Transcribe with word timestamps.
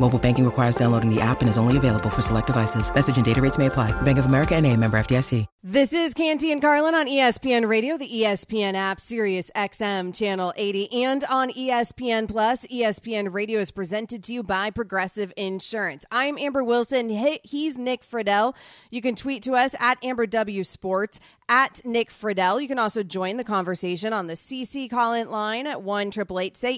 Mobile 0.00 0.18
banking 0.18 0.44
requires 0.44 0.74
downloading 0.74 1.08
the 1.08 1.20
app 1.20 1.40
and 1.40 1.48
is 1.48 1.56
only 1.56 1.76
available 1.76 2.10
for 2.10 2.20
select 2.20 2.48
devices. 2.48 2.92
Message 2.92 3.16
and 3.16 3.24
data 3.24 3.40
rates 3.40 3.58
may 3.58 3.66
apply. 3.66 3.92
Bank 4.02 4.18
of 4.18 4.26
America 4.26 4.54
and 4.56 4.66
a 4.66 4.76
member 4.76 4.98
FDIC. 4.98 5.46
This 5.66 5.94
is 5.94 6.12
Canty 6.12 6.52
and 6.52 6.60
Carlin 6.60 6.94
on 6.94 7.06
ESPN 7.06 7.66
Radio, 7.66 7.96
the 7.96 8.06
ESPN 8.08 8.74
app, 8.74 9.00
Sirius 9.00 9.50
XM 9.56 10.14
Channel 10.14 10.52
80, 10.56 11.04
and 11.04 11.24
on 11.30 11.48
ESPN 11.50 12.28
Plus. 12.28 12.66
ESPN 12.66 13.32
Radio 13.32 13.60
is 13.60 13.70
presented 13.70 14.22
to 14.24 14.34
you 14.34 14.42
by 14.42 14.68
Progressive 14.70 15.32
Insurance. 15.38 16.04
I'm 16.10 16.36
Amber 16.38 16.62
Wilson. 16.62 17.08
He- 17.08 17.40
He's 17.44 17.78
Nick 17.78 18.04
Friedell. 18.04 18.54
You 18.90 19.00
can 19.00 19.14
tweet 19.14 19.42
to 19.44 19.52
us 19.54 19.74
at 19.80 19.96
Amber 20.04 20.26
W 20.26 20.64
Sports 20.64 21.18
at 21.48 21.80
Nick 21.84 22.10
Friedell. 22.10 22.60
You 22.60 22.68
can 22.68 22.78
also 22.78 23.02
join 23.02 23.36
the 23.38 23.44
conversation 23.44 24.12
on 24.12 24.26
the 24.26 24.34
CC 24.36 24.88
call 24.90 25.14
in 25.14 25.30
line 25.30 25.66
at 25.66 25.82
1 25.82 26.10
say 26.10 26.74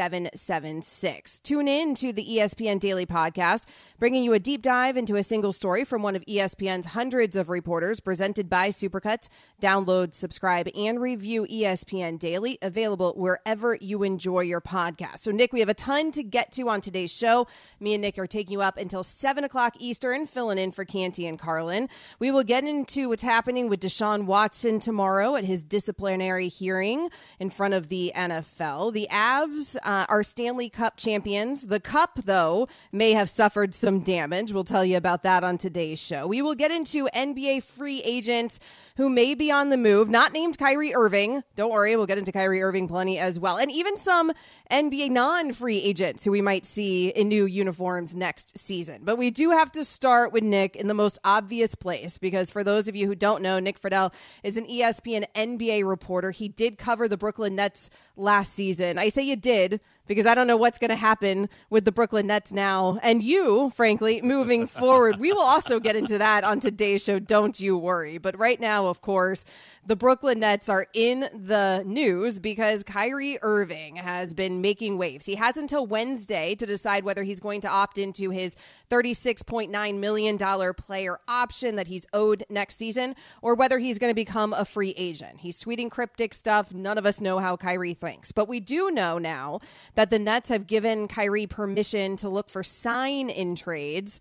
ESPN 0.00 0.26
888 0.26 0.38
729 0.38 0.80
3776. 0.80 1.40
Tune 1.40 1.68
in 1.68 1.94
to 1.94 2.12
the 2.12 2.24
ESPN 2.24 2.80
Daily 2.80 3.06
Podcast, 3.06 3.64
bringing 4.00 4.24
you 4.24 4.32
a 4.32 4.38
deep 4.38 4.62
dive 4.62 4.96
into 4.96 5.14
a 5.16 5.22
single 5.22 5.52
story 5.52 5.84
from 5.84 6.02
one 6.02 6.16
of 6.16 6.24
ESPN's 6.24 6.86
hundreds 6.86 7.36
of 7.36 7.50
reporters, 7.50 8.00
presented 8.00 8.48
by 8.48 8.70
Supercuts. 8.70 9.28
Download, 9.60 10.14
subscribe, 10.14 10.68
and 10.74 10.98
review 11.02 11.46
ESPN 11.46 12.18
Daily, 12.18 12.58
available 12.62 13.12
wherever 13.14 13.74
you 13.74 14.02
enjoy 14.02 14.40
your 14.40 14.62
podcast. 14.62 15.18
So, 15.18 15.30
Nick, 15.30 15.52
we 15.52 15.60
have 15.60 15.68
a 15.68 15.74
ton 15.74 16.12
to 16.12 16.22
get 16.22 16.50
to 16.52 16.70
on 16.70 16.80
today's 16.80 17.12
show. 17.12 17.46
Me 17.78 17.92
and 17.92 18.00
Nick 18.00 18.18
are 18.18 18.26
taking 18.26 18.54
you 18.54 18.62
up 18.62 18.78
until 18.78 19.02
7 19.02 19.44
o'clock 19.44 19.74
Eastern, 19.78 20.26
filling 20.26 20.56
in 20.56 20.72
for 20.72 20.86
Canty 20.86 21.26
and 21.26 21.38
Carlin. 21.38 21.86
We 22.18 22.30
will 22.30 22.42
get 22.42 22.64
into 22.64 23.10
what's 23.10 23.22
happening 23.22 23.68
with 23.68 23.80
Deshaun 23.80 24.24
Watson 24.24 24.80
tomorrow 24.80 25.36
at 25.36 25.44
his 25.44 25.62
disciplinary 25.62 26.48
hearing 26.48 27.10
in 27.38 27.50
front 27.50 27.74
of 27.74 27.88
the 27.90 28.12
NFL. 28.16 28.94
The 28.94 29.08
Avs 29.10 29.76
uh, 29.84 30.06
are 30.08 30.22
Stanley 30.22 30.70
Cup 30.70 30.96
champions. 30.96 31.66
The 31.66 31.80
Cup, 31.80 32.20
though, 32.24 32.66
may 32.92 33.12
have 33.12 33.28
suffered 33.28 33.74
some 33.74 33.89
damage. 33.98 34.52
We'll 34.52 34.62
tell 34.62 34.84
you 34.84 34.96
about 34.96 35.24
that 35.24 35.42
on 35.42 35.58
today's 35.58 35.98
show. 35.98 36.28
We 36.28 36.40
will 36.42 36.54
get 36.54 36.70
into 36.70 37.08
NBA 37.12 37.64
free 37.64 38.00
agents 38.04 38.60
who 38.96 39.10
may 39.10 39.34
be 39.34 39.50
on 39.50 39.70
the 39.70 39.76
move, 39.76 40.08
not 40.08 40.32
named 40.32 40.58
Kyrie 40.58 40.94
Irving. 40.94 41.42
Don't 41.56 41.72
worry, 41.72 41.96
we'll 41.96 42.06
get 42.06 42.18
into 42.18 42.30
Kyrie 42.30 42.62
Irving 42.62 42.86
plenty 42.86 43.18
as 43.18 43.40
well. 43.40 43.56
And 43.56 43.68
even 43.70 43.96
some 43.96 44.32
NBA 44.70 45.10
non 45.10 45.52
free 45.52 45.82
agents 45.82 46.22
who 46.22 46.30
we 46.30 46.40
might 46.40 46.64
see 46.64 47.08
in 47.08 47.28
new 47.28 47.46
uniforms 47.46 48.14
next 48.14 48.56
season. 48.56 49.00
But 49.02 49.16
we 49.16 49.30
do 49.30 49.50
have 49.50 49.72
to 49.72 49.84
start 49.84 50.32
with 50.32 50.44
Nick 50.44 50.76
in 50.76 50.86
the 50.86 50.94
most 50.94 51.18
obvious 51.24 51.74
place 51.74 52.18
because 52.18 52.50
for 52.50 52.62
those 52.62 52.86
of 52.86 52.94
you 52.94 53.06
who 53.08 53.14
don't 53.14 53.42
know, 53.42 53.58
Nick 53.58 53.80
Friedell 53.80 54.12
is 54.42 54.56
an 54.56 54.66
ESPN 54.66 55.24
NBA 55.34 55.88
reporter. 55.88 56.30
He 56.30 56.48
did 56.48 56.78
cover 56.78 57.08
the 57.08 57.16
Brooklyn 57.16 57.56
Nets 57.56 57.90
last 58.16 58.52
season. 58.52 58.98
I 58.98 59.08
say 59.08 59.22
you 59.22 59.36
did 59.36 59.80
because 60.10 60.26
I 60.26 60.34
don't 60.34 60.48
know 60.48 60.56
what's 60.56 60.76
going 60.76 60.88
to 60.88 60.96
happen 60.96 61.48
with 61.70 61.84
the 61.84 61.92
Brooklyn 61.92 62.26
Nets 62.26 62.52
now 62.52 62.98
and 63.00 63.22
you, 63.22 63.70
frankly, 63.76 64.20
moving 64.20 64.66
forward. 64.66 65.20
We 65.20 65.32
will 65.32 65.44
also 65.44 65.78
get 65.78 65.94
into 65.94 66.18
that 66.18 66.42
on 66.42 66.58
today's 66.58 67.04
show. 67.04 67.20
Don't 67.20 67.60
you 67.60 67.78
worry. 67.78 68.18
But 68.18 68.36
right 68.36 68.58
now, 68.58 68.88
of 68.88 69.02
course, 69.02 69.44
the 69.86 69.94
Brooklyn 69.94 70.40
Nets 70.40 70.68
are 70.68 70.88
in 70.94 71.28
the 71.32 71.84
news 71.86 72.40
because 72.40 72.82
Kyrie 72.82 73.38
Irving 73.40 73.94
has 73.96 74.34
been 74.34 74.60
making 74.60 74.98
waves. 74.98 75.26
He 75.26 75.36
has 75.36 75.56
until 75.56 75.86
Wednesday 75.86 76.56
to 76.56 76.66
decide 76.66 77.04
whether 77.04 77.22
he's 77.22 77.38
going 77.38 77.60
to 77.60 77.68
opt 77.68 77.96
into 77.96 78.30
his 78.30 78.56
$36.9 78.90 79.98
million 79.98 80.38
player 80.74 81.18
option 81.28 81.76
that 81.76 81.88
he's 81.88 82.06
owed 82.12 82.44
next 82.50 82.76
season 82.76 83.14
or 83.42 83.54
whether 83.54 83.78
he's 83.78 83.98
going 83.98 84.10
to 84.10 84.14
become 84.14 84.52
a 84.52 84.64
free 84.64 84.94
agent. 84.96 85.40
He's 85.40 85.62
tweeting 85.62 85.90
cryptic 85.90 86.34
stuff. 86.34 86.74
None 86.74 86.98
of 86.98 87.06
us 87.06 87.20
know 87.20 87.38
how 87.38 87.56
Kyrie 87.56 87.94
thinks. 87.94 88.32
But 88.32 88.48
we 88.48 88.60
do 88.60 88.90
know 88.90 89.18
now 89.18 89.60
that 89.94 90.10
the 90.10 90.18
Nets 90.18 90.48
have 90.48 90.66
given 90.66 91.08
Kyrie 91.08 91.46
permission 91.46 92.16
to 92.16 92.28
look 92.28 92.50
for 92.50 92.62
sign 92.62 93.30
in 93.30 93.54
trades 93.54 94.20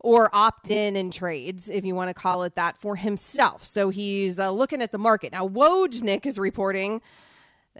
or 0.00 0.30
opt 0.32 0.70
in 0.70 0.96
in 0.96 1.10
trades, 1.10 1.68
if 1.68 1.84
you 1.84 1.94
want 1.94 2.08
to 2.08 2.14
call 2.14 2.44
it 2.44 2.54
that, 2.54 2.76
for 2.76 2.96
himself. 2.96 3.64
So 3.64 3.90
he's 3.90 4.38
uh, 4.38 4.50
looking 4.50 4.80
at 4.80 4.92
the 4.92 4.98
market. 4.98 5.32
Now, 5.32 5.48
Wojnik 5.48 6.24
is 6.24 6.38
reporting 6.38 7.02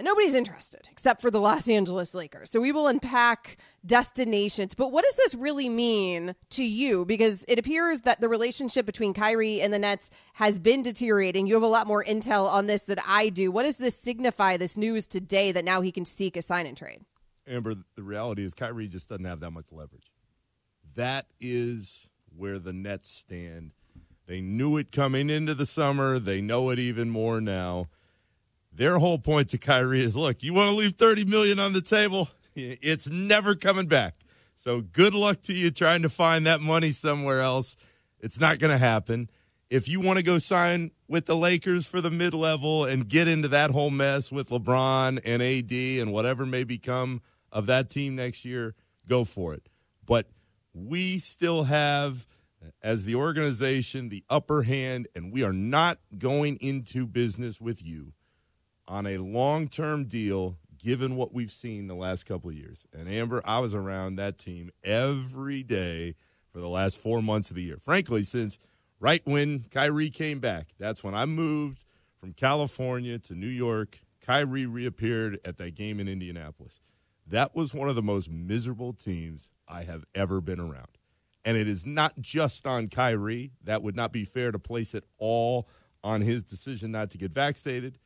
nobody's 0.05 0.35
interested 0.35 0.89
except 0.91 1.21
for 1.21 1.31
the 1.31 1.41
Los 1.41 1.69
Angeles 1.69 2.15
Lakers. 2.15 2.51
So 2.51 2.61
we 2.61 2.73
will 2.73 2.87
unpack 2.87 3.59
destinations. 3.85 4.75
But 4.75 4.93
what 4.93 5.05
does 5.05 5.17
this 5.17 5.35
really 5.35 5.69
mean 5.69 6.35
to 6.51 6.65
you? 6.65 7.05
Because 7.05 7.45
it 7.49 7.59
appears 7.59 8.03
that 8.03 8.21
the 8.21 8.29
relationship 8.29 8.87
between 8.87 9.15
Kyrie 9.15 9.61
and 9.61 9.73
the 9.73 9.79
Nets 9.79 10.11
has 10.35 10.59
been 10.59 10.83
deteriorating. 10.83 11.47
You 11.47 11.55
have 11.55 11.63
a 11.63 11.67
lot 11.67 11.87
more 11.87 12.05
intel 12.05 12.49
on 12.49 12.67
this 12.67 12.85
than 12.85 13.01
I 13.07 13.29
do. 13.29 13.51
What 13.51 13.65
does 13.65 13.79
this 13.79 13.97
signify, 13.97 14.57
this 14.57 14.77
news 14.77 15.07
today, 15.07 15.53
that 15.53 15.65
now 15.65 15.81
he 15.81 15.93
can 15.93 16.05
seek 16.05 16.37
a 16.37 16.43
sign 16.43 16.67
and 16.67 16.77
trade? 16.77 17.05
Amber, 17.47 17.75
the 17.97 18.03
reality 18.03 18.45
is 18.45 18.55
Kyrie 18.55 18.89
just 18.89 19.09
doesn't 19.09 19.25
have 19.25 19.41
that 19.41 19.51
much 19.53 19.73
leverage. 19.73 20.13
That 20.95 21.27
is 21.41 22.09
where 22.37 22.59
the 22.59 22.73
Nets 22.73 23.09
stand. 23.11 23.73
They 24.27 24.41
knew 24.43 24.77
it 24.77 24.93
coming 24.93 25.31
into 25.31 25.55
the 25.55 25.65
summer. 25.65 26.19
They 26.19 26.43
know 26.43 26.69
it 26.69 26.79
even 26.79 27.09
more 27.09 27.41
now. 27.41 27.89
Their 28.79 29.01
whole 29.01 29.19
point 29.19 29.49
to 29.51 29.59
Kyrie 29.59 30.05
is, 30.05 30.15
look, 30.15 30.41
you 30.41 30.55
want 30.55 30.71
to 30.71 30.77
leave 30.77 30.95
30 30.95 31.25
million 31.25 31.59
on 31.59 31.75
the 31.75 31.83
table? 31.83 32.31
It's 32.61 33.09
never 33.09 33.55
coming 33.55 33.87
back. 33.87 34.15
So 34.57 34.81
good 34.81 35.15
luck 35.15 35.43
to 35.43 35.53
you 35.53 35.71
trying 35.71 36.03
to 36.03 36.09
find 36.09 36.45
that 36.45 36.61
money 36.61 36.91
somewhere 36.91 37.41
else. 37.41 37.77
It's 38.19 38.41
not 38.41 38.59
going 38.59 38.73
to 38.73 38.79
happen. 38.79 39.31
If 39.71 39.87
you 39.87 40.01
want 40.01 40.19
to 40.19 40.25
go 40.25 40.39
sign 40.39 40.91
with 41.07 41.27
the 41.27 41.37
Lakers 41.37 41.87
for 41.87 42.01
the 42.01 42.11
mid 42.11 42.35
level 42.35 42.85
and 42.85 43.09
get 43.09 43.29
into 43.29 43.47
that 43.47 43.71
whole 43.71 43.91
mess 43.91 44.33
with 44.33 44.49
LeBron 44.49 45.21
and 45.25 45.41
AD 45.41 45.73
and 46.03 46.13
whatever 46.13 46.45
may 46.45 46.65
become 46.65 47.23
of 47.53 47.67
that 47.67 47.91
team 47.91 48.17
next 48.17 48.45
year, 48.45 48.75
go 49.07 49.25
for 49.25 49.55
it. 49.55 49.69
But 50.05 50.27
we 50.75 51.21
still 51.21 51.65
have, 51.65 52.27
as 52.83 53.05
the 53.05 53.15
organization, 53.15 54.09
the 54.09 54.25
upper 54.29 54.63
hand, 54.63 55.07
and 55.15 55.33
we 55.33 55.45
are 55.45 55.53
not 55.53 56.01
going 56.19 56.57
into 56.61 57.07
business 57.07 57.61
with 57.61 57.85
you 57.85 58.15
on 58.89 59.07
a 59.07 59.19
long 59.19 59.69
term 59.69 60.07
deal 60.07 60.57
given 60.79 61.17
what 61.17 61.35
we've 61.35 61.51
seen 61.51 61.87
the 61.87 61.95
last 61.95 62.25
couple 62.25 62.51
of 62.51 62.57
years. 62.57 62.87
And 62.93 63.09
Amber, 63.09 63.43
I 63.45 63.59
was 63.59 63.75
around 63.75 64.17
that 64.17 64.39
team 64.39 64.71
every 64.83 65.63
day 65.63 66.15
for 66.53 66.61
the 66.61 66.69
last 66.69 66.99
four 66.99 67.21
months 67.21 67.51
of 67.51 67.57
the 67.57 67.63
year. 67.63 67.79
Frankly, 67.81 68.25
since 68.25 68.59
right 69.01 69.21
when 69.25 69.67
Kyrie 69.71 70.11
came 70.11 70.41
back, 70.41 70.69
that's 70.79 71.05
when 71.05 71.15
I 71.15 71.27
moved 71.27 71.85
from 72.19 72.33
California 72.33 73.19
to 73.19 73.35
New 73.35 73.49
York. 73.49 74.01
Kyrie 74.25 74.67
reappeared 74.67 75.41
at 75.45 75.57
that 75.59 75.75
game 75.75 76.01
in 76.01 76.09
Indianapolis. 76.09 76.81
That 77.27 77.55
was 77.55 77.75
one 77.75 77.89
of 77.89 77.97
the 77.97 78.03
most 78.03 78.31
miserable 78.31 78.93
teams 78.93 79.51
I 79.69 79.83
have 79.83 80.05
ever 80.15 80.41
been 80.41 80.61
around. 80.61 80.99
And 81.45 81.57
it 81.57 81.69
is 81.69 81.85
not 81.85 82.21
just 82.21 82.67
on 82.67 82.89
Kyrie. 82.89 83.53
That 83.63 83.83
would 83.83 83.97
not 83.97 84.13
be 84.13 84.25
fair 84.25 84.53
to 84.53 84.59
place 84.59 84.95
it 84.95 85.05
all 85.19 85.69
on 86.03 86.21
his 86.21 86.43
decision 86.43 86.93
not 86.93 87.11
to 87.11 87.19
get 87.19 87.33
vaccinated 87.33 87.99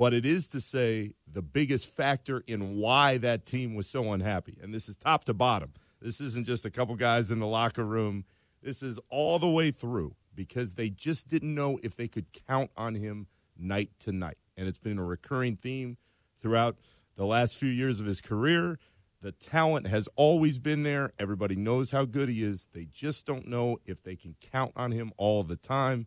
but 0.00 0.14
it 0.14 0.24
is 0.24 0.48
to 0.48 0.62
say 0.62 1.12
the 1.30 1.42
biggest 1.42 1.86
factor 1.86 2.42
in 2.46 2.78
why 2.78 3.18
that 3.18 3.44
team 3.44 3.74
was 3.74 3.86
so 3.86 4.14
unhappy. 4.14 4.56
And 4.62 4.72
this 4.72 4.88
is 4.88 4.96
top 4.96 5.24
to 5.24 5.34
bottom. 5.34 5.74
This 6.00 6.22
isn't 6.22 6.46
just 6.46 6.64
a 6.64 6.70
couple 6.70 6.94
guys 6.94 7.30
in 7.30 7.38
the 7.38 7.46
locker 7.46 7.84
room. 7.84 8.24
This 8.62 8.82
is 8.82 8.98
all 9.10 9.38
the 9.38 9.50
way 9.50 9.70
through 9.70 10.16
because 10.34 10.76
they 10.76 10.88
just 10.88 11.28
didn't 11.28 11.54
know 11.54 11.78
if 11.82 11.96
they 11.96 12.08
could 12.08 12.28
count 12.48 12.70
on 12.78 12.94
him 12.94 13.26
night 13.58 13.90
to 13.98 14.10
night. 14.10 14.38
And 14.56 14.66
it's 14.66 14.78
been 14.78 14.98
a 14.98 15.04
recurring 15.04 15.56
theme 15.56 15.98
throughout 16.40 16.78
the 17.16 17.26
last 17.26 17.58
few 17.58 17.68
years 17.68 18.00
of 18.00 18.06
his 18.06 18.22
career. 18.22 18.78
The 19.20 19.32
talent 19.32 19.86
has 19.88 20.08
always 20.16 20.58
been 20.58 20.82
there. 20.82 21.12
Everybody 21.18 21.56
knows 21.56 21.90
how 21.90 22.06
good 22.06 22.30
he 22.30 22.42
is. 22.42 22.68
They 22.72 22.86
just 22.86 23.26
don't 23.26 23.46
know 23.46 23.80
if 23.84 24.02
they 24.02 24.16
can 24.16 24.36
count 24.40 24.72
on 24.76 24.92
him 24.92 25.12
all 25.18 25.42
the 25.42 25.56
time. 25.56 26.06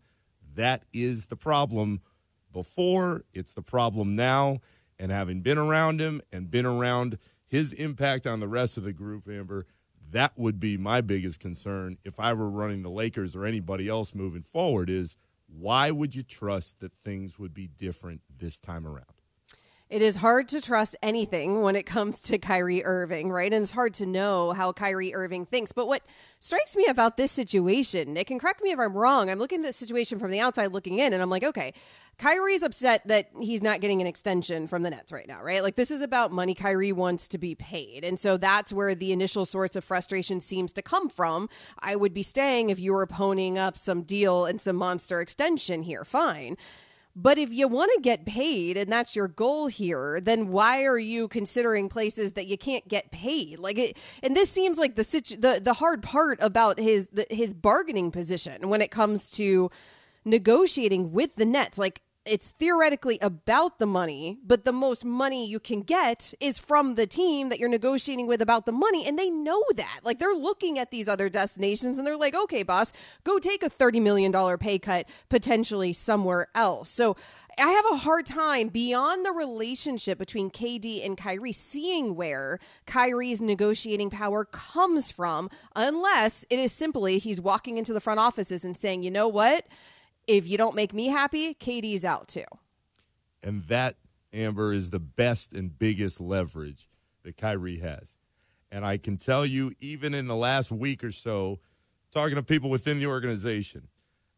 That 0.56 0.82
is 0.94 1.28
the 1.28 1.38
problem 1.38 2.02
before, 2.54 3.26
it's 3.34 3.54
the 3.54 3.62
problem 3.62 4.16
now. 4.16 4.60
And 5.00 5.12
having 5.12 5.42
been 5.42 5.58
around 5.58 6.00
him 6.00 6.22
and 6.32 6.50
been 6.50 6.66
around 6.66 7.18
his 7.46 7.74
impact 7.74 8.26
on 8.26 8.40
the 8.40 8.48
rest 8.48 8.78
of 8.78 8.84
the 8.84 8.94
group, 8.94 9.28
Amber, 9.28 9.66
that 10.12 10.38
would 10.38 10.60
be 10.60 10.78
my 10.78 11.02
biggest 11.02 11.40
concern 11.40 11.98
if 12.06 12.20
I 12.20 12.34
were 12.34 12.50
running 12.50 12.84
the 12.84 12.90
Lakers 12.90 13.36
or 13.36 13.46
anybody 13.46 13.90
else 13.90 14.14
moving 14.14 14.44
forward 14.44 14.90
is 14.90 15.16
why 15.48 15.92
would 15.92 16.16
you 16.16 16.24
trust 16.24 16.80
that 16.80 16.92
things 17.04 17.38
would 17.38 17.54
be 17.54 17.68
different 17.68 18.22
this 18.30 18.60
time 18.60 18.88
around? 18.88 19.23
It 19.94 20.02
is 20.02 20.16
hard 20.16 20.48
to 20.48 20.60
trust 20.60 20.96
anything 21.04 21.62
when 21.62 21.76
it 21.76 21.86
comes 21.86 22.20
to 22.24 22.40
Kyrie 22.40 22.84
Irving, 22.84 23.30
right? 23.32 23.54
And 23.54 23.62
it's 23.62 23.74
hard 23.74 23.94
to 23.96 24.08
know 24.08 24.52
how 24.52 24.74
Kyrie 24.74 25.14
Irving 25.14 25.46
thinks. 25.46 25.72
But 25.72 25.88
what 25.88 26.02
strikes 26.40 26.76
me 26.76 26.88
about 26.88 27.16
this 27.16 27.32
situation, 27.32 28.12
Nick, 28.12 28.32
and 28.32 28.42
correct 28.42 28.64
me 28.64 28.72
if 28.72 28.80
I'm 28.80 28.98
wrong, 28.98 29.30
I'm 29.30 29.38
looking 29.38 29.60
at 29.60 29.68
the 29.68 29.72
situation 29.72 30.18
from 30.18 30.32
the 30.32 30.40
outside 30.40 30.72
looking 30.72 30.98
in, 30.98 31.14
and 31.14 31.22
I'm 31.22 31.30
like, 31.30 31.44
okay, 31.44 31.76
Kyrie's 32.18 32.64
upset 32.64 33.08
that 33.08 33.30
he's 33.40 33.62
not 33.62 33.82
getting 33.82 34.02
an 34.02 34.08
extension 34.08 34.66
from 34.66 34.82
the 34.82 34.90
Nets 34.90 35.12
right 35.12 35.28
now, 35.28 35.44
right? 35.44 35.62
Like, 35.62 35.76
this 35.76 35.92
is 35.92 36.02
about 36.02 36.32
money. 36.32 36.56
Kyrie 36.56 36.92
wants 36.92 37.28
to 37.28 37.38
be 37.38 37.54
paid. 37.54 38.04
And 38.04 38.20
so 38.20 38.36
that's 38.36 38.74
where 38.74 38.96
the 38.96 39.12
initial 39.12 39.46
source 39.46 39.76
of 39.76 39.84
frustration 39.84 40.40
seems 40.40 40.74
to 40.74 40.82
come 40.82 41.08
from. 41.08 41.50
I 41.78 41.96
would 41.96 42.16
be 42.16 42.24
staying 42.24 42.72
if 42.72 42.80
you 42.80 42.94
were 42.94 43.06
ponying 43.06 43.58
up 43.58 43.78
some 43.78 44.02
deal 44.02 44.46
and 44.46 44.60
some 44.60 44.76
monster 44.76 45.22
extension 45.22 45.84
here. 45.84 46.04
Fine. 46.04 46.58
But 47.16 47.38
if 47.38 47.54
you 47.54 47.68
want 47.68 47.92
to 47.94 48.02
get 48.02 48.26
paid 48.26 48.76
and 48.76 48.92
that's 48.92 49.16
your 49.16 49.28
goal 49.28 49.68
here, 49.68 50.20
then 50.20 50.48
why 50.48 50.84
are 50.84 50.98
you 50.98 51.28
considering 51.28 51.88
places 51.88 52.34
that 52.34 52.48
you 52.48 52.58
can't 52.58 52.88
get 52.88 53.12
paid? 53.12 53.60
Like 53.60 53.78
it, 53.78 53.98
and 54.24 54.36
this 54.36 54.50
seems 54.50 54.80
like 54.80 54.96
the 54.96 55.04
situ- 55.04 55.38
the 55.38 55.62
the 55.64 55.74
hard 55.74 56.02
part 56.02 56.40
about 56.42 56.80
his 56.80 57.10
the, 57.10 57.28
his 57.30 57.54
bargaining 57.54 58.10
position 58.10 58.68
when 58.68 58.82
it 58.82 58.90
comes 58.90 59.30
to 59.32 59.70
negotiating 60.26 61.12
with 61.12 61.36
the 61.36 61.46
Nets. 61.46 61.78
Like 61.78 62.02
it's 62.26 62.52
theoretically 62.52 63.20
about 63.22 63.80
the 63.80 63.86
money, 63.86 64.38
but 64.46 64.64
the 64.64 64.72
most 64.72 65.04
money 65.04 65.46
you 65.46 65.60
can 65.60 65.82
get 65.82 66.34
is 66.40 66.58
from 66.58 66.96
the 66.96 67.06
team 67.06 67.50
that 67.50 67.60
you're 67.60 67.70
negotiating 67.70 68.28
with 68.28 68.42
about 68.42 68.66
the 68.66 68.72
money. 68.72 69.06
And 69.06 69.20
they 69.20 69.30
know 69.30 69.64
that. 69.76 70.00
Like 70.04 70.20
they're 70.20 70.34
looking 70.34 70.80
at 70.80 70.90
these 70.90 71.08
other 71.08 71.28
destinations 71.30 71.98
and 71.98 72.08
they're 72.08 72.18
like, 72.18 72.36
okay, 72.36 72.64
boss, 72.64 72.94
go 73.24 73.40
take 73.40 73.62
a 73.62 73.70
$30 73.70 74.02
million 74.02 74.58
pay 74.58 74.80
cut 74.80 75.08
potentially 75.30 75.92
somewhere 75.92 76.48
else. 76.56 76.90
So 76.90 77.18
I 77.60 77.70
have 77.70 77.86
a 77.92 77.98
hard 77.98 78.26
time 78.26 78.70
beyond 78.70 79.26
the 79.26 79.32
relationship 79.32 80.18
between 80.18 80.50
KD 80.50 81.06
and 81.06 81.18
Kyrie 81.18 81.52
seeing 81.52 82.16
where 82.16 82.60
Kyrie's 82.88 83.42
negotiating 83.42 84.10
power 84.10 84.46
comes 84.46 85.12
from, 85.12 85.50
unless 85.76 86.46
it 86.50 86.58
is 86.58 86.72
simply 86.72 87.20
he's 87.20 87.42
walking 87.42 87.78
into 87.78 87.94
the 87.94 88.00
front 88.00 88.20
offices 88.20 88.66
and 88.66 88.76
saying, 88.76 89.04
you 89.04 89.12
know 89.12 89.28
what? 89.28 89.66
If 90.28 90.48
you 90.48 90.58
don't 90.58 90.76
make 90.76 90.94
me 90.94 91.08
happy, 91.08 91.54
KD's 91.56 92.06
out 92.06 92.28
too. 92.28 92.46
And 93.42 93.64
that, 93.66 93.96
Amber, 94.32 94.74
is 94.74 94.90
the 94.90 95.00
best 95.00 95.54
and 95.54 95.78
biggest 95.78 96.22
leverage 96.22 96.90
that 97.24 97.38
Kyrie 97.38 97.80
has. 97.80 98.16
And 98.72 98.86
I 98.86 98.98
can 98.98 99.18
tell 99.18 99.46
you, 99.46 99.74
even 99.80 100.14
in 100.14 100.28
the 100.28 100.36
last 100.36 100.72
week 100.72 101.04
or 101.04 101.12
so, 101.12 101.60
talking 102.12 102.36
to 102.36 102.44
people 102.44 102.70
within 102.70 103.00
the 103.00 103.08
organization, 103.08 103.90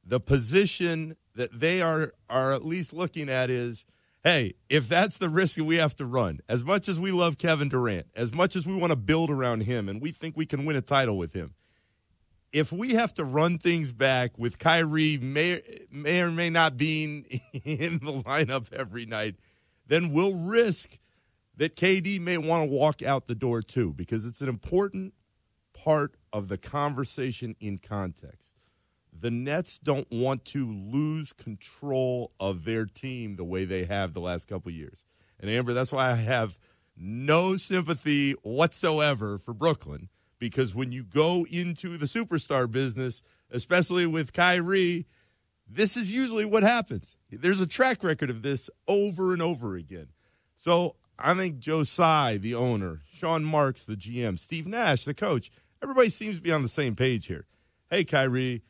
the 0.04 0.20
position 0.20 1.16
that 1.36 1.60
they 1.60 1.82
are 1.82 2.14
are 2.30 2.52
at 2.52 2.66
least 2.66 2.94
looking 2.94 3.30
at 3.30 3.50
is 3.50 3.86
hey, 4.26 4.56
if 4.70 4.90
that's 4.90 5.20
the 5.20 5.30
risk 5.30 5.60
we 5.60 5.76
have 5.76 5.96
to 5.96 6.04
run, 6.04 6.40
as 6.50 6.64
much 6.64 6.90
as 6.90 7.00
we 7.00 7.12
love 7.12 7.38
Kevin 7.38 7.70
Durant, 7.70 8.08
as 8.16 8.34
much 8.34 8.56
as 8.56 8.66
we 8.66 8.76
want 8.76 8.90
to 8.90 8.96
build 8.96 9.30
around 9.30 9.62
him 9.62 9.88
and 9.88 10.02
we 10.02 10.12
think 10.12 10.36
we 10.36 10.48
can 10.48 10.66
win 10.66 10.76
a 10.76 10.82
title 10.82 11.16
with 11.16 11.34
him, 11.34 11.54
if 12.52 12.72
we 12.72 12.94
have 12.94 13.14
to 13.16 13.24
run 13.24 13.58
things 13.58 13.92
back 13.92 14.38
with 14.38 14.60
Kyrie 14.60 15.18
may 15.18 15.62
may 15.92 16.22
or 16.22 16.32
may 16.32 16.50
not 16.50 16.78
being 16.78 17.24
in 17.64 18.00
the 18.00 18.24
lineup 18.24 18.72
every 18.72 19.06
night, 19.06 19.36
then 19.88 20.12
we'll 20.12 20.36
risk 20.36 21.00
that 21.58 21.76
KD 21.76 22.20
may 22.20 22.38
want 22.38 22.70
to 22.70 22.76
walk 22.76 23.02
out 23.02 23.28
the 23.28 23.36
door 23.36 23.62
too, 23.62 23.94
because 23.94 24.26
it's 24.26 24.42
an 24.42 24.50
important 24.50 25.14
part 25.74 26.16
of 26.34 26.48
the 26.48 26.58
conversation 26.58 27.56
in 27.60 27.78
context. 27.78 28.56
The 29.18 29.32
Nets 29.32 29.78
don't 29.78 30.12
want 30.12 30.44
to 30.46 30.70
lose 30.70 31.32
control 31.32 32.34
of 32.40 32.66
their 32.66 32.86
team 32.86 33.38
the 33.38 33.46
way 33.46 33.64
they 33.64 33.86
have 33.86 34.14
the 34.14 34.20
last 34.20 34.48
couple 34.48 34.72
years. 34.72 35.06
And 35.40 35.50
Amber, 35.50 35.74
that's 35.74 35.92
why 35.92 36.12
I 36.12 36.16
have 36.16 36.60
no 36.98 37.56
sympathy 37.56 38.34
whatsoever 38.44 39.38
for 39.38 39.54
Brooklyn 39.54 40.10
because 40.50 40.76
when 40.76 40.92
you 40.92 41.04
go 41.04 41.44
into 41.50 41.98
the 41.98 42.06
superstar 42.06 42.70
business, 42.70 43.24
especially 43.50 44.06
with 44.06 44.32
Kyrie, 44.32 45.08
this 45.68 45.98
is 45.98 46.12
usually 46.12 46.46
what 46.46 46.62
happens. 46.62 47.18
There's 47.32 47.62
a 47.62 47.66
track 47.66 48.04
record 48.04 48.30
of 48.30 48.44
this 48.44 48.70
over 48.88 49.34
and 49.34 49.42
over 49.42 49.76
again. 49.76 50.10
So 50.56 50.98
I 51.18 51.34
think 51.34 51.58
Joe 51.58 51.82
Tsai, 51.82 52.38
the 52.38 52.54
owner, 52.54 53.02
Sean 53.12 53.44
Marks, 53.44 53.86
the 53.86 53.96
GM, 53.96 54.38
Steve 54.38 54.68
Nash, 54.68 55.04
the 55.04 55.16
coach, 55.16 55.50
everybody 55.82 56.10
seems 56.10 56.36
to 56.36 56.44
be 56.44 56.52
on 56.52 56.62
the 56.62 56.70
same 56.70 56.96
page 56.96 57.26
here. 57.26 57.48
Hey, 57.90 58.04
Kyrie, 58.04 58.62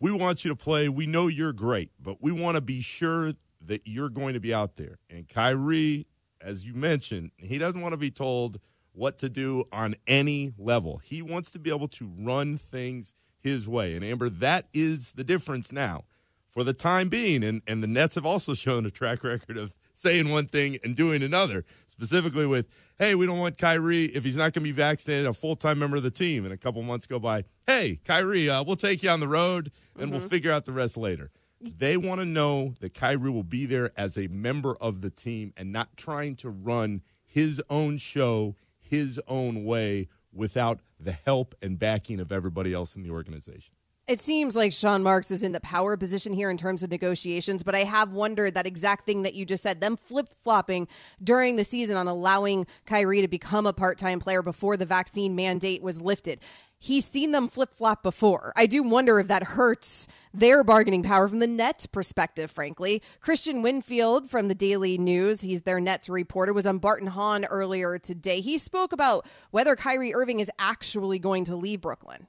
we 0.00 0.10
want 0.10 0.44
you 0.44 0.48
to 0.48 0.56
play. 0.56 0.88
We 0.88 1.06
know 1.06 1.28
you're 1.28 1.52
great, 1.52 1.92
but 2.00 2.20
we 2.20 2.32
want 2.32 2.56
to 2.56 2.60
be 2.60 2.80
sure 2.80 3.34
that 3.64 3.82
you're 3.84 4.10
going 4.10 4.34
to 4.34 4.40
be 4.40 4.52
out 4.52 4.74
there. 4.74 4.98
And 5.08 5.28
Kyrie, 5.28 6.08
as 6.40 6.66
you 6.66 6.74
mentioned, 6.74 7.30
he 7.36 7.58
doesn't 7.58 7.80
want 7.80 7.92
to 7.92 7.96
be 7.96 8.10
told– 8.10 8.58
what 8.92 9.18
to 9.18 9.28
do 9.28 9.64
on 9.72 9.96
any 10.06 10.52
level. 10.58 10.98
He 10.98 11.22
wants 11.22 11.50
to 11.52 11.58
be 11.58 11.70
able 11.70 11.88
to 11.88 12.12
run 12.18 12.56
things 12.58 13.14
his 13.40 13.68
way. 13.68 13.94
And 13.94 14.04
Amber, 14.04 14.28
that 14.28 14.66
is 14.72 15.12
the 15.12 15.24
difference 15.24 15.72
now 15.72 16.04
for 16.48 16.64
the 16.64 16.72
time 16.72 17.08
being. 17.08 17.42
And, 17.42 17.62
and 17.66 17.82
the 17.82 17.86
Nets 17.86 18.14
have 18.14 18.26
also 18.26 18.54
shown 18.54 18.86
a 18.86 18.90
track 18.90 19.24
record 19.24 19.56
of 19.56 19.74
saying 19.94 20.30
one 20.30 20.46
thing 20.46 20.78
and 20.82 20.96
doing 20.96 21.22
another, 21.22 21.64
specifically 21.86 22.46
with, 22.46 22.66
hey, 22.98 23.14
we 23.14 23.26
don't 23.26 23.38
want 23.38 23.58
Kyrie, 23.58 24.06
if 24.06 24.24
he's 24.24 24.36
not 24.36 24.52
going 24.52 24.52
to 24.54 24.60
be 24.60 24.72
vaccinated, 24.72 25.26
a 25.26 25.32
full 25.32 25.56
time 25.56 25.78
member 25.78 25.96
of 25.96 26.02
the 26.02 26.10
team. 26.10 26.44
And 26.44 26.52
a 26.52 26.56
couple 26.56 26.82
months 26.82 27.06
go 27.06 27.18
by, 27.18 27.44
hey, 27.66 28.00
Kyrie, 28.04 28.48
uh, 28.48 28.62
we'll 28.62 28.76
take 28.76 29.02
you 29.02 29.10
on 29.10 29.20
the 29.20 29.28
road 29.28 29.70
and 29.94 30.04
mm-hmm. 30.04 30.12
we'll 30.12 30.28
figure 30.28 30.52
out 30.52 30.64
the 30.64 30.72
rest 30.72 30.96
later. 30.96 31.30
They 31.60 31.96
want 31.96 32.20
to 32.20 32.24
know 32.26 32.74
that 32.80 32.92
Kyrie 32.92 33.30
will 33.30 33.44
be 33.44 33.66
there 33.66 33.92
as 33.96 34.18
a 34.18 34.26
member 34.26 34.74
of 34.80 35.00
the 35.00 35.10
team 35.10 35.52
and 35.56 35.70
not 35.70 35.96
trying 35.96 36.34
to 36.36 36.50
run 36.50 37.02
his 37.24 37.62
own 37.70 37.98
show 37.98 38.56
his 38.92 39.18
own 39.26 39.64
way 39.64 40.06
without 40.34 40.80
the 41.00 41.12
help 41.12 41.54
and 41.62 41.78
backing 41.78 42.20
of 42.20 42.30
everybody 42.30 42.74
else 42.74 42.94
in 42.94 43.02
the 43.02 43.10
organization. 43.10 43.74
It 44.06 44.20
seems 44.20 44.54
like 44.54 44.70
Sean 44.70 45.02
Marks 45.02 45.30
is 45.30 45.42
in 45.42 45.52
the 45.52 45.60
power 45.60 45.96
position 45.96 46.34
here 46.34 46.50
in 46.50 46.58
terms 46.58 46.82
of 46.82 46.90
negotiations, 46.90 47.62
but 47.62 47.74
I 47.74 47.84
have 47.84 48.12
wondered 48.12 48.52
that 48.52 48.66
exact 48.66 49.06
thing 49.06 49.22
that 49.22 49.32
you 49.32 49.46
just 49.46 49.62
said, 49.62 49.80
them 49.80 49.96
flip 49.96 50.28
flopping 50.42 50.88
during 51.24 51.56
the 51.56 51.64
season 51.64 51.96
on 51.96 52.06
allowing 52.06 52.66
Kyrie 52.84 53.22
to 53.22 53.28
become 53.28 53.64
a 53.64 53.72
part 53.72 53.96
time 53.96 54.20
player 54.20 54.42
before 54.42 54.76
the 54.76 54.84
vaccine 54.84 55.34
mandate 55.34 55.82
was 55.82 56.02
lifted 56.02 56.40
he's 56.82 57.04
seen 57.04 57.30
them 57.30 57.48
flip 57.48 57.72
flop 57.72 58.02
before. 58.02 58.52
I 58.56 58.66
do 58.66 58.82
wonder 58.82 59.20
if 59.20 59.28
that 59.28 59.44
hurts 59.44 60.08
their 60.34 60.64
bargaining 60.64 61.04
power 61.04 61.28
from 61.28 61.38
the 61.38 61.46
Nets 61.46 61.86
perspective, 61.86 62.50
frankly. 62.50 63.02
Kristian 63.22 63.62
Winfield 63.62 64.28
from 64.28 64.48
the 64.48 64.54
Daily 64.54 64.98
News, 64.98 65.42
he's 65.42 65.62
their 65.62 65.78
Nets 65.78 66.08
reporter, 66.08 66.52
was 66.52 66.66
on 66.66 66.78
Bart 66.78 67.00
and 67.00 67.10
Hahn 67.10 67.44
earlier 67.44 67.98
today. 67.98 68.40
He 68.40 68.58
spoke 68.58 68.92
about 68.92 69.26
whether 69.52 69.76
Kyrie 69.76 70.12
Irving 70.12 70.40
is 70.40 70.50
actually 70.58 71.20
going 71.20 71.44
to 71.44 71.54
leave 71.54 71.82
Brooklyn. 71.82 72.26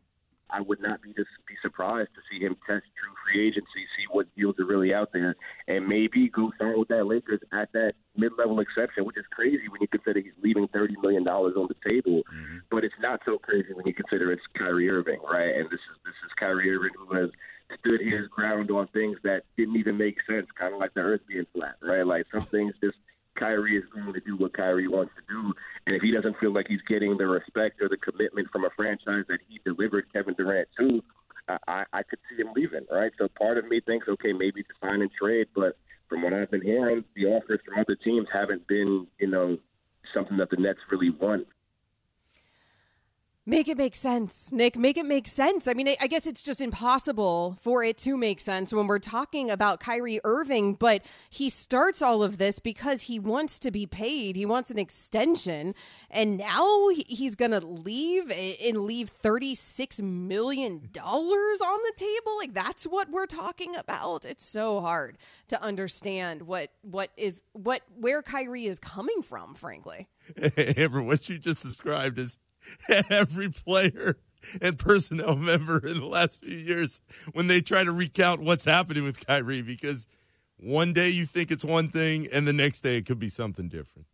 I 0.53 0.61
would 0.61 0.81
not 0.81 1.01
be 1.01 1.13
to 1.13 1.25
be 1.47 1.55
surprised 1.61 2.09
to 2.15 2.21
see 2.29 2.43
him 2.43 2.55
test 2.67 2.85
true 2.95 3.13
free 3.25 3.47
agency, 3.47 3.89
see 3.97 4.05
what 4.11 4.27
deals 4.35 4.55
are 4.59 4.65
really 4.65 4.93
out 4.93 5.09
there, 5.11 5.35
and 5.67 5.87
maybe 5.87 6.29
go 6.29 6.51
sign 6.59 6.77
with 6.77 6.89
that 6.89 7.05
Lakers 7.05 7.41
at 7.51 7.71
that 7.73 7.93
mid-level 8.15 8.59
exception, 8.59 9.05
which 9.05 9.17
is 9.17 9.25
crazy 9.31 9.67
when 9.69 9.81
you 9.81 9.87
consider 9.87 10.21
he's 10.21 10.37
leaving 10.43 10.67
thirty 10.67 10.95
million 11.01 11.23
dollars 11.23 11.55
on 11.57 11.67
the 11.67 11.89
table. 11.89 12.21
Mm-hmm. 12.33 12.57
But 12.69 12.83
it's 12.83 12.99
not 13.01 13.21
so 13.25 13.39
crazy 13.39 13.73
when 13.73 13.87
you 13.87 13.93
consider 13.93 14.31
it's 14.31 14.43
Kyrie 14.57 14.89
Irving, 14.89 15.19
right? 15.29 15.55
And 15.55 15.65
this 15.65 15.81
is 15.81 15.97
this 16.05 16.15
is 16.25 16.31
Kyrie 16.39 16.69
Irving 16.69 16.91
who 16.97 17.15
has 17.15 17.29
stood 17.79 18.01
his 18.01 18.27
ground 18.27 18.69
on 18.69 18.87
things 18.87 19.17
that 19.23 19.43
didn't 19.57 19.77
even 19.77 19.97
make 19.97 20.17
sense, 20.29 20.47
kind 20.57 20.73
of 20.73 20.79
like 20.79 20.93
the 20.93 21.01
Earth 21.01 21.21
being 21.27 21.47
flat, 21.53 21.75
right? 21.81 22.05
Like 22.05 22.27
some 22.31 22.43
things 22.43 22.73
just 22.83 22.97
Kyrie 23.37 23.77
is 23.77 23.83
going 23.93 24.13
to 24.13 24.19
do 24.19 24.37
what 24.37 24.53
Kyrie 24.53 24.87
wants 24.87 25.11
to 25.15 25.33
do. 25.33 25.53
And 25.85 25.95
if 25.95 26.01
he 26.01 26.11
doesn't 26.11 26.37
feel 26.39 26.53
like 26.53 26.67
he's 26.67 26.81
getting 26.87 27.17
the 27.17 27.27
respect 27.27 27.81
or 27.81 27.89
the 27.89 27.97
commitment 27.97 28.49
from 28.51 28.65
a 28.65 28.69
franchise 28.75 29.25
that 29.27 29.39
he 29.47 29.59
delivered 29.65 30.11
Kevin 30.13 30.35
Durant 30.35 30.67
to, 30.79 31.01
I, 31.67 31.83
I 31.91 32.03
could 32.03 32.19
see 32.29 32.41
him 32.41 32.53
leaving, 32.55 32.85
right? 32.91 33.11
So 33.17 33.27
part 33.37 33.57
of 33.57 33.67
me 33.67 33.81
thinks, 33.81 34.07
okay, 34.07 34.33
maybe 34.33 34.61
a 34.61 34.85
sign 34.85 35.01
and 35.01 35.11
trade, 35.11 35.47
but 35.55 35.77
from 36.07 36.21
what 36.21 36.33
I've 36.33 36.51
been 36.51 36.61
hearing, 36.61 37.03
the 37.15 37.25
offers 37.25 37.59
from 37.65 37.79
other 37.79 37.95
teams 37.95 38.27
haven't 38.31 38.67
been, 38.67 39.07
you 39.19 39.27
know, 39.27 39.57
something 40.13 40.37
that 40.37 40.49
the 40.49 40.57
Nets 40.57 40.79
really 40.91 41.09
want. 41.09 41.47
Make 43.45 43.67
it 43.67 43.77
make 43.77 43.93
sense, 43.93 44.53
Nick. 44.53 44.77
Make 44.77 44.95
it 44.95 45.05
make 45.05 45.27
sense. 45.27 45.67
I 45.67 45.73
mean, 45.73 45.89
I 45.99 46.07
guess 46.07 46.25
it's 46.25 46.41
just 46.41 46.61
impossible 46.61 47.57
for 47.59 47.83
it 47.83 47.97
to 47.99 48.15
make 48.15 48.39
sense 48.39 48.73
when 48.73 48.87
we're 48.87 48.99
talking 48.99 49.51
about 49.51 49.81
Kyrie 49.81 50.21
Irving, 50.23 50.75
but 50.75 51.01
he 51.29 51.49
starts 51.49 52.01
all 52.01 52.23
of 52.23 52.37
this 52.37 52.59
because 52.59 53.01
he 53.03 53.19
wants 53.19 53.59
to 53.59 53.69
be 53.69 53.85
paid. 53.85 54.37
He 54.37 54.45
wants 54.45 54.69
an 54.69 54.79
extension. 54.79 55.75
And 56.09 56.37
now 56.37 56.87
he's 56.87 57.35
going 57.35 57.51
to 57.51 57.59
leave 57.59 58.31
and 58.31 58.83
leave 58.83 59.11
$36 59.21 60.01
million 60.01 60.89
on 61.03 61.27
the 61.27 61.93
table. 61.97 62.37
Like, 62.37 62.53
that's 62.53 62.85
what 62.85 63.09
we're 63.11 63.25
talking 63.25 63.75
about. 63.75 64.23
It's 64.23 64.45
so 64.45 64.79
hard 64.79 65.17
to 65.49 65.61
understand 65.61 66.43
what, 66.43 66.69
what 66.81 67.09
is, 67.17 67.43
what, 67.51 67.81
where 67.99 68.21
Kyrie 68.21 68.67
is 68.67 68.79
coming 68.79 69.21
from, 69.21 69.53
frankly. 69.53 70.07
Amber, 70.77 71.01
what 71.01 71.27
you 71.27 71.37
just 71.37 71.61
described 71.61 72.17
is 72.19 72.37
every 73.09 73.49
player 73.49 74.17
and 74.61 74.77
personnel 74.77 75.35
member 75.35 75.77
in 75.85 75.99
the 75.99 76.05
last 76.05 76.41
few 76.43 76.55
years 76.57 77.01
when 77.31 77.47
they 77.47 77.61
try 77.61 77.83
to 77.83 77.91
recount 77.91 78.41
what's 78.41 78.65
happening 78.65 79.03
with 79.03 79.25
Kyrie 79.25 79.61
because 79.61 80.07
One 80.57 80.93
day 80.93 81.09
you 81.09 81.25
think 81.25 81.51
it's 81.51 81.65
one 81.65 81.89
thing, 81.89 82.27
and 82.31 82.47
the 82.47 82.53
next 82.53 82.81
day 82.81 82.95
it 82.97 83.05
could 83.05 83.19
be 83.19 83.27
something 83.27 83.67
different. 83.67 84.07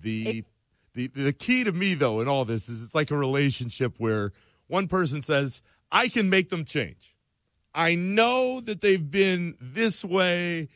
The 0.00 0.38
It- 0.38 0.46
the 0.94 1.06
the 1.08 1.32
key 1.34 1.64
to 1.64 1.72
me 1.72 1.92
though 1.94 2.20
in 2.22 2.28
all 2.28 2.44
this 2.46 2.68
is 2.68 2.82
it's 2.82 2.94
like 2.94 3.10
a 3.10 3.16
relationship 3.18 3.96
where 3.98 4.32
one 4.68 4.88
person 4.88 5.20
says, 5.22 5.60
"I 5.90 6.08
can 6.08 6.30
make 6.30 6.48
them 6.48 6.64
change. 6.64 7.14
I 7.74 7.94
know 7.94 8.60
that 8.60 8.80
they've 8.80 9.10
been 9.10 9.56
this 9.60 10.02
way 10.04 10.68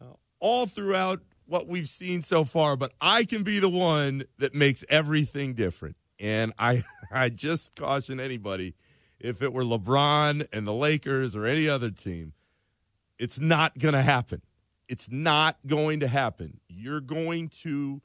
uh, 0.00 0.14
all 0.38 0.66
throughout 0.66 1.22
what 1.46 1.66
we've 1.66 1.88
seen 1.88 2.22
so 2.22 2.44
far, 2.44 2.76
but 2.76 2.92
I 3.00 3.24
can 3.24 3.42
be 3.42 3.58
the 3.60 3.68
one 3.68 4.24
that 4.38 4.54
makes 4.54 4.84
everything 4.88 5.54
different." 5.54 5.96
And 6.20 6.52
I 6.58 6.84
I 7.12 7.30
just 7.30 7.74
caution 7.74 8.20
anybody 8.20 8.74
if 9.18 9.42
it 9.42 9.52
were 9.52 9.64
LeBron 9.64 10.46
and 10.52 10.66
the 10.66 10.72
Lakers 10.72 11.36
or 11.36 11.44
any 11.44 11.68
other 11.68 11.90
team, 11.90 12.32
it's 13.18 13.38
not 13.38 13.78
going 13.78 13.92
to 13.92 14.02
happen. 14.02 14.42
It's 14.88 15.10
not 15.10 15.58
going 15.66 16.00
to 16.00 16.08
happen. 16.08 16.60
You're 16.68 17.02
going 17.02 17.50
to 17.62 18.00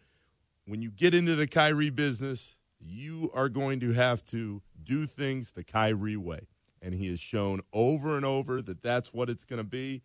when 0.65 0.81
you 0.81 0.91
get 0.91 1.13
into 1.13 1.35
the 1.35 1.47
Kyrie 1.47 1.91
business, 1.91 2.57
you 2.79 3.31
are 3.33 3.49
going 3.49 3.79
to 3.79 3.93
have 3.93 4.25
to 4.27 4.61
do 4.81 5.05
things 5.05 5.51
the 5.51 5.63
Kyrie 5.63 6.17
way. 6.17 6.47
And 6.81 6.93
he 6.95 7.07
has 7.09 7.19
shown 7.19 7.61
over 7.71 8.15
and 8.15 8.25
over 8.25 8.61
that 8.61 8.81
that's 8.81 9.13
what 9.13 9.29
it's 9.29 9.45
going 9.45 9.57
to 9.57 9.63
be. 9.63 10.01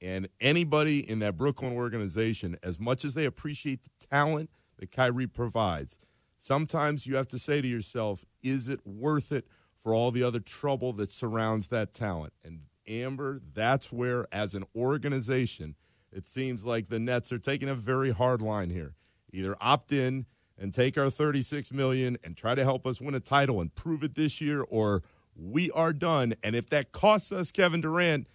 And 0.00 0.28
anybody 0.40 1.08
in 1.08 1.18
that 1.20 1.36
Brooklyn 1.36 1.72
organization, 1.72 2.56
as 2.62 2.78
much 2.78 3.04
as 3.04 3.14
they 3.14 3.24
appreciate 3.24 3.82
the 3.82 4.06
talent 4.10 4.50
that 4.78 4.92
Kyrie 4.92 5.26
provides, 5.26 5.98
sometimes 6.38 7.06
you 7.06 7.16
have 7.16 7.28
to 7.28 7.38
say 7.38 7.60
to 7.60 7.68
yourself, 7.68 8.24
is 8.42 8.68
it 8.68 8.86
worth 8.86 9.32
it 9.32 9.46
for 9.76 9.94
all 9.94 10.10
the 10.10 10.22
other 10.22 10.40
trouble 10.40 10.92
that 10.94 11.12
surrounds 11.12 11.68
that 11.68 11.92
talent? 11.92 12.32
And 12.44 12.62
Amber, 12.86 13.40
that's 13.52 13.92
where, 13.92 14.26
as 14.32 14.54
an 14.54 14.64
organization, 14.74 15.74
it 16.10 16.26
seems 16.26 16.64
like 16.64 16.88
the 16.88 16.98
Nets 16.98 17.32
are 17.32 17.38
taking 17.38 17.68
a 17.68 17.74
very 17.74 18.10
hard 18.10 18.40
line 18.40 18.70
here. 18.70 18.94
Either 19.32 19.56
opt 19.60 19.92
in 19.92 20.24
and 20.56 20.72
take 20.72 20.96
our 20.96 21.10
36 21.10 21.72
million 21.72 22.16
and 22.24 22.36
try 22.36 22.54
to 22.54 22.64
help 22.64 22.86
us 22.86 23.00
win 23.00 23.14
a 23.14 23.20
title 23.20 23.60
and 23.60 23.74
prove 23.74 24.02
it 24.02 24.14
this 24.14 24.40
year, 24.40 24.62
or 24.62 25.02
we 25.36 25.70
are 25.72 25.92
done. 25.92 26.34
And 26.42 26.56
if 26.56 26.68
that 26.70 26.92
costs 26.92 27.30
us 27.30 27.50
Kevin 27.50 27.80
Durant, 27.80 28.26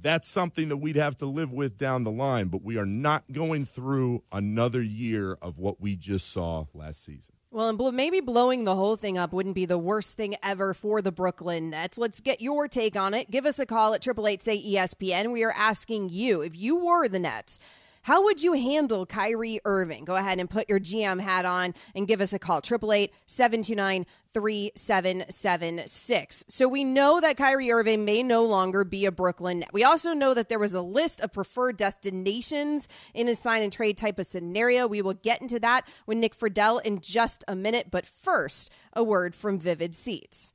that's 0.00 0.28
something 0.28 0.68
that 0.68 0.76
we'd 0.76 0.96
have 0.96 1.16
to 1.18 1.26
live 1.26 1.52
with 1.52 1.76
down 1.78 2.04
the 2.04 2.10
line. 2.10 2.48
But 2.48 2.62
we 2.62 2.78
are 2.78 2.86
not 2.86 3.24
going 3.32 3.64
through 3.64 4.22
another 4.30 4.82
year 4.82 5.36
of 5.42 5.58
what 5.58 5.80
we 5.80 5.96
just 5.96 6.30
saw 6.30 6.66
last 6.72 7.04
season. 7.04 7.34
Well, 7.56 7.70
and 7.70 7.96
maybe 7.96 8.20
blowing 8.20 8.64
the 8.64 8.74
whole 8.74 8.96
thing 8.96 9.16
up 9.16 9.32
wouldn't 9.32 9.54
be 9.54 9.64
the 9.64 9.78
worst 9.78 10.18
thing 10.18 10.36
ever 10.42 10.74
for 10.74 11.00
the 11.00 11.10
Brooklyn 11.10 11.70
Nets. 11.70 11.96
Let's 11.96 12.20
get 12.20 12.42
your 12.42 12.68
take 12.68 12.96
on 12.96 13.14
it. 13.14 13.30
Give 13.30 13.46
us 13.46 13.58
a 13.58 13.64
call 13.64 13.94
at 13.94 14.06
888 14.06 14.42
say 14.42 14.62
ESPN. 14.62 15.32
We 15.32 15.42
are 15.42 15.54
asking 15.56 16.10
you 16.10 16.42
if 16.42 16.54
you 16.54 16.76
were 16.76 17.08
the 17.08 17.18
Nets, 17.18 17.58
how 18.06 18.22
would 18.22 18.40
you 18.40 18.52
handle 18.52 19.04
Kyrie 19.04 19.58
Irving? 19.64 20.04
Go 20.04 20.14
ahead 20.14 20.38
and 20.38 20.48
put 20.48 20.68
your 20.68 20.78
GM 20.78 21.20
hat 21.20 21.44
on 21.44 21.74
and 21.92 22.06
give 22.06 22.20
us 22.20 22.32
a 22.32 22.38
call. 22.38 22.58
888 22.58 23.12
729 23.26 24.06
3776. 24.32 26.44
So 26.46 26.68
we 26.68 26.84
know 26.84 27.20
that 27.20 27.36
Kyrie 27.36 27.72
Irving 27.72 28.04
may 28.04 28.22
no 28.22 28.44
longer 28.44 28.84
be 28.84 29.06
a 29.06 29.10
Brooklyn 29.10 29.58
Net. 29.58 29.72
We 29.72 29.82
also 29.82 30.12
know 30.12 30.34
that 30.34 30.48
there 30.48 30.60
was 30.60 30.72
a 30.72 30.82
list 30.82 31.20
of 31.20 31.32
preferred 31.32 31.78
destinations 31.78 32.88
in 33.12 33.28
a 33.28 33.34
sign 33.34 33.64
and 33.64 33.72
trade 33.72 33.98
type 33.98 34.20
of 34.20 34.26
scenario. 34.26 34.86
We 34.86 35.02
will 35.02 35.14
get 35.14 35.42
into 35.42 35.58
that 35.58 35.84
with 36.06 36.18
Nick 36.18 36.38
Friedell 36.38 36.80
in 36.82 37.00
just 37.00 37.42
a 37.48 37.56
minute. 37.56 37.88
But 37.90 38.06
first, 38.06 38.70
a 38.92 39.02
word 39.02 39.34
from 39.34 39.58
Vivid 39.58 39.96
Seats. 39.96 40.52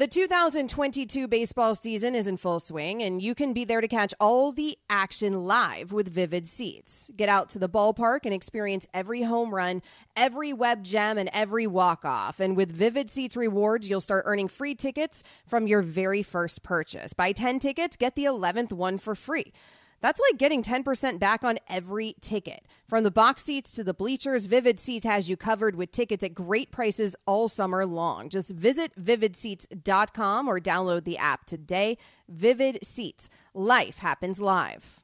The 0.00 0.08
2022 0.08 1.28
baseball 1.28 1.74
season 1.74 2.14
is 2.14 2.26
in 2.26 2.38
full 2.38 2.58
swing, 2.58 3.02
and 3.02 3.20
you 3.20 3.34
can 3.34 3.52
be 3.52 3.66
there 3.66 3.82
to 3.82 3.86
catch 3.86 4.14
all 4.18 4.50
the 4.50 4.78
action 4.88 5.44
live 5.44 5.92
with 5.92 6.08
Vivid 6.08 6.46
Seats. 6.46 7.10
Get 7.18 7.28
out 7.28 7.50
to 7.50 7.58
the 7.58 7.68
ballpark 7.68 8.20
and 8.24 8.32
experience 8.32 8.86
every 8.94 9.24
home 9.24 9.54
run, 9.54 9.82
every 10.16 10.54
web 10.54 10.84
gem, 10.84 11.18
and 11.18 11.28
every 11.34 11.66
walk 11.66 12.06
off. 12.06 12.40
And 12.40 12.56
with 12.56 12.72
Vivid 12.72 13.10
Seats 13.10 13.36
rewards, 13.36 13.90
you'll 13.90 14.00
start 14.00 14.24
earning 14.26 14.48
free 14.48 14.74
tickets 14.74 15.22
from 15.46 15.66
your 15.66 15.82
very 15.82 16.22
first 16.22 16.62
purchase. 16.62 17.12
Buy 17.12 17.32
10 17.32 17.58
tickets, 17.58 17.98
get 17.98 18.16
the 18.16 18.24
11th 18.24 18.72
one 18.72 18.96
for 18.96 19.14
free. 19.14 19.52
That's 20.00 20.20
like 20.20 20.38
getting 20.38 20.62
10% 20.62 21.18
back 21.18 21.44
on 21.44 21.58
every 21.68 22.14
ticket. 22.20 22.66
From 22.86 23.04
the 23.04 23.10
box 23.10 23.44
seats 23.44 23.72
to 23.76 23.84
the 23.84 23.94
bleachers, 23.94 24.46
Vivid 24.46 24.80
Seats 24.80 25.04
has 25.04 25.28
you 25.28 25.36
covered 25.36 25.76
with 25.76 25.92
tickets 25.92 26.24
at 26.24 26.34
great 26.34 26.70
prices 26.72 27.14
all 27.26 27.48
summer 27.48 27.84
long. 27.84 28.28
Just 28.28 28.50
visit 28.50 28.92
vividseats.com 29.00 30.48
or 30.48 30.58
download 30.60 31.04
the 31.04 31.18
app 31.18 31.44
today. 31.46 31.98
Vivid 32.28 32.78
Seats. 32.82 33.28
Life 33.54 33.98
happens 33.98 34.40
live. 34.40 35.00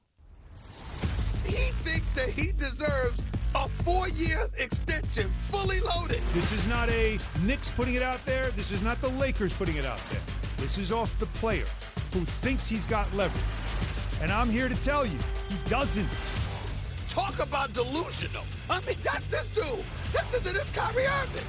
He 1.44 1.70
thinks 1.82 2.10
that 2.12 2.30
he 2.30 2.52
deserves 2.52 3.20
a 3.54 3.68
four 3.68 4.08
year 4.08 4.46
extension, 4.58 5.28
fully 5.30 5.80
loaded. 5.80 6.20
This 6.32 6.52
is 6.52 6.66
not 6.68 6.88
a 6.88 7.18
Knicks 7.42 7.70
putting 7.70 7.94
it 7.94 8.02
out 8.02 8.24
there. 8.26 8.50
This 8.50 8.70
is 8.70 8.82
not 8.82 9.00
the 9.00 9.08
Lakers 9.10 9.52
putting 9.52 9.76
it 9.76 9.84
out 9.84 10.00
there. 10.10 10.20
This 10.58 10.78
is 10.78 10.90
off 10.90 11.16
the 11.18 11.26
player 11.26 11.66
who 12.12 12.20
thinks 12.20 12.66
he's 12.66 12.86
got 12.86 13.12
leverage. 13.14 13.42
And 14.23 14.32
I'm 14.32 14.49
here 14.50 14.68
to 14.68 14.75
tell 14.76 15.06
you, 15.06 15.18
he 15.49 15.68
doesn't. 15.68 16.08
Talk 17.08 17.38
about 17.38 17.73
delusional. 17.73 18.44
I 18.68 18.80
mean, 18.80 18.96
that's 19.02 19.25
this 19.25 19.49
dude. 19.49 19.64
Listen 20.12 20.42
to 20.42 20.52
this 20.52 20.70
Kyrie 20.73 21.06
Irving. 21.06 21.44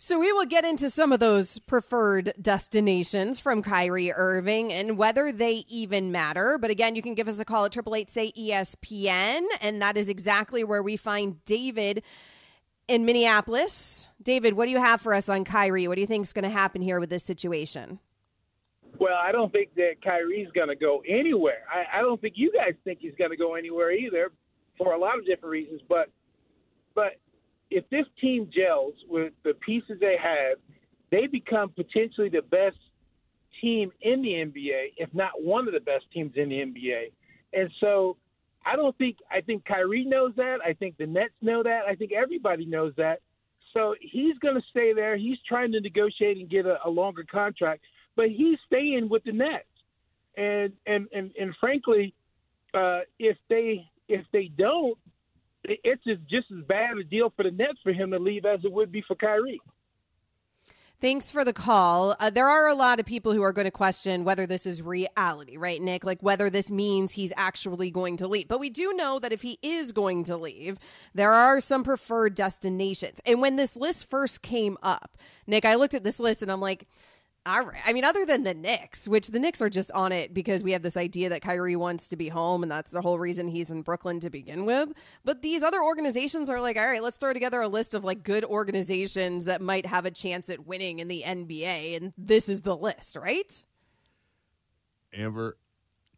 So 0.00 0.18
we 0.18 0.32
will 0.32 0.46
get 0.46 0.64
into 0.64 0.88
some 0.88 1.12
of 1.12 1.20
those 1.20 1.58
preferred 1.58 2.32
destinations 2.40 3.40
from 3.40 3.62
Kyrie 3.62 4.10
Irving 4.10 4.72
and 4.72 4.96
whether 4.96 5.30
they 5.30 5.64
even 5.68 6.10
matter. 6.10 6.56
But 6.56 6.70
again, 6.70 6.96
you 6.96 7.02
can 7.02 7.14
give 7.14 7.28
us 7.28 7.38
a 7.40 7.44
call 7.44 7.66
at 7.66 7.76
888 7.76 8.08
say 8.08 8.32
ESPN, 8.32 9.42
and 9.60 9.82
that 9.82 9.98
is 9.98 10.08
exactly 10.08 10.64
where 10.64 10.82
we 10.82 10.96
find 10.96 11.44
David 11.44 12.02
in 12.88 13.04
Minneapolis. 13.04 14.08
David, 14.22 14.54
what 14.54 14.64
do 14.64 14.72
you 14.72 14.78
have 14.78 15.00
for 15.00 15.14
us 15.14 15.28
on 15.28 15.44
Kyrie? 15.44 15.86
What 15.86 15.94
do 15.94 16.00
you 16.00 16.06
think 16.06 16.24
is 16.24 16.32
going 16.32 16.44
to 16.44 16.50
happen 16.50 16.82
here 16.82 16.98
with 16.98 17.10
this 17.10 17.22
situation? 17.22 18.00
Well, 18.98 19.18
I 19.22 19.30
don't 19.30 19.52
think 19.52 19.74
that 19.76 20.02
Kyrie's 20.02 20.48
going 20.54 20.68
to 20.68 20.76
go 20.76 21.02
anywhere. 21.06 21.62
I, 21.72 21.98
I 21.98 22.02
don't 22.02 22.20
think 22.20 22.34
you 22.36 22.50
guys 22.52 22.74
think 22.82 22.98
he's 23.00 23.14
going 23.16 23.30
to 23.30 23.36
go 23.36 23.54
anywhere 23.54 23.92
either, 23.92 24.32
for 24.76 24.94
a 24.94 24.98
lot 24.98 25.18
of 25.18 25.26
different 25.26 25.52
reasons. 25.52 25.82
But, 25.88 26.10
but 26.94 27.20
if 27.70 27.88
this 27.90 28.06
team 28.20 28.50
gels 28.52 28.94
with 29.08 29.32
the 29.44 29.54
pieces 29.54 29.98
they 30.00 30.16
have, 30.20 30.58
they 31.10 31.26
become 31.26 31.70
potentially 31.70 32.28
the 32.28 32.42
best 32.42 32.76
team 33.60 33.92
in 34.00 34.22
the 34.22 34.28
NBA, 34.30 34.94
if 34.96 35.12
not 35.14 35.42
one 35.42 35.68
of 35.68 35.74
the 35.74 35.80
best 35.80 36.04
teams 36.12 36.32
in 36.36 36.48
the 36.48 36.56
NBA. 36.56 37.12
And 37.52 37.70
so, 37.80 38.16
I 38.68 38.76
don't 38.76 38.96
think 38.98 39.18
I 39.30 39.40
think 39.40 39.64
Kyrie 39.64 40.04
knows 40.04 40.32
that. 40.36 40.58
I 40.64 40.74
think 40.74 40.96
the 40.98 41.06
Nets 41.06 41.32
know 41.40 41.62
that. 41.62 41.82
I 41.88 41.94
think 41.94 42.12
everybody 42.12 42.66
knows 42.66 42.92
that. 42.96 43.20
So 43.72 43.94
he's 44.00 44.36
going 44.38 44.54
to 44.56 44.62
stay 44.70 44.92
there. 44.92 45.16
He's 45.16 45.38
trying 45.46 45.72
to 45.72 45.80
negotiate 45.80 46.38
and 46.38 46.48
get 46.48 46.66
a, 46.66 46.78
a 46.84 46.90
longer 46.90 47.24
contract, 47.30 47.82
but 48.16 48.28
he's 48.28 48.58
staying 48.66 49.08
with 49.08 49.24
the 49.24 49.32
Nets. 49.32 49.64
And 50.36 50.72
and 50.86 51.08
and, 51.12 51.30
and 51.40 51.54
frankly, 51.58 52.14
uh, 52.74 53.00
if 53.18 53.36
they 53.48 53.88
if 54.08 54.24
they 54.32 54.50
don't, 54.58 54.98
it's 55.64 56.04
just 56.04 56.20
just 56.28 56.46
as 56.50 56.64
bad 56.66 56.98
a 56.98 57.04
deal 57.04 57.32
for 57.36 57.44
the 57.44 57.50
Nets 57.50 57.78
for 57.82 57.92
him 57.92 58.10
to 58.10 58.18
leave 58.18 58.44
as 58.44 58.60
it 58.64 58.72
would 58.72 58.92
be 58.92 59.02
for 59.06 59.16
Kyrie. 59.16 59.60
Thanks 61.00 61.30
for 61.30 61.44
the 61.44 61.52
call. 61.52 62.16
Uh, 62.18 62.28
there 62.28 62.48
are 62.48 62.66
a 62.66 62.74
lot 62.74 62.98
of 62.98 63.06
people 63.06 63.32
who 63.32 63.42
are 63.42 63.52
going 63.52 63.66
to 63.66 63.70
question 63.70 64.24
whether 64.24 64.48
this 64.48 64.66
is 64.66 64.82
reality, 64.82 65.56
right, 65.56 65.80
Nick? 65.80 66.02
Like 66.02 66.20
whether 66.24 66.50
this 66.50 66.72
means 66.72 67.12
he's 67.12 67.32
actually 67.36 67.92
going 67.92 68.16
to 68.16 68.26
leave. 68.26 68.48
But 68.48 68.58
we 68.58 68.68
do 68.68 68.92
know 68.94 69.20
that 69.20 69.32
if 69.32 69.42
he 69.42 69.60
is 69.62 69.92
going 69.92 70.24
to 70.24 70.36
leave, 70.36 70.80
there 71.14 71.32
are 71.32 71.60
some 71.60 71.84
preferred 71.84 72.34
destinations. 72.34 73.20
And 73.24 73.40
when 73.40 73.54
this 73.54 73.76
list 73.76 74.10
first 74.10 74.42
came 74.42 74.76
up, 74.82 75.16
Nick, 75.46 75.64
I 75.64 75.76
looked 75.76 75.94
at 75.94 76.02
this 76.02 76.18
list 76.18 76.42
and 76.42 76.50
I'm 76.50 76.60
like, 76.60 76.88
all 77.46 77.64
right. 77.64 77.80
I 77.86 77.92
mean, 77.92 78.04
other 78.04 78.26
than 78.26 78.42
the 78.42 78.52
Knicks, 78.52 79.08
which 79.08 79.28
the 79.28 79.38
Knicks 79.38 79.62
are 79.62 79.70
just 79.70 79.90
on 79.92 80.12
it 80.12 80.34
because 80.34 80.62
we 80.62 80.72
have 80.72 80.82
this 80.82 80.96
idea 80.96 81.30
that 81.30 81.40
Kyrie 81.40 81.76
wants 81.76 82.08
to 82.08 82.16
be 82.16 82.28
home, 82.28 82.62
and 82.62 82.70
that's 82.70 82.90
the 82.90 83.00
whole 83.00 83.18
reason 83.18 83.48
he's 83.48 83.70
in 83.70 83.82
Brooklyn 83.82 84.20
to 84.20 84.30
begin 84.30 84.66
with. 84.66 84.92
But 85.24 85.40
these 85.42 85.62
other 85.62 85.82
organizations 85.82 86.50
are 86.50 86.60
like, 86.60 86.76
all 86.76 86.86
right, 86.86 87.02
let's 87.02 87.16
throw 87.16 87.32
together 87.32 87.60
a 87.60 87.68
list 87.68 87.94
of 87.94 88.04
like 88.04 88.22
good 88.22 88.44
organizations 88.44 89.46
that 89.46 89.62
might 89.62 89.86
have 89.86 90.04
a 90.04 90.10
chance 90.10 90.50
at 90.50 90.66
winning 90.66 90.98
in 90.98 91.08
the 91.08 91.22
NBA, 91.26 91.96
and 91.96 92.12
this 92.18 92.48
is 92.48 92.62
the 92.62 92.76
list, 92.76 93.16
right? 93.16 93.64
Amber, 95.14 95.56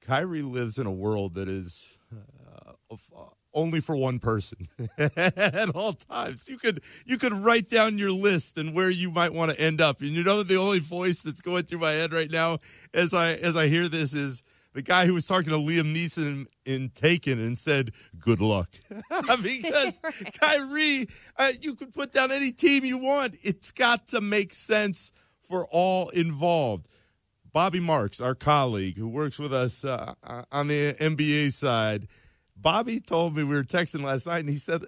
Kyrie 0.01 0.43
lives 0.43 0.79
in 0.79 0.87
a 0.87 0.93
world 0.93 1.35
that 1.35 1.49
is 1.49 1.87
uh, 2.13 2.73
uh, 2.91 3.25
only 3.53 3.81
for 3.81 3.97
one 3.97 4.19
person 4.19 4.69
at 4.99 5.71
all 5.71 5.93
times. 5.95 6.45
You 6.49 6.59
could 6.59 6.83
you 7.05 7.19
could 7.19 7.33
write 7.33 7.69
down 7.69 7.99
your 7.99 8.13
list 8.13 8.59
and 8.59 8.75
where 8.75 8.91
you 8.91 9.11
might 9.11 9.33
want 9.33 9.53
to 9.53 9.61
end 9.61 9.81
up. 9.81 10.01
And 10.01 10.11
you 10.11 10.23
know 10.23 10.43
the 10.43 10.57
only 10.57 10.79
voice 10.79 11.23
that's 11.23 11.41
going 11.41 11.65
through 11.65 11.81
my 11.81 11.93
head 11.93 12.13
right 12.13 12.31
now 12.31 12.59
as 12.95 13.13
I 13.13 13.33
as 13.33 13.57
I 13.57 13.69
hear 13.69 13.89
this 13.89 14.15
is 14.15 14.43
the 14.73 14.83
guy 14.83 15.07
who 15.07 15.15
was 15.15 15.27
talking 15.27 15.51
to 15.51 15.59
Liam 15.59 15.95
Neeson 15.95 16.27
in, 16.27 16.49
in 16.65 16.89
Taken 16.91 17.41
and 17.41 17.59
said, 17.59 17.93
"Good 18.19 18.41
luck," 18.41 18.71
because 19.43 20.01
Kyrie, 20.41 21.09
uh, 21.37 21.53
you 21.61 21.75
could 21.75 21.93
put 21.93 22.13
down 22.13 22.31
any 22.31 22.53
team 22.53 22.85
you 22.85 22.99
want. 22.99 23.37
It's 23.43 23.73
got 23.73 24.09
to 24.09 24.21
make 24.21 24.55
sense 24.55 25.11
for 25.49 25.67
all 25.67 26.09
involved. 26.11 26.87
Bobby 27.53 27.81
Marks, 27.81 28.21
our 28.21 28.37
colleague 28.37 28.97
who 28.97 29.09
works 29.09 29.39
with 29.39 29.53
us 29.53 29.85
uh, 29.85 30.15
uh 30.23 30.45
on 30.53 30.69
the 30.69 30.95
NBA 30.95 31.53
side, 31.53 32.07
Bobby 32.61 33.01
told 33.01 33.37
me 33.37 33.45
we 33.45 33.55
were 33.55 33.65
texting 33.65 34.03
last 34.03 34.27
night, 34.27 34.41
and 34.41 34.49
he 34.49 34.59
said 34.59 34.85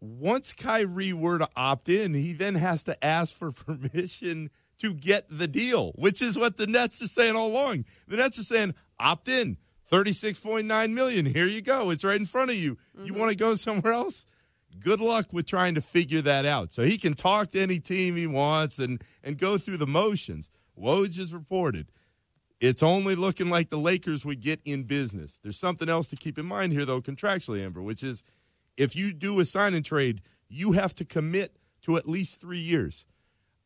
once 0.00 0.52
Kyrie 0.52 1.12
were 1.12 1.38
to 1.38 1.48
opt 1.56 1.88
in, 1.88 2.14
he 2.14 2.32
then 2.32 2.56
has 2.56 2.82
to 2.84 3.04
ask 3.04 3.34
for 3.34 3.52
permission 3.52 4.50
to 4.78 4.92
get 4.92 5.26
the 5.30 5.46
deal, 5.46 5.92
which 5.94 6.20
is 6.20 6.38
what 6.38 6.56
the 6.56 6.66
Nets 6.66 7.00
are 7.00 7.08
saying 7.08 7.36
all 7.36 7.48
along. 7.48 7.84
The 8.06 8.16
Nets 8.16 8.38
are 8.38 8.44
saying 8.44 8.74
opt 8.98 9.28
in, 9.28 9.56
thirty 9.86 10.12
six 10.12 10.38
point 10.38 10.66
nine 10.66 10.94
million. 10.94 11.26
Here 11.26 11.46
you 11.46 11.62
go. 11.62 11.90
It's 11.90 12.04
right 12.04 12.18
in 12.18 12.26
front 12.26 12.50
of 12.50 12.56
you. 12.56 12.76
Mm-hmm. 12.96 13.06
You 13.06 13.14
want 13.14 13.30
to 13.30 13.36
go 13.36 13.54
somewhere 13.54 13.92
else? 13.92 14.26
Good 14.80 15.00
luck 15.00 15.32
with 15.32 15.46
trying 15.46 15.76
to 15.76 15.80
figure 15.80 16.20
that 16.22 16.44
out. 16.44 16.72
So 16.72 16.82
he 16.82 16.98
can 16.98 17.14
talk 17.14 17.52
to 17.52 17.60
any 17.60 17.78
team 17.78 18.16
he 18.16 18.26
wants 18.26 18.78
and 18.78 19.02
and 19.22 19.38
go 19.38 19.56
through 19.56 19.78
the 19.78 19.86
motions. 19.86 20.50
Woj 20.78 21.16
has 21.18 21.32
reported 21.32 21.86
it's 22.64 22.82
only 22.82 23.14
looking 23.14 23.50
like 23.50 23.68
the 23.68 23.78
Lakers 23.78 24.24
would 24.24 24.40
get 24.40 24.60
in 24.64 24.84
business. 24.84 25.38
There's 25.42 25.58
something 25.58 25.88
else 25.88 26.08
to 26.08 26.16
keep 26.16 26.38
in 26.38 26.46
mind 26.46 26.72
here, 26.72 26.84
though, 26.84 27.02
contractually, 27.02 27.64
Amber, 27.64 27.82
which 27.82 28.02
is 28.02 28.22
if 28.76 28.96
you 28.96 29.12
do 29.12 29.38
a 29.40 29.44
sign 29.44 29.74
and 29.74 29.84
trade, 29.84 30.22
you 30.48 30.72
have 30.72 30.94
to 30.96 31.04
commit 31.04 31.56
to 31.82 31.96
at 31.96 32.08
least 32.08 32.40
three 32.40 32.60
years. 32.60 33.04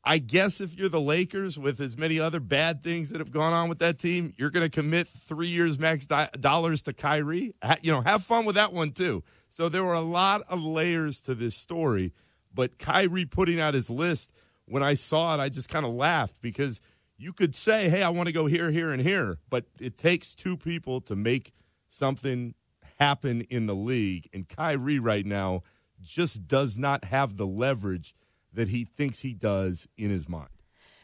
I 0.05 0.19
guess 0.19 0.61
if 0.61 0.75
you're 0.75 0.89
the 0.89 1.01
Lakers 1.01 1.59
with 1.59 1.81
as 1.81 1.97
many 1.97 2.19
other 2.19 2.41
bad 2.41 2.83
things 2.83 3.11
that 3.11 3.19
have 3.19 3.31
gone 3.31 3.53
on 3.53 3.69
with 3.69 3.79
that 3.81 3.99
team, 3.99 4.33
you're 4.37 4.51
going 4.51 4.69
to 4.69 4.71
commit 4.71 5.07
three 5.07 5.49
years 5.49 5.79
max 5.79 6.07
di- 6.07 6.31
dollars 6.41 6.83
to 6.83 6.93
Kyrie. 6.93 7.55
You 7.83 7.93
know, 7.93 8.01
have 8.01 8.25
fun 8.25 8.45
with 8.45 8.55
that 8.55 8.73
one 8.73 8.93
too. 8.93 9.23
So 9.49 9.69
there 9.69 9.85
were 9.85 9.95
a 9.95 10.01
lot 10.01 10.43
of 10.49 10.63
layers 10.63 11.21
to 11.23 11.35
this 11.35 11.57
story, 11.57 12.13
but 12.55 12.79
Kyrie 12.79 13.27
putting 13.27 13.61
out 13.61 13.75
his 13.75 13.91
list 13.91 14.33
when 14.69 14.83
I 14.83 14.95
saw 14.95 15.35
it, 15.35 15.41
I 15.41 15.49
just 15.49 15.69
kind 15.69 15.87
of 15.87 15.93
laughed 15.93 16.41
because 16.41 16.81
you 17.19 17.33
could 17.33 17.55
say, 17.55 17.91
"Hey, 17.91 18.03
I 18.03 18.09
want 18.09 18.29
to 18.29 18.33
go 18.33 18.47
here, 18.47 18.71
here, 18.71 18.91
and 18.93 19.03
here," 19.03 19.39
but 19.51 19.67
it 19.79 19.99
takes 19.99 20.35
two 20.35 20.57
people 20.57 21.01
to 21.03 21.17
make 21.17 21.53
something 21.89 22.55
happen 22.99 23.43
in 23.43 23.67
the 23.67 23.75
league, 23.75 24.29
and 24.33 24.49
Kyrie 24.49 24.99
right 24.99 25.27
now 25.27 25.63
just 26.01 26.47
does 26.47 26.79
not 26.79 27.05
have 27.05 27.37
the 27.37 27.47
leverage 27.47 28.15
that 28.53 28.69
he 28.69 28.85
thinks 28.85 29.21
he 29.21 29.35
does 29.35 29.89
in 29.97 30.11
his 30.11 30.29
mind. 30.29 30.49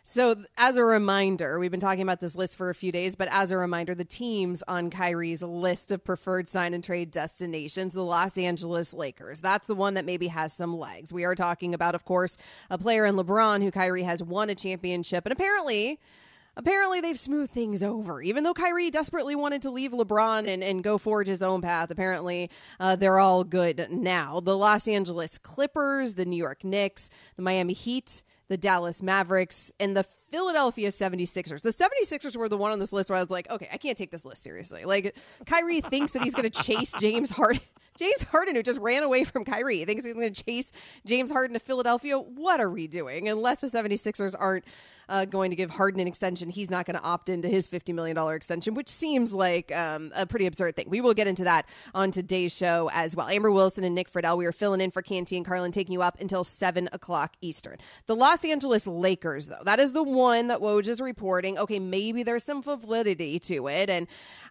So, 0.07 0.37
as 0.59 0.77
a 0.77 0.85
reminder, 0.85 1.59
we've 1.59 1.71
been 1.71 1.81
talking 1.81 2.03
about 2.03 2.21
this 2.21 2.37
list 2.37 2.59
for 2.59 2.69
a 2.69 2.75
few 2.75 2.93
days, 2.93 3.17
but 3.17 3.27
as 3.31 3.51
a 3.51 3.57
reminder, 3.57 3.95
the 3.95 4.05
teams 4.05 4.63
on 4.69 4.91
Kyrie's 4.91 5.43
list 5.43 5.91
of 5.91 6.05
preferred 6.05 6.47
sign 6.47 6.75
and 6.75 6.85
trade 6.85 7.11
destinations, 7.11 7.95
the 7.95 8.03
Los 8.03 8.37
Angeles 8.37 8.93
Lakers. 8.93 9.41
That's 9.41 9.67
the 9.67 9.75
one 9.75 9.95
that 9.95 10.05
maybe 10.05 10.29
has 10.29 10.53
some 10.53 10.77
legs. 10.77 11.11
We 11.11 11.25
are 11.25 11.35
talking 11.35 11.73
about, 11.73 11.95
of 11.95 12.05
course, 12.05 12.37
a 12.69 12.77
player 12.77 13.07
in 13.07 13.15
LeBron 13.15 13.63
who 13.63 13.71
Kyrie 13.71 14.03
has 14.03 14.23
won 14.23 14.51
a 14.51 14.55
championship, 14.55 15.25
and 15.25 15.33
apparently 15.33 15.99
apparently 16.55 17.01
they've 17.01 17.19
smoothed 17.19 17.53
things 17.53 17.83
over. 17.83 18.21
Even 18.21 18.45
though 18.45 18.53
Kyrie 18.53 18.91
desperately 18.91 19.35
wanted 19.35 19.63
to 19.63 19.71
leave 19.71 19.93
LeBron 19.93 20.47
and, 20.47 20.63
and 20.63 20.85
go 20.85 20.99
forge 20.99 21.29
his 21.29 21.43
own 21.43 21.63
path, 21.63 21.91
apparently 21.91 22.51
uh, 22.79 22.95
they're 22.95 23.19
all 23.19 23.43
good 23.43 23.89
now. 23.91 24.39
The 24.39 24.57
Los 24.57 24.87
Angeles 24.87 25.39
Clippers, 25.39 26.13
the 26.13 26.27
New 26.27 26.37
York 26.37 26.63
Knicks, 26.63 27.09
the 27.37 27.43
Miami 27.43 27.73
Heat, 27.73 28.23
the 28.49 28.57
Dallas 28.57 29.03
Mavericks, 29.03 29.73
and 29.81 29.97
the 29.97 30.05
Philadelphia 30.31 30.89
76ers. 30.89 31.63
The 31.63 31.73
76ers 31.73 32.37
were 32.37 32.49
the 32.49 32.57
one 32.57 32.73
on 32.73 32.79
this 32.79 32.93
list 32.93 33.09
where 33.09 33.17
I 33.17 33.21
was 33.21 33.31
like, 33.31 33.49
okay, 33.51 33.69
I 33.73 33.77
can't 33.77 33.97
take 33.97 34.11
this 34.11 34.25
list 34.25 34.43
seriously. 34.43 34.85
Like, 34.85 35.17
Kyrie 35.47 35.81
thinks 35.81 36.13
that 36.13 36.23
he's 36.23 36.35
going 36.35 36.51
to 36.51 36.63
chase 36.63 36.93
James 36.99 37.31
Harden. 37.31 37.61
James 37.97 38.23
Harden, 38.25 38.57
who 38.57 38.63
just 38.65 38.81
ran 38.81 39.05
away 39.05 39.23
from 39.23 39.45
Kyrie, 39.45 39.79
he 39.79 39.85
thinks 39.85 40.05
he's 40.05 40.15
going 40.15 40.33
to 40.33 40.45
chase 40.45 40.73
James 41.07 41.31
Harden 41.31 41.55
to 41.55 41.61
Philadelphia. 41.61 42.19
What 42.19 42.61
are 42.61 42.69
we 42.69 42.89
doing? 42.89 43.29
Unless 43.29 43.61
the 43.61 43.69
76ers 43.69 44.35
aren't 44.37 44.65
uh, 45.09 45.25
going 45.25 45.51
to 45.51 45.57
give 45.57 45.71
Harden 45.71 46.01
an 46.01 46.07
extension, 46.07 46.51
he's 46.51 46.71
not 46.71 46.87
going 46.87 46.99
to 46.99 47.03
opt 47.03 47.29
into 47.29 47.49
his 47.49 47.69
$50 47.69 47.95
million 47.95 48.17
extension, 48.35 48.75
which 48.75 48.89
seems 48.89 49.33
like 49.33 49.75
um, 49.75 50.13
a 50.15 50.27
pretty 50.27 50.47
absurd 50.47 50.77
thing. 50.77 50.87
We 50.89 51.01
will 51.01 51.15
get 51.15 51.27
into 51.27 51.45
that 51.45 51.67
on 51.95 52.11
today's 52.11 52.55
show 52.55 52.91
as 52.93 53.15
well. 53.17 53.29
Amber 53.29 53.51
Wilson 53.51 53.85
and 53.85 53.95
Nick 53.95 54.11
Friedell, 54.11 54.39
we 54.39 54.47
are 54.47 54.53
filling 54.53 54.81
in 54.81 54.91
for 54.91 55.03
Canty 55.03 55.37
and 55.37 55.45
Carlin, 55.45 55.73
taking 55.73 55.93
you 55.93 56.03
up 56.03 56.21
until 56.21 56.45
7 56.45 56.89
o'clock 56.93 57.35
Eastern. 57.41 57.79
The 58.07 58.17
Los 58.17 58.45
Angeles 58.45 58.87
Lakers, 58.87 59.47
though, 59.47 59.63
that 59.65 59.81
is 59.81 59.93
the 59.93 60.03
one 60.03 60.49
that 60.49 60.61
Woj 60.61 60.89
is 60.89 61.01
reporting. 61.01 61.59
Okay, 61.59 61.79
maybe 61.79 62.23
there's 62.23 62.45
some 62.45 62.63
validity 62.63 63.39
to 63.41 63.69
it. 63.69 63.91
And 63.91 64.07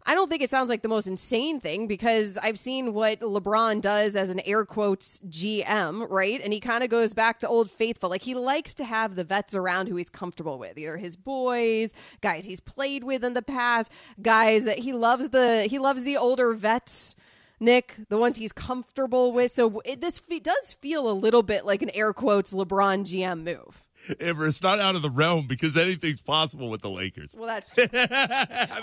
I 0.05 0.15
don't 0.15 0.29
think 0.29 0.41
it 0.41 0.49
sounds 0.49 0.69
like 0.69 0.81
the 0.81 0.89
most 0.89 1.07
insane 1.07 1.61
thing 1.61 1.87
because 1.87 2.37
I've 2.37 2.59
seen 2.59 2.93
what 2.93 3.21
LeBron 3.21 3.81
does 3.81 4.15
as 4.15 4.29
an 4.29 4.41
air 4.41 4.65
quotes 4.65 5.19
GM, 5.19 6.09
right? 6.09 6.41
And 6.43 6.51
he 6.51 6.59
kind 6.59 6.83
of 6.83 6.89
goes 6.89 7.13
back 7.13 7.39
to 7.39 7.47
old 7.47 7.71
faithful. 7.71 8.09
Like 8.09 8.23
he 8.23 8.35
likes 8.35 8.73
to 8.75 8.85
have 8.85 9.15
the 9.15 9.23
vets 9.23 9.55
around 9.55 9.87
who 9.87 9.95
he's 9.95 10.09
comfortable 10.09 10.42
with, 10.43 10.77
either 10.77 10.97
his 10.97 11.15
boys, 11.15 11.93
guys 12.21 12.45
he's 12.45 12.59
played 12.59 13.03
with 13.03 13.23
in 13.23 13.33
the 13.33 13.41
past, 13.41 13.91
guys 14.21 14.65
that 14.65 14.79
he 14.79 14.93
loves 14.93 15.29
the 15.29 15.63
he 15.63 15.79
loves 15.79 16.03
the 16.03 16.17
older 16.17 16.53
vets. 16.53 17.15
Nick, 17.59 17.95
the 18.09 18.17
ones 18.17 18.35
he's 18.35 18.51
comfortable 18.51 19.31
with. 19.31 19.49
So 19.51 19.81
it, 19.85 20.01
this 20.01 20.19
does 20.19 20.73
feel 20.73 21.09
a 21.09 21.13
little 21.13 21.43
bit 21.43 21.65
like 21.65 21.81
an 21.81 21.91
air 21.91 22.11
quotes 22.11 22.53
LeBron 22.53 23.05
GM 23.05 23.43
move. 23.43 23.85
Ever, 24.19 24.47
it's 24.47 24.61
not 24.61 24.79
out 24.79 24.95
of 24.95 25.01
the 25.01 25.09
realm 25.09 25.47
because 25.47 25.77
anything's 25.77 26.21
possible 26.21 26.69
with 26.69 26.81
the 26.81 26.89
Lakers. 26.89 27.35
Well, 27.37 27.47
that's 27.47 27.71
true. 27.73 27.85
mean, 27.91 28.07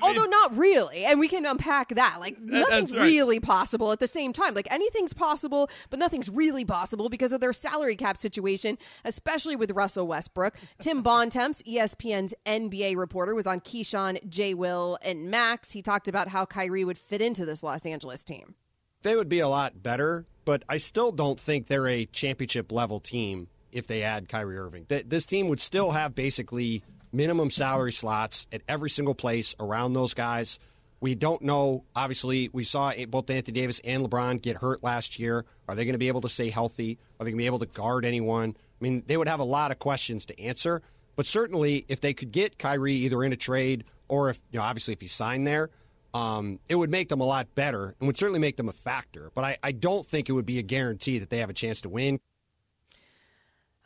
Although 0.03 0.25
not 0.25 0.57
really, 0.57 1.05
and 1.05 1.21
we 1.21 1.29
can 1.29 1.45
unpack 1.45 1.95
that. 1.95 2.17
Like 2.21 2.41
nothing's 2.41 2.97
right. 2.97 3.03
really 3.03 3.41
possible 3.41 3.93
at 3.93 3.99
the 3.99 4.09
same 4.09 4.33
time. 4.33 4.55
Like 4.55 4.69
anything's 4.71 5.13
possible, 5.13 5.69
but 5.91 5.99
nothing's 5.99 6.31
really 6.31 6.65
possible 6.65 7.09
because 7.09 7.33
of 7.33 7.41
their 7.41 7.53
salary 7.53 7.97
cap 7.97 8.17
situation, 8.17 8.79
especially 9.05 9.57
with 9.57 9.71
Russell 9.73 10.07
Westbrook. 10.07 10.57
Tim 10.79 11.03
Bontemps, 11.11 11.63
ESPN's 11.65 12.35
NBA 12.47 12.97
reporter, 12.97 13.35
was 13.35 13.47
on 13.47 13.61
Keyshawn, 13.61 14.27
J. 14.29 14.55
Will, 14.55 14.99
and 15.03 15.31
Max. 15.31 15.73
He 15.73 15.83
talked 15.83 16.09
about 16.09 16.29
how 16.29 16.47
Kyrie 16.47 16.85
would 16.85 16.99
fit 16.99 17.21
into 17.21 17.45
this 17.45 17.63
Los 17.63 17.85
Angeles 17.85 18.25
team. 18.25 18.55
They 19.03 19.17
would 19.17 19.29
be 19.29 19.41
a 19.41 19.49
lot 19.49 19.83
better, 19.83 20.27
but 20.45 20.63
I 20.69 20.77
still 20.77 21.11
don't 21.13 21.41
think 21.41 21.67
they're 21.67 21.89
a 21.89 22.05
championship 22.07 22.71
level 22.71 23.01
team 23.01 23.49
if 23.73 23.87
they 23.87 24.03
add 24.03 24.29
Kyrie 24.29 24.59
Irving. 24.59 24.87
This 24.89 25.27
team 25.27 25.49
would 25.49 25.61
still 25.61 25.91
have 25.91 26.15
basically 26.15 26.83
minimum 27.13 27.51
salary 27.51 27.93
slots 27.93 28.47
at 28.53 28.63
every 28.69 28.91
single 28.91 29.15
place 29.15 29.55
around 29.59 29.93
those 29.93 30.15
guys. 30.15 30.59
We 31.01 31.15
don't 31.15 31.43
know. 31.43 31.85
Obviously, 31.97 32.51
we 32.53 32.65
saw 32.65 32.93
both 33.09 33.31
Anthony 33.31 33.59
Davis 33.59 33.81
and 33.85 34.05
LeBron 34.05 34.43
get 34.43 34.59
hurt 34.59 34.83
last 34.85 35.19
year. 35.19 35.47
Are 35.67 35.75
they 35.75 35.85
going 35.85 35.95
to 35.95 35.99
be 35.99 36.09
able 36.09 36.21
to 36.21 36.29
stay 36.29 36.51
healthy? 36.51 36.99
Are 37.19 37.25
they 37.25 37.31
going 37.31 37.39
to 37.39 37.43
be 37.43 37.47
able 37.47 37.61
to 37.61 37.67
guard 37.67 38.05
anyone? 38.05 38.55
I 38.59 38.85
mean, 38.85 39.03
they 39.07 39.17
would 39.17 39.29
have 39.29 39.41
a 39.41 39.45
lot 39.45 39.71
of 39.71 39.79
questions 39.79 40.27
to 40.27 40.41
answer. 40.41 40.83
But 41.17 41.27
certainly, 41.27 41.87
if 41.89 42.01
they 42.01 42.13
could 42.13 42.33
get 42.33 42.59
Kyrie 42.59 42.95
either 42.95 43.23
in 43.25 43.33
a 43.33 43.37
trade 43.37 43.85
or 44.09 44.31
if, 44.31 44.41
you 44.51 44.59
know, 44.59 44.65
obviously 44.65 44.93
if 44.93 45.01
he 45.01 45.07
signed 45.07 45.47
there, 45.47 45.71
um, 46.13 46.59
it 46.69 46.75
would 46.75 46.91
make 46.91 47.09
them 47.09 47.21
a 47.21 47.25
lot 47.25 47.55
better 47.55 47.95
and 47.99 48.07
would 48.07 48.19
certainly 48.19 48.41
make 48.41 48.57
them 48.57 48.69
a 48.69 48.73
factor. 48.73 49.31
But 49.35 49.45
I, 49.45 49.59
I 49.63 49.73
don't 49.73 50.07
think 50.07 50.29
it 50.29 50.33
would 50.33 50.47
be 50.47 50.59
a 50.59 50.63
guarantee 50.63 51.19
that 51.19 51.31
they 51.31 51.39
have 51.39 51.51
a 51.51 51.55
chance 51.55 51.83
to 51.83 51.89
win. 51.89 52.21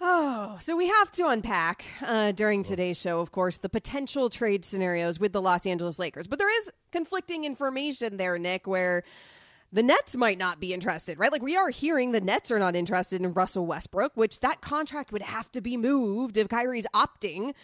Oh, 0.06 0.58
so 0.60 0.76
we 0.76 0.88
have 0.88 1.10
to 1.12 1.28
unpack 1.28 1.82
uh, 2.02 2.32
during 2.32 2.62
today's 2.62 3.00
show, 3.00 3.20
of 3.20 3.32
course, 3.32 3.56
the 3.56 3.70
potential 3.70 4.28
trade 4.28 4.62
scenarios 4.62 5.18
with 5.18 5.32
the 5.32 5.40
Los 5.40 5.64
Angeles 5.64 5.98
Lakers. 5.98 6.26
But 6.26 6.38
there 6.38 6.54
is 6.60 6.70
conflicting 6.92 7.44
information 7.44 8.18
there, 8.18 8.36
Nick, 8.36 8.66
where 8.66 9.02
the 9.72 9.82
Nets 9.82 10.14
might 10.14 10.36
not 10.36 10.60
be 10.60 10.74
interested, 10.74 11.18
right? 11.18 11.32
Like 11.32 11.40
we 11.40 11.56
are 11.56 11.70
hearing 11.70 12.12
the 12.12 12.20
Nets 12.20 12.50
are 12.50 12.58
not 12.58 12.76
interested 12.76 13.22
in 13.22 13.32
Russell 13.32 13.64
Westbrook, 13.64 14.12
which 14.14 14.40
that 14.40 14.60
contract 14.60 15.10
would 15.10 15.22
have 15.22 15.50
to 15.52 15.62
be 15.62 15.78
moved 15.78 16.36
if 16.36 16.48
Kyrie's 16.48 16.86
opting 16.94 17.54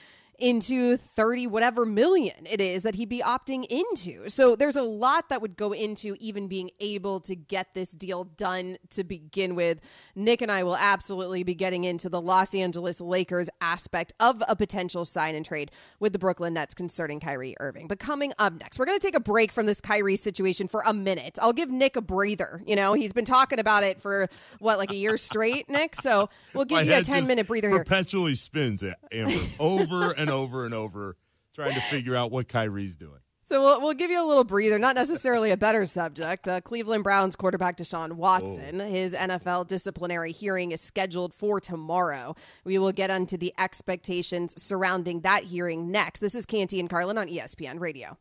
into 0.40 0.96
30 0.96 1.46
whatever 1.46 1.86
million 1.86 2.46
it 2.50 2.60
is 2.60 2.82
that 2.82 2.94
he'd 2.94 3.08
be 3.08 3.20
opting 3.20 3.66
into. 3.66 4.28
So 4.28 4.56
there's 4.56 4.76
a 4.76 4.82
lot 4.82 5.28
that 5.28 5.40
would 5.42 5.56
go 5.56 5.72
into 5.72 6.16
even 6.18 6.48
being 6.48 6.70
able 6.80 7.20
to 7.20 7.36
get 7.36 7.74
this 7.74 7.92
deal 7.92 8.24
done 8.24 8.78
to 8.90 9.04
begin 9.04 9.54
with. 9.54 9.80
Nick 10.14 10.42
and 10.42 10.50
I 10.50 10.64
will 10.64 10.76
absolutely 10.76 11.42
be 11.42 11.54
getting 11.54 11.84
into 11.84 12.08
the 12.08 12.20
Los 12.20 12.54
Angeles 12.54 13.00
Lakers 13.00 13.50
aspect 13.60 14.12
of 14.18 14.42
a 14.48 14.56
potential 14.56 15.04
sign 15.04 15.34
and 15.34 15.44
trade 15.44 15.70
with 15.98 16.12
the 16.12 16.18
Brooklyn 16.18 16.54
Nets 16.54 16.74
concerning 16.74 17.20
Kyrie 17.20 17.54
Irving. 17.60 17.86
But 17.86 17.98
coming 17.98 18.32
up 18.38 18.54
next, 18.54 18.78
we're 18.78 18.86
going 18.86 18.98
to 18.98 19.06
take 19.06 19.14
a 19.14 19.20
break 19.20 19.52
from 19.52 19.66
this 19.66 19.80
Kyrie 19.80 20.16
situation 20.16 20.68
for 20.68 20.82
a 20.86 20.94
minute. 20.94 21.38
I'll 21.40 21.52
give 21.52 21.70
Nick 21.70 21.96
a 21.96 22.00
breather. 22.00 22.62
You 22.66 22.76
know, 22.76 22.94
he's 22.94 23.12
been 23.12 23.24
talking 23.24 23.58
about 23.58 23.82
it 23.82 24.00
for 24.00 24.28
what, 24.58 24.78
like 24.78 24.90
a 24.90 24.96
year 24.96 25.16
straight, 25.16 25.68
Nick? 25.68 25.94
So 25.96 26.30
we'll 26.54 26.64
give 26.64 26.76
My 26.76 26.82
you 26.82 26.94
a 26.94 27.02
10 27.02 27.26
minute 27.26 27.46
breather 27.46 27.70
perpetually 27.70 27.76
here. 27.78 27.84
Perpetually 27.84 28.34
spins, 28.36 28.84
Amber, 29.12 29.46
over 29.58 30.12
and 30.12 30.29
over 30.30 30.64
and 30.64 30.74
over 30.74 31.16
trying 31.54 31.74
to 31.74 31.80
figure 31.80 32.14
out 32.14 32.30
what 32.30 32.48
Kyrie's 32.48 32.96
doing. 32.96 33.20
So 33.50 33.60
we'll, 33.60 33.80
we'll 33.80 33.94
give 33.94 34.12
you 34.12 34.22
a 34.22 34.24
little 34.24 34.44
breather, 34.44 34.78
not 34.78 34.94
necessarily 34.94 35.50
a 35.50 35.56
better 35.56 35.84
subject. 35.84 36.46
Uh, 36.46 36.60
Cleveland 36.60 37.02
Browns 37.02 37.34
quarterback 37.34 37.76
Deshaun 37.76 38.12
Watson, 38.12 38.80
oh. 38.80 38.88
his 38.88 39.12
NFL 39.12 39.66
disciplinary 39.66 40.30
hearing 40.30 40.70
is 40.70 40.80
scheduled 40.80 41.34
for 41.34 41.60
tomorrow. 41.60 42.36
We 42.64 42.78
will 42.78 42.92
get 42.92 43.10
into 43.10 43.36
the 43.36 43.52
expectations 43.58 44.54
surrounding 44.56 45.22
that 45.22 45.42
hearing 45.42 45.90
next. 45.90 46.20
This 46.20 46.36
is 46.36 46.46
Canty 46.46 46.78
and 46.78 46.88
Carlin 46.88 47.18
on 47.18 47.26
ESPN 47.26 47.80
Radio. 47.80 48.18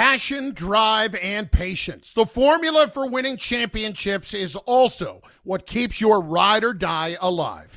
Passion, 0.00 0.54
drive, 0.54 1.14
and 1.16 1.52
patience. 1.52 2.14
The 2.14 2.24
formula 2.24 2.88
for 2.88 3.06
winning 3.06 3.36
championships 3.36 4.32
is 4.32 4.56
also 4.56 5.20
what 5.44 5.66
keeps 5.66 6.00
your 6.00 6.22
ride 6.22 6.64
or 6.64 6.72
die 6.72 7.18
alive. 7.20 7.76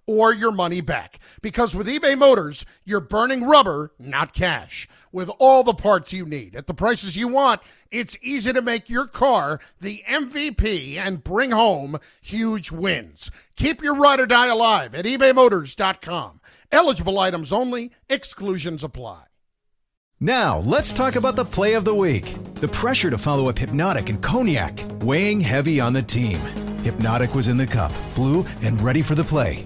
or 0.11 0.33
your 0.33 0.51
money 0.51 0.81
back. 0.81 1.19
Because 1.41 1.75
with 1.75 1.87
eBay 1.87 2.17
Motors, 2.17 2.65
you're 2.83 2.99
burning 2.99 3.45
rubber, 3.45 3.93
not 3.97 4.33
cash. 4.33 4.87
With 5.11 5.29
all 5.39 5.63
the 5.63 5.73
parts 5.73 6.13
you 6.13 6.25
need 6.25 6.55
at 6.55 6.67
the 6.67 6.73
prices 6.73 7.15
you 7.15 7.27
want, 7.27 7.61
it's 7.89 8.17
easy 8.21 8.53
to 8.53 8.61
make 8.61 8.89
your 8.89 9.07
car 9.07 9.59
the 9.79 10.03
MVP 10.07 10.97
and 10.97 11.23
bring 11.23 11.51
home 11.51 11.97
huge 12.21 12.71
wins. 12.71 13.31
Keep 13.55 13.81
your 13.81 13.95
ride 13.95 14.19
or 14.19 14.25
die 14.25 14.47
alive 14.47 14.93
at 14.93 15.05
ebaymotors.com. 15.05 16.41
Eligible 16.71 17.19
items 17.19 17.51
only, 17.51 17.91
exclusions 18.09 18.83
apply. 18.83 19.23
Now, 20.23 20.59
let's 20.59 20.93
talk 20.93 21.15
about 21.15 21.35
the 21.35 21.43
play 21.43 21.73
of 21.73 21.83
the 21.83 21.95
week. 21.95 22.35
The 22.55 22.67
pressure 22.67 23.09
to 23.09 23.17
follow 23.17 23.49
up 23.49 23.55
Hpnotiq 23.55 24.07
and 24.07 24.21
Cognac, 24.21 24.79
weighing 25.01 25.41
heavy 25.41 25.79
on 25.79 25.93
the 25.93 26.03
team. 26.03 26.37
Hpnotiq 26.83 27.33
was 27.33 27.47
in 27.47 27.57
the 27.57 27.65
cup, 27.65 27.91
blue, 28.13 28.45
and 28.61 28.79
ready 28.81 29.01
for 29.01 29.15
the 29.15 29.23
play. 29.23 29.65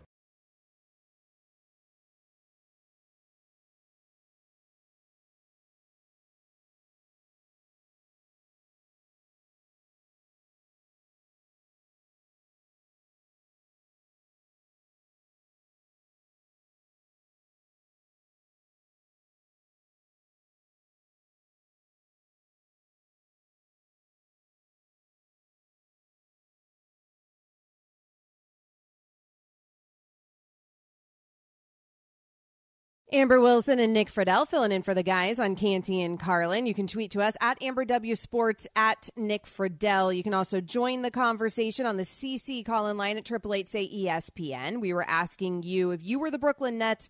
Amber 33.13 33.41
Wilson 33.41 33.77
and 33.77 33.91
Nick 33.91 34.09
Friedell 34.09 34.47
filling 34.47 34.71
in 34.71 34.83
for 34.83 34.93
the 34.93 35.03
guys 35.03 35.37
on 35.37 35.57
Canty 35.57 36.01
and 36.01 36.17
Carlin. 36.17 36.65
You 36.65 36.73
can 36.73 36.87
tweet 36.87 37.11
to 37.11 37.21
us 37.21 37.35
at 37.41 37.61
Amber 37.61 37.83
W 37.83 38.15
Sports 38.15 38.67
at 38.73 39.09
Nick 39.17 39.45
Friedell. 39.45 40.15
You 40.15 40.23
can 40.23 40.33
also 40.33 40.61
join 40.61 41.01
the 41.01 41.11
conversation 41.11 41.85
on 41.85 41.97
the 41.97 42.03
CC 42.03 42.63
call-in 42.63 42.95
line 42.95 43.17
at 43.17 43.25
Triple 43.25 43.53
Eight 43.53 43.67
Say 43.67 43.85
ESPN. 43.85 44.79
We 44.79 44.93
were 44.93 45.03
asking 45.09 45.63
you 45.63 45.91
if 45.91 46.01
you 46.05 46.21
were 46.21 46.31
the 46.31 46.37
Brooklyn 46.37 46.77
Nets. 46.77 47.09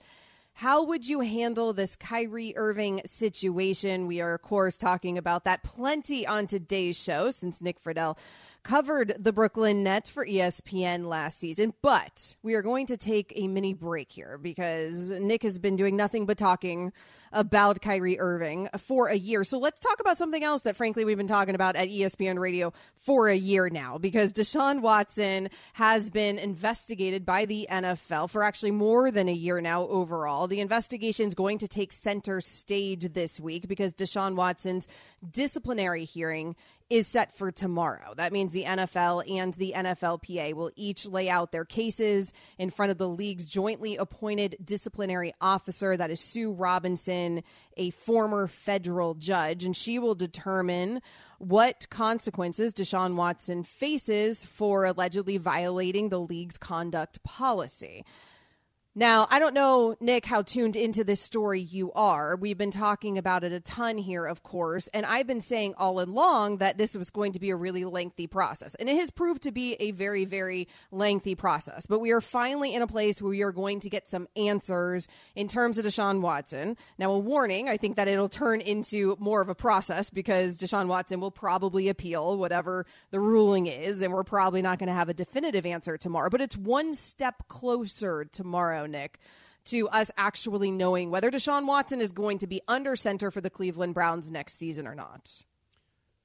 How 0.54 0.84
would 0.84 1.08
you 1.08 1.22
handle 1.22 1.74
this 1.74 1.96
Kyrie 1.96 2.56
Irving 2.56 3.02
situation? 3.06 4.06
We 4.06 4.22
are, 4.22 4.36
of 4.36 4.42
course, 4.42 4.78
talking 4.78 5.18
about 5.18 5.44
that 5.46 5.64
plenty 5.64 6.28
on 6.28 6.46
today's 6.46 7.02
show 7.02 7.32
since 7.32 7.62
Nick 7.62 7.84
Friedell 7.84 8.18
covered 8.64 9.16
the 9.18 9.34
Brooklyn 9.34 9.84
Nets 9.84 10.12
for 10.12 10.26
ESPN 10.26 11.08
last 11.08 11.40
season, 11.40 11.74
but 11.82 12.36
we 12.44 12.54
are 12.54 12.62
going 12.62 12.86
to 12.88 12.98
take 12.98 13.34
a 13.36 13.48
mini 13.48 13.74
break 13.74 14.12
here 14.12 14.38
because 14.38 15.10
Nick 15.10 15.42
has 15.42 15.58
been 15.58 15.76
doing 15.76 15.96
nothing 15.96 16.28
but 16.28 16.38
talking 16.38 16.92
about 17.32 17.82
Kyrie 17.82 18.20
Irving 18.20 18.70
for 18.78 19.08
a 19.08 19.16
year. 19.16 19.44
So 19.44 19.58
let's 19.58 19.80
talk 19.80 20.00
about 20.00 20.18
something 20.18 20.44
else 20.44 20.64
that, 20.64 20.76
frankly, 20.76 21.06
we've 21.06 21.18
been 21.18 21.28
talking 21.28 21.56
about 21.56 21.76
at 21.76 21.90
ESPN 21.90 22.40
Radio 22.40 22.74
for 22.98 23.30
a 23.30 23.36
year 23.36 23.70
now 23.70 23.98
because 23.98 24.34
Deshaun 24.34 24.82
Watson 24.82 25.50
has 25.74 26.10
been 26.10 26.38
investigated 26.38 27.26
by 27.26 27.46
the 27.46 27.68
NFL 27.72 28.30
for 28.30 28.44
actually 28.44 28.72
more 28.72 29.12
than 29.12 29.28
a 29.30 29.34
year 29.34 29.62
now 29.62 29.88
overall. 29.88 30.48
The 30.48 30.60
investigation 30.60 31.28
is 31.28 31.34
going 31.34 31.58
to 31.60 31.68
take 31.68 31.92
center 31.92 32.42
stage 32.42 33.14
this 33.14 33.40
week 33.40 33.68
because 33.68 33.94
Deshaun 33.94 34.36
Watson's 34.36 34.88
disciplinary 35.32 36.06
hearing 36.06 36.56
is 36.92 37.08
set 37.08 37.32
for 37.32 37.52
tomorrow. 37.52 38.14
That 38.18 38.34
means 38.34 38.52
the 38.52 38.66
NFL 38.66 39.24
and 39.40 39.54
the 39.54 39.74
NFLPA 39.78 40.54
will 40.54 40.72
each 40.76 41.08
lay 41.08 41.30
out 41.30 41.54
their 41.54 41.64
cases 41.64 42.34
in 42.58 42.70
front 42.70 42.92
of 42.92 42.98
the 42.98 43.08
league's 43.08 43.46
jointly 43.46 43.96
appointed 43.96 44.58
disciplinary 44.62 45.34
officer, 45.40 45.96
that 45.96 46.12
is 46.12 46.20
Sue 46.20 46.52
Robinson, 46.52 47.44
a 47.78 47.92
former 47.92 48.46
federal 48.46 49.14
judge, 49.14 49.64
and 49.64 49.74
she 49.74 50.00
will 50.00 50.16
determine 50.16 51.02
what 51.38 51.88
consequences 51.90 52.74
Deshaun 52.74 53.16
Watson 53.16 53.64
faces 53.64 54.44
for 54.44 54.84
allegedly 54.84 55.38
violating 55.38 56.10
the 56.10 56.20
league's 56.20 56.58
conduct 56.58 57.24
policy. 57.24 58.04
Now, 58.94 59.26
I 59.32 59.40
don't 59.40 59.54
know, 59.54 59.96
Nick, 60.02 60.26
how 60.26 60.42
tuned 60.42 60.76
into 60.76 61.06
this 61.06 61.22
story 61.22 61.62
you 61.62 61.94
are. 61.94 62.36
We've 62.36 62.58
been 62.58 62.72
talking 62.72 63.18
about 63.18 63.46
it 63.46 63.54
a 63.54 63.62
ton 63.62 63.98
here, 63.98 64.26
of 64.26 64.44
course, 64.44 64.90
and 64.90 65.06
I've 65.06 65.28
been 65.28 65.40
saying 65.40 65.76
all 65.78 66.02
along 66.02 66.58
that 66.58 66.78
this 66.78 66.94
was 66.94 67.10
going 67.10 67.32
to 67.32 67.40
be 67.40 67.52
a 67.52 67.56
really 67.56 67.86
lengthy 67.86 68.28
process. 68.28 68.76
And 68.76 68.90
it 68.90 68.98
has 68.98 69.10
proved 69.10 69.44
to 69.44 69.52
be 69.54 69.76
a 69.76 69.92
very, 69.92 70.26
very 70.26 70.68
lengthy 70.92 71.36
process. 71.36 71.86
But 71.86 72.00
we 72.00 72.12
are 72.12 72.20
finally 72.20 72.76
in 72.76 72.82
a 72.82 72.88
place 72.88 73.22
where 73.22 73.30
we 73.30 73.44
are 73.44 73.54
going 73.54 73.80
to 73.80 73.90
get 73.90 74.10
some 74.10 74.28
answers 74.36 75.08
in 75.36 75.48
terms 75.48 75.78
of 75.78 75.86
Deshaun 75.86 76.20
Watson. 76.20 76.76
Now, 76.98 77.12
a 77.12 77.20
warning 77.20 77.70
I 77.70 77.78
think 77.78 77.96
that 77.96 78.10
it'll 78.10 78.28
turn 78.28 78.60
into 78.60 79.16
more 79.22 79.40
of 79.40 79.48
a 79.48 79.56
process 79.56 80.10
because 80.10 80.58
Deshaun 80.58 80.88
Watson 80.88 81.22
will 81.22 81.32
probably 81.32 81.88
appeal 81.88 82.38
whatever 82.38 82.86
the 83.12 83.22
ruling 83.22 83.68
is, 83.68 84.02
and 84.02 84.12
we're 84.12 84.26
probably 84.26 84.62
not 84.62 84.80
going 84.80 84.88
to 84.88 84.94
have 84.94 85.08
a 85.08 85.14
definitive 85.14 85.66
answer 85.66 85.98
tomorrow. 85.98 86.30
But 86.30 86.42
it's 86.42 86.58
one 86.58 86.94
step 86.94 87.48
closer 87.48 88.26
tomorrow 88.26 88.81
Nick, 88.86 89.20
to 89.66 89.88
us 89.90 90.12
actually 90.18 90.72
knowing 90.72 91.12
whether 91.12 91.30
Deshaun 91.30 91.66
Watson 91.68 92.02
is 92.02 92.12
going 92.12 92.38
to 92.40 92.48
be 92.48 92.62
under 92.68 92.96
center 92.96 93.32
for 93.32 93.42
the 93.42 93.50
Cleveland 93.50 93.94
Browns 93.94 94.32
next 94.32 94.58
season 94.58 94.88
or 94.88 94.96
not. 94.96 95.44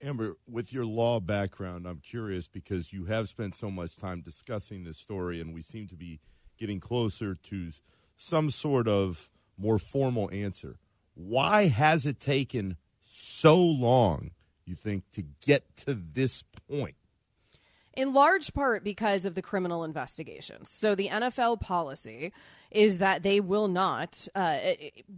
Amber, 0.03 0.37
with 0.49 0.73
your 0.73 0.85
law 0.85 1.21
background, 1.21 1.87
I'm 1.87 2.01
curious 2.01 2.49
because 2.49 2.93
you 2.93 3.07
have 3.07 3.29
spent 3.29 3.55
so 3.55 3.71
much 3.71 3.97
time 3.97 4.21
discussing 4.21 4.85
this 4.85 4.99
story, 4.99 5.41
and 5.41 5.55
we 5.55 5.63
seem 5.63 5.87
to 5.89 5.97
be 5.97 6.21
getting 6.59 6.81
closer 6.81 7.35
to 7.35 7.71
some 8.17 8.51
sort 8.51 8.89
of 8.89 9.31
more 9.57 9.79
formal 9.79 10.31
answer. 10.33 10.79
Why 11.15 11.69
has 11.69 12.05
it 12.05 12.21
taken 12.21 12.77
so 13.03 13.57
long, 13.57 14.33
you 14.67 14.75
think, 14.75 15.11
to 15.13 15.23
get 15.41 15.77
to 15.79 15.95
this 15.95 16.43
point? 16.69 16.97
In 17.97 18.13
large 18.13 18.53
part 18.55 18.85
because 18.85 19.25
of 19.25 19.35
the 19.35 19.43
criminal 19.43 19.83
investigations. 19.83 20.71
So 20.71 20.95
the 20.95 21.09
NFL 21.09 21.61
policy 21.61 22.33
is 22.71 22.99
that 22.99 23.23
they 23.23 23.41
will 23.41 23.69
not 23.69 24.27
uh, 24.35 24.59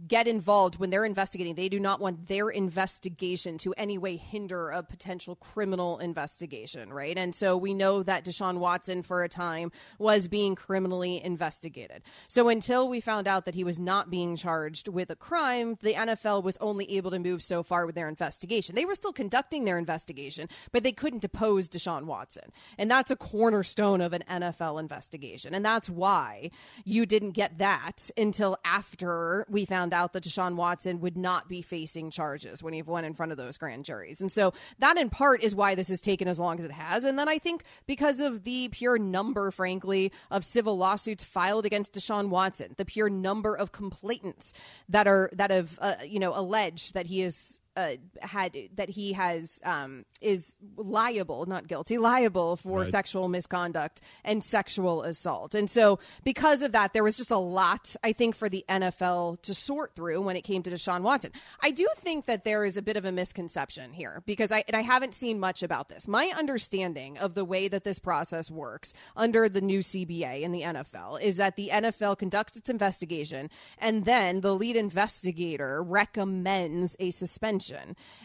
get 0.07 0.27
involved 0.27 0.79
when 0.79 0.89
they're 0.89 1.05
investigating. 1.05 1.55
They 1.55 1.69
do 1.69 1.79
not 1.79 1.99
want 1.99 2.27
their 2.27 2.49
investigation 2.49 3.57
to 3.59 3.73
any 3.77 3.97
way 3.97 4.15
hinder 4.17 4.69
a 4.69 4.83
potential 4.83 5.35
criminal 5.35 5.99
investigation, 5.99 6.91
right? 6.93 7.17
And 7.17 7.33
so 7.33 7.57
we 7.57 7.73
know 7.73 8.03
that 8.03 8.25
Deshaun 8.25 8.57
Watson, 8.57 9.01
for 9.01 9.23
a 9.23 9.29
time, 9.29 9.71
was 9.97 10.27
being 10.27 10.55
criminally 10.55 11.23
investigated. 11.23 12.01
So 12.27 12.49
until 12.49 12.87
we 12.89 12.99
found 12.99 13.27
out 13.27 13.45
that 13.45 13.55
he 13.55 13.63
was 13.63 13.79
not 13.79 14.09
being 14.09 14.35
charged 14.35 14.87
with 14.87 15.09
a 15.09 15.15
crime, 15.15 15.77
the 15.81 15.93
NFL 15.93 16.43
was 16.43 16.57
only 16.61 16.89
able 16.91 17.11
to 17.11 17.19
move 17.19 17.41
so 17.41 17.63
far 17.63 17.85
with 17.85 17.95
their 17.95 18.09
investigation. 18.09 18.75
They 18.75 18.85
were 18.85 18.95
still 18.95 19.13
conducting 19.13 19.65
their 19.65 19.77
investigation, 19.77 20.49
but 20.71 20.83
they 20.83 20.91
couldn't 20.91 21.21
depose 21.21 21.69
Deshaun 21.69 22.03
Watson. 22.03 22.51
And 22.77 22.89
that's 22.89 23.11
a 23.11 23.15
cornerstone 23.15 24.01
of 24.01 24.13
an 24.13 24.23
NFL 24.29 24.79
investigation. 24.79 25.53
And 25.53 25.65
that's 25.65 25.89
why 25.89 26.51
you 26.85 27.05
didn't 27.05 27.31
get 27.39 27.57
that 27.59 28.11
until 28.17 28.57
after 28.65 29.45
we 29.47 29.63
found 29.63 29.93
out 29.93 30.11
that 30.11 30.25
Deshaun 30.25 30.55
Watson 30.55 30.99
would 30.99 31.15
not 31.15 31.47
be 31.47 31.61
facing 31.61 32.11
charges 32.11 32.61
when 32.61 32.73
he 32.73 32.81
went 32.81 33.05
in 33.05 33.13
front 33.13 33.31
of 33.31 33.37
those 33.37 33.57
grand 33.57 33.85
juries. 33.85 34.19
And 34.19 34.29
so 34.29 34.51
that 34.79 34.97
in 34.97 35.09
part 35.09 35.41
is 35.41 35.55
why 35.55 35.73
this 35.73 35.87
has 35.87 36.01
taken 36.01 36.27
as 36.27 36.37
long 36.37 36.59
as 36.59 36.65
it 36.65 36.71
has. 36.73 37.05
And 37.05 37.17
then 37.17 37.29
I 37.29 37.37
think 37.37 37.63
because 37.87 38.19
of 38.19 38.43
the 38.43 38.67
pure 38.67 38.97
number, 38.97 39.51
frankly, 39.51 40.11
of 40.29 40.43
civil 40.43 40.77
lawsuits 40.77 41.23
filed 41.23 41.65
against 41.65 41.93
Deshaun 41.93 42.27
Watson, 42.27 42.75
the 42.75 42.83
pure 42.83 43.09
number 43.09 43.55
of 43.55 43.71
complainants 43.71 44.51
that 44.89 45.07
are 45.07 45.29
that 45.31 45.49
have 45.49 45.79
uh, 45.81 45.95
you 46.05 46.19
know 46.19 46.33
alleged 46.35 46.93
that 46.93 47.05
he 47.05 47.21
is 47.21 47.58
uh, 47.75 47.93
had 48.21 48.57
that 48.75 48.89
he 48.89 49.13
has 49.13 49.61
um, 49.63 50.05
is 50.21 50.57
liable, 50.75 51.45
not 51.45 51.67
guilty, 51.67 51.97
liable 51.97 52.57
for 52.57 52.79
Right. 52.79 52.87
sexual 52.87 53.27
misconduct 53.29 54.01
and 54.25 54.43
sexual 54.43 55.03
assault. 55.03 55.55
And 55.55 55.69
so, 55.69 55.99
because 56.23 56.61
of 56.61 56.71
that, 56.73 56.93
there 56.93 57.03
was 57.03 57.15
just 57.17 57.31
a 57.31 57.37
lot, 57.37 57.95
I 58.03 58.11
think, 58.13 58.35
for 58.35 58.49
the 58.49 58.65
NFL 58.67 59.41
to 59.43 59.53
sort 59.53 59.95
through 59.95 60.21
when 60.21 60.35
it 60.35 60.41
came 60.43 60.63
to 60.63 60.69
Deshaun 60.71 61.01
Watson. 61.01 61.31
I 61.61 61.71
do 61.71 61.87
think 61.95 62.25
that 62.25 62.43
there 62.43 62.65
is 62.65 62.75
a 62.75 62.81
bit 62.81 62.97
of 62.97 63.05
a 63.05 63.11
misconception 63.11 63.93
here 63.93 64.23
because 64.25 64.51
I 64.51 64.63
and 64.67 64.75
I 64.75 64.81
haven't 64.81 65.13
seen 65.13 65.39
much 65.39 65.63
about 65.63 65.89
this. 65.89 66.07
My 66.07 66.33
understanding 66.37 67.17
of 67.17 67.33
the 67.35 67.45
way 67.45 67.67
that 67.67 67.83
this 67.83 67.99
process 67.99 68.49
works 68.51 68.93
under 69.15 69.47
the 69.47 69.61
new 69.61 69.79
CBA 69.79 70.41
in 70.41 70.51
the 70.51 70.61
NFL 70.61 71.21
is 71.21 71.37
that 71.37 71.55
the 71.55 71.69
NFL 71.71 72.17
conducts 72.17 72.57
its 72.57 72.69
investigation 72.69 73.49
and 73.77 74.05
then 74.05 74.41
the 74.41 74.55
lead 74.55 74.75
investigator 74.75 75.81
recommends 75.83 76.95
a 76.99 77.11
suspension. 77.11 77.58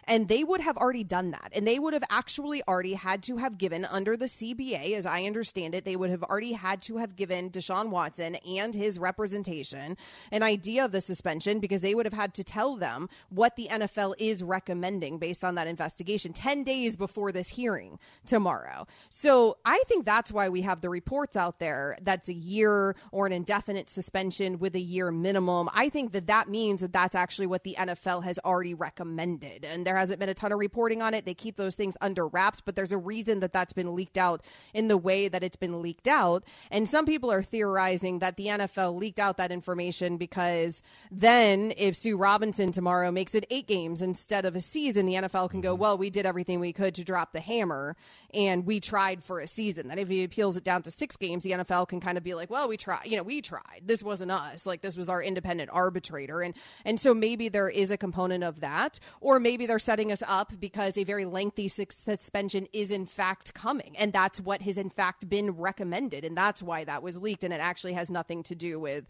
And 0.07 0.29
they 0.29 0.45
would 0.45 0.61
have 0.61 0.77
already 0.77 1.05
done 1.05 1.31
that. 1.31 1.51
And 1.55 1.67
they 1.67 1.79
would 1.79 1.95
have 1.95 2.05
actually 2.11 2.63
already 2.69 2.95
had 2.95 3.23
to 3.25 3.39
have 3.39 3.59
given, 3.59 3.85
under 3.85 4.17
the 4.17 4.27
CBA, 4.27 4.95
as 4.95 5.07
I 5.07 5.25
understand 5.25 5.75
it, 5.75 5.85
they 5.85 5.97
would 5.97 6.11
have 6.11 6.23
already 6.23 6.53
had 6.53 6.83
to 6.83 6.99
have 6.99 7.17
given 7.17 7.51
Deshaun 7.51 7.89
Watson 7.89 8.37
and 8.37 8.75
his 8.75 8.99
representation 8.99 9.97
an 10.31 10.43
idea 10.43 10.85
of 10.85 10.93
the 10.93 11.01
suspension 11.01 11.59
because 11.59 11.81
they 11.81 11.95
would 11.95 12.07
have 12.07 12.13
had 12.13 12.35
to 12.35 12.45
tell 12.45 12.77
them 12.77 13.09
what 13.31 13.57
the 13.57 13.69
NFL 13.71 14.15
is 14.19 14.43
recommending 14.43 15.19
based 15.19 15.45
on 15.45 15.55
that 15.55 15.67
investigation 15.67 16.33
10 16.33 16.65
days 16.65 16.97
before 16.97 17.33
this 17.33 17.49
hearing 17.49 17.99
tomorrow. 18.27 18.87
So 19.09 19.57
I 19.65 19.83
think 19.89 20.05
that's 20.05 20.31
why 20.31 20.49
we 20.49 20.63
have 20.63 20.81
the 20.81 20.91
reports 20.91 21.37
out 21.37 21.59
there 21.59 21.97
that's 22.03 22.29
a 22.29 22.35
year 22.35 22.95
or 23.11 23.27
an 23.27 23.33
indefinite 23.33 23.89
suspension 23.89 24.59
with 24.59 24.75
a 24.75 24.81
year 24.81 25.11
minimum. 25.11 25.71
I 25.73 25.89
think 25.89 26.13
that 26.13 26.27
that 26.27 26.49
means 26.49 26.83
that 26.83 26.93
that's 26.93 27.15
actually 27.15 27.47
what 27.47 27.65
the 27.65 27.77
NFL 27.79 28.25
has 28.25 28.39
already 28.45 28.75
recommended. 28.75 29.24
And 29.25 29.87
there 29.87 29.97
hasn't 29.97 30.21
been 30.21 30.29
a 30.29 30.35
ton 30.35 30.53
of 30.53 30.59
reporting 30.59 31.03
on 31.03 31.15
it. 31.15 31.25
They 31.25 31.35
keep 31.35 31.57
those 31.57 31.75
things 31.75 31.97
under 32.01 32.27
wraps, 32.27 32.61
but 32.61 32.77
there's 32.77 32.93
a 32.93 32.99
reason 32.99 33.41
that 33.41 33.53
that's 33.53 33.73
been 33.73 33.95
leaked 33.95 34.19
out 34.19 34.43
in 34.73 34.89
the 34.89 34.97
way 34.97 35.29
that 35.29 35.43
it's 35.43 35.57
been 35.57 35.83
leaked 35.83 36.07
out. 36.07 36.45
And 36.71 36.89
some 36.89 37.07
people 37.07 37.33
are 37.33 37.43
theorizing 37.43 38.19
that 38.21 38.37
the 38.37 38.47
NFL 38.47 38.99
leaked 38.99 39.19
out 39.19 39.37
that 39.39 39.51
information 39.51 40.17
because 40.17 40.83
then 41.11 41.73
if 41.77 41.97
Sue 41.97 42.17
Robinson 42.17 42.73
tomorrow 42.73 43.11
makes 43.11 43.35
it 43.35 43.47
eight 43.51 43.67
games 43.67 44.03
instead 44.03 44.45
of 44.45 44.55
a 44.55 44.61
season, 44.61 45.07
the 45.07 45.15
NFL 45.15 45.51
can 45.51 45.61
go, 45.61 45.73
mm-hmm. 45.73 45.83
well, 45.83 45.99
we 45.99 46.11
did 46.11 46.27
everything 46.27 46.61
we 46.61 46.73
could 46.73 46.95
to 46.95 47.05
drop 47.05 47.33
the 47.33 47.41
hammer 47.41 47.97
and 48.33 48.67
we 48.67 48.81
tried 48.81 49.23
for 49.23 49.41
a 49.41 49.47
season. 49.47 49.89
That 49.89 49.99
if 49.99 50.09
he 50.09 50.25
appeals 50.25 50.57
it 50.57 50.65
down 50.65 50.83
to 50.83 50.91
six 50.91 51.17
games, 51.17 51.45
the 51.45 51.53
NFL 51.53 51.89
can 51.89 52.01
kind 52.01 52.19
of 52.19 52.25
be 52.25 52.35
like, 52.35 52.51
well, 52.51 52.69
we 52.69 52.77
tried, 52.77 53.07
you 53.07 53.17
know, 53.17 53.23
we 53.23 53.41
tried. 53.41 53.83
This 53.85 54.03
wasn't 54.03 54.31
us. 54.31 54.67
Like 54.67 54.83
this 54.83 54.97
was 54.97 55.09
our 55.09 55.23
independent 55.23 55.71
arbitrator. 55.73 56.43
And 56.43 56.55
and 56.85 56.99
so 57.01 57.15
maybe 57.15 57.49
there 57.49 57.69
is 57.69 57.91
a 57.91 57.97
component 57.97 58.45
of 58.45 58.61
that, 58.61 58.99
or 59.21 59.41
maybe 59.41 59.67
they're 59.67 59.79
setting 59.79 60.13
us 60.13 60.23
up 60.27 60.53
because 60.59 60.99
a 60.99 61.05
very 61.05 61.25
lengthy 61.25 61.69
sus- 61.69 61.87
suspension 61.91 62.67
is 62.73 62.91
in 62.91 63.07
fact 63.07 63.55
coming, 63.55 63.97
and 63.97 64.13
that's 64.13 64.41
what 64.41 64.63
has 64.63 64.79
in 64.79 64.91
fact 64.91 65.29
been 65.29 65.53
recommended, 65.53 66.25
and 66.25 66.37
that's 66.37 66.63
why 66.63 66.85
that 66.85 67.03
was 67.03 67.19
leaked, 67.19 67.45
and 67.45 67.53
it 67.53 67.61
actually 67.61 67.93
has 67.93 68.11
nothing 68.11 68.43
to 68.45 68.55
do 68.55 68.79
with 68.79 69.07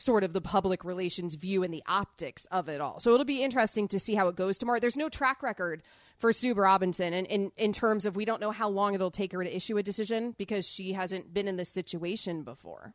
sort 0.00 0.24
of 0.24 0.32
the 0.32 0.40
public 0.40 0.84
relations 0.84 1.34
view 1.34 1.62
and 1.62 1.72
the 1.72 1.82
optics 1.86 2.46
of 2.50 2.68
it 2.68 2.80
all. 2.80 3.00
So 3.00 3.12
it'll 3.12 3.26
be 3.26 3.42
interesting 3.42 3.86
to 3.88 3.98
see 3.98 4.14
how 4.14 4.28
it 4.28 4.36
goes 4.36 4.56
tomorrow. 4.56 4.80
There's 4.80 4.96
no 4.96 5.10
track 5.10 5.42
record 5.42 5.82
for 6.16 6.32
Sue 6.32 6.54
Robinson 6.54 7.12
and 7.12 7.26
in, 7.26 7.52
in 7.56 7.72
terms 7.72 8.06
of 8.06 8.16
we 8.16 8.24
don't 8.24 8.40
know 8.40 8.50
how 8.50 8.68
long 8.68 8.94
it'll 8.94 9.10
take 9.10 9.32
her 9.32 9.44
to 9.44 9.54
issue 9.54 9.76
a 9.76 9.82
decision 9.82 10.34
because 10.38 10.66
she 10.66 10.94
hasn't 10.94 11.34
been 11.34 11.46
in 11.46 11.56
this 11.56 11.68
situation 11.68 12.42
before. 12.42 12.94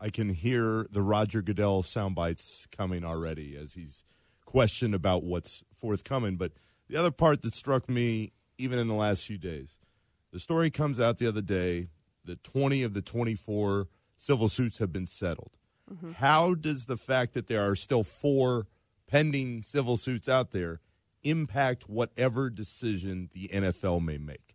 I 0.00 0.10
can 0.10 0.30
hear 0.30 0.86
the 0.90 1.02
Roger 1.02 1.42
Goodell 1.42 1.82
sound 1.82 2.14
bites 2.14 2.66
coming 2.76 3.04
already 3.04 3.56
as 3.56 3.74
he's 3.74 4.04
questioned 4.54 4.94
about 4.94 5.24
what's 5.24 5.64
forthcoming. 5.74 6.36
But 6.36 6.52
the 6.88 6.94
other 6.94 7.10
part 7.10 7.42
that 7.42 7.54
struck 7.54 7.88
me, 7.88 8.30
even 8.56 8.78
in 8.78 8.86
the 8.86 8.94
last 8.94 9.26
few 9.26 9.36
days, 9.36 9.78
the 10.30 10.38
story 10.38 10.70
comes 10.70 11.00
out 11.00 11.18
the 11.18 11.26
other 11.26 11.42
day 11.42 11.88
that 12.24 12.44
20 12.44 12.84
of 12.84 12.94
the 12.94 13.02
24 13.02 13.88
civil 14.16 14.48
suits 14.48 14.78
have 14.78 14.92
been 14.92 15.06
settled. 15.06 15.58
Mm-hmm. 15.92 16.12
How 16.12 16.54
does 16.54 16.84
the 16.84 16.96
fact 16.96 17.34
that 17.34 17.48
there 17.48 17.68
are 17.68 17.74
still 17.74 18.04
four 18.04 18.68
pending 19.08 19.62
civil 19.62 19.96
suits 19.96 20.28
out 20.28 20.52
there 20.52 20.80
impact 21.24 21.88
whatever 21.88 22.48
decision 22.48 23.30
the 23.34 23.48
NFL 23.48 24.04
may 24.04 24.18
make? 24.18 24.53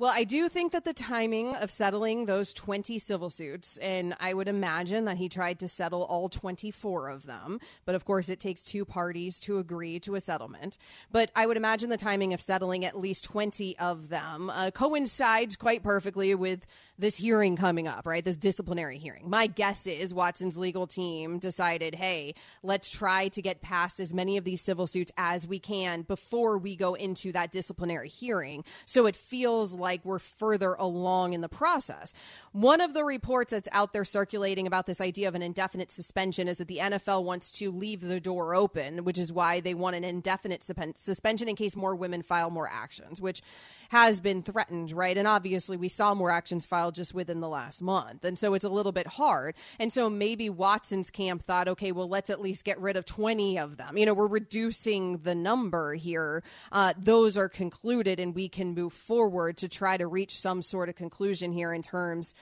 Well, 0.00 0.12
I 0.14 0.22
do 0.22 0.48
think 0.48 0.70
that 0.70 0.84
the 0.84 0.92
timing 0.92 1.56
of 1.56 1.72
settling 1.72 2.26
those 2.26 2.52
20 2.52 3.00
civil 3.00 3.30
suits, 3.30 3.78
and 3.78 4.14
I 4.20 4.32
would 4.32 4.46
imagine 4.46 5.06
that 5.06 5.16
he 5.16 5.28
tried 5.28 5.58
to 5.58 5.66
settle 5.66 6.04
all 6.04 6.28
24 6.28 7.08
of 7.08 7.26
them, 7.26 7.58
but 7.84 7.96
of 7.96 8.04
course 8.04 8.28
it 8.28 8.38
takes 8.38 8.62
two 8.62 8.84
parties 8.84 9.40
to 9.40 9.58
agree 9.58 9.98
to 10.00 10.14
a 10.14 10.20
settlement. 10.20 10.78
But 11.10 11.32
I 11.34 11.46
would 11.46 11.56
imagine 11.56 11.90
the 11.90 11.96
timing 11.96 12.32
of 12.32 12.40
settling 12.40 12.84
at 12.84 12.96
least 12.96 13.24
20 13.24 13.76
of 13.80 14.08
them 14.08 14.50
uh, 14.50 14.70
coincides 14.72 15.56
quite 15.56 15.82
perfectly 15.82 16.32
with 16.32 16.64
this 16.98 17.16
hearing 17.16 17.56
coming 17.56 17.86
up, 17.86 18.06
right? 18.06 18.24
This 18.24 18.36
disciplinary 18.36 18.98
hearing. 18.98 19.30
My 19.30 19.46
guess 19.46 19.86
is 19.86 20.12
Watson's 20.12 20.58
legal 20.58 20.86
team 20.86 21.38
decided, 21.38 21.94
hey, 21.94 22.34
let's 22.62 22.90
try 22.90 23.28
to 23.28 23.40
get 23.40 23.60
past 23.62 24.00
as 24.00 24.12
many 24.12 24.36
of 24.36 24.44
these 24.44 24.60
civil 24.60 24.86
suits 24.86 25.12
as 25.16 25.46
we 25.46 25.60
can 25.60 26.02
before 26.02 26.58
we 26.58 26.74
go 26.74 26.94
into 26.94 27.30
that 27.32 27.52
disciplinary 27.52 28.08
hearing. 28.08 28.64
So 28.84 29.06
it 29.06 29.14
feels 29.14 29.74
like 29.74 30.04
we're 30.04 30.18
further 30.18 30.74
along 30.74 31.34
in 31.34 31.40
the 31.40 31.48
process. 31.48 32.12
One 32.52 32.80
of 32.80 32.94
the 32.94 33.04
reports 33.04 33.52
that's 33.52 33.68
out 33.70 33.92
there 33.92 34.04
circulating 34.04 34.66
about 34.66 34.86
this 34.86 35.00
idea 35.00 35.28
of 35.28 35.36
an 35.36 35.42
indefinite 35.42 35.92
suspension 35.92 36.48
is 36.48 36.58
that 36.58 36.68
the 36.68 36.78
NFL 36.78 37.22
wants 37.22 37.50
to 37.52 37.70
leave 37.70 38.00
the 38.00 38.18
door 38.20 38.54
open, 38.54 39.04
which 39.04 39.18
is 39.18 39.32
why 39.32 39.60
they 39.60 39.74
want 39.74 39.94
an 39.94 40.04
indefinite 40.04 40.64
suspension 40.64 41.48
in 41.48 41.54
case 41.54 41.76
more 41.76 41.94
women 41.94 42.22
file 42.22 42.50
more 42.50 42.68
actions, 42.68 43.20
which 43.20 43.40
has 43.88 44.20
been 44.20 44.42
threatened, 44.42 44.92
right? 44.92 45.16
And 45.16 45.26
obviously, 45.26 45.76
we 45.76 45.88
saw 45.88 46.14
more 46.14 46.30
actions 46.30 46.64
filed 46.64 46.94
just 46.94 47.14
within 47.14 47.40
the 47.40 47.48
last 47.48 47.80
month. 47.82 48.24
And 48.24 48.38
so 48.38 48.54
it's 48.54 48.64
a 48.64 48.68
little 48.68 48.92
bit 48.92 49.06
hard. 49.06 49.54
And 49.78 49.92
so 49.92 50.10
maybe 50.10 50.50
Watson's 50.50 51.10
camp 51.10 51.42
thought, 51.42 51.68
okay, 51.68 51.92
well, 51.92 52.08
let's 52.08 52.30
at 52.30 52.40
least 52.40 52.64
get 52.64 52.78
rid 52.80 52.96
of 52.96 53.04
20 53.06 53.58
of 53.58 53.76
them. 53.76 53.96
You 53.96 54.06
know, 54.06 54.14
we're 54.14 54.26
reducing 54.26 55.18
the 55.18 55.34
number 55.34 55.94
here. 55.94 56.42
Uh, 56.70 56.92
those 56.98 57.38
are 57.38 57.48
concluded, 57.48 58.20
and 58.20 58.34
we 58.34 58.48
can 58.48 58.74
move 58.74 58.92
forward 58.92 59.56
to 59.58 59.68
try 59.68 59.96
to 59.96 60.06
reach 60.06 60.38
some 60.38 60.62
sort 60.62 60.88
of 60.88 60.94
conclusion 60.94 61.52
here 61.52 61.72
in 61.72 61.82
terms 61.82 62.34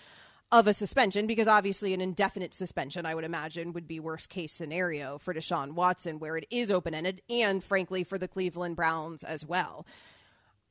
of 0.52 0.68
a 0.68 0.74
suspension 0.74 1.26
because 1.26 1.48
obviously 1.48 1.92
an 1.92 2.00
indefinite 2.00 2.54
suspension 2.54 3.04
I 3.04 3.16
would 3.16 3.24
imagine 3.24 3.72
would 3.72 3.88
be 3.88 3.98
worst 3.98 4.28
case 4.28 4.52
scenario 4.52 5.18
for 5.18 5.34
Deshaun 5.34 5.72
Watson 5.72 6.20
where 6.20 6.36
it 6.36 6.46
is 6.50 6.70
open 6.70 6.94
ended 6.94 7.20
and 7.28 7.64
frankly 7.64 8.04
for 8.04 8.16
the 8.16 8.28
Cleveland 8.28 8.76
Browns 8.76 9.24
as 9.24 9.44
well. 9.44 9.84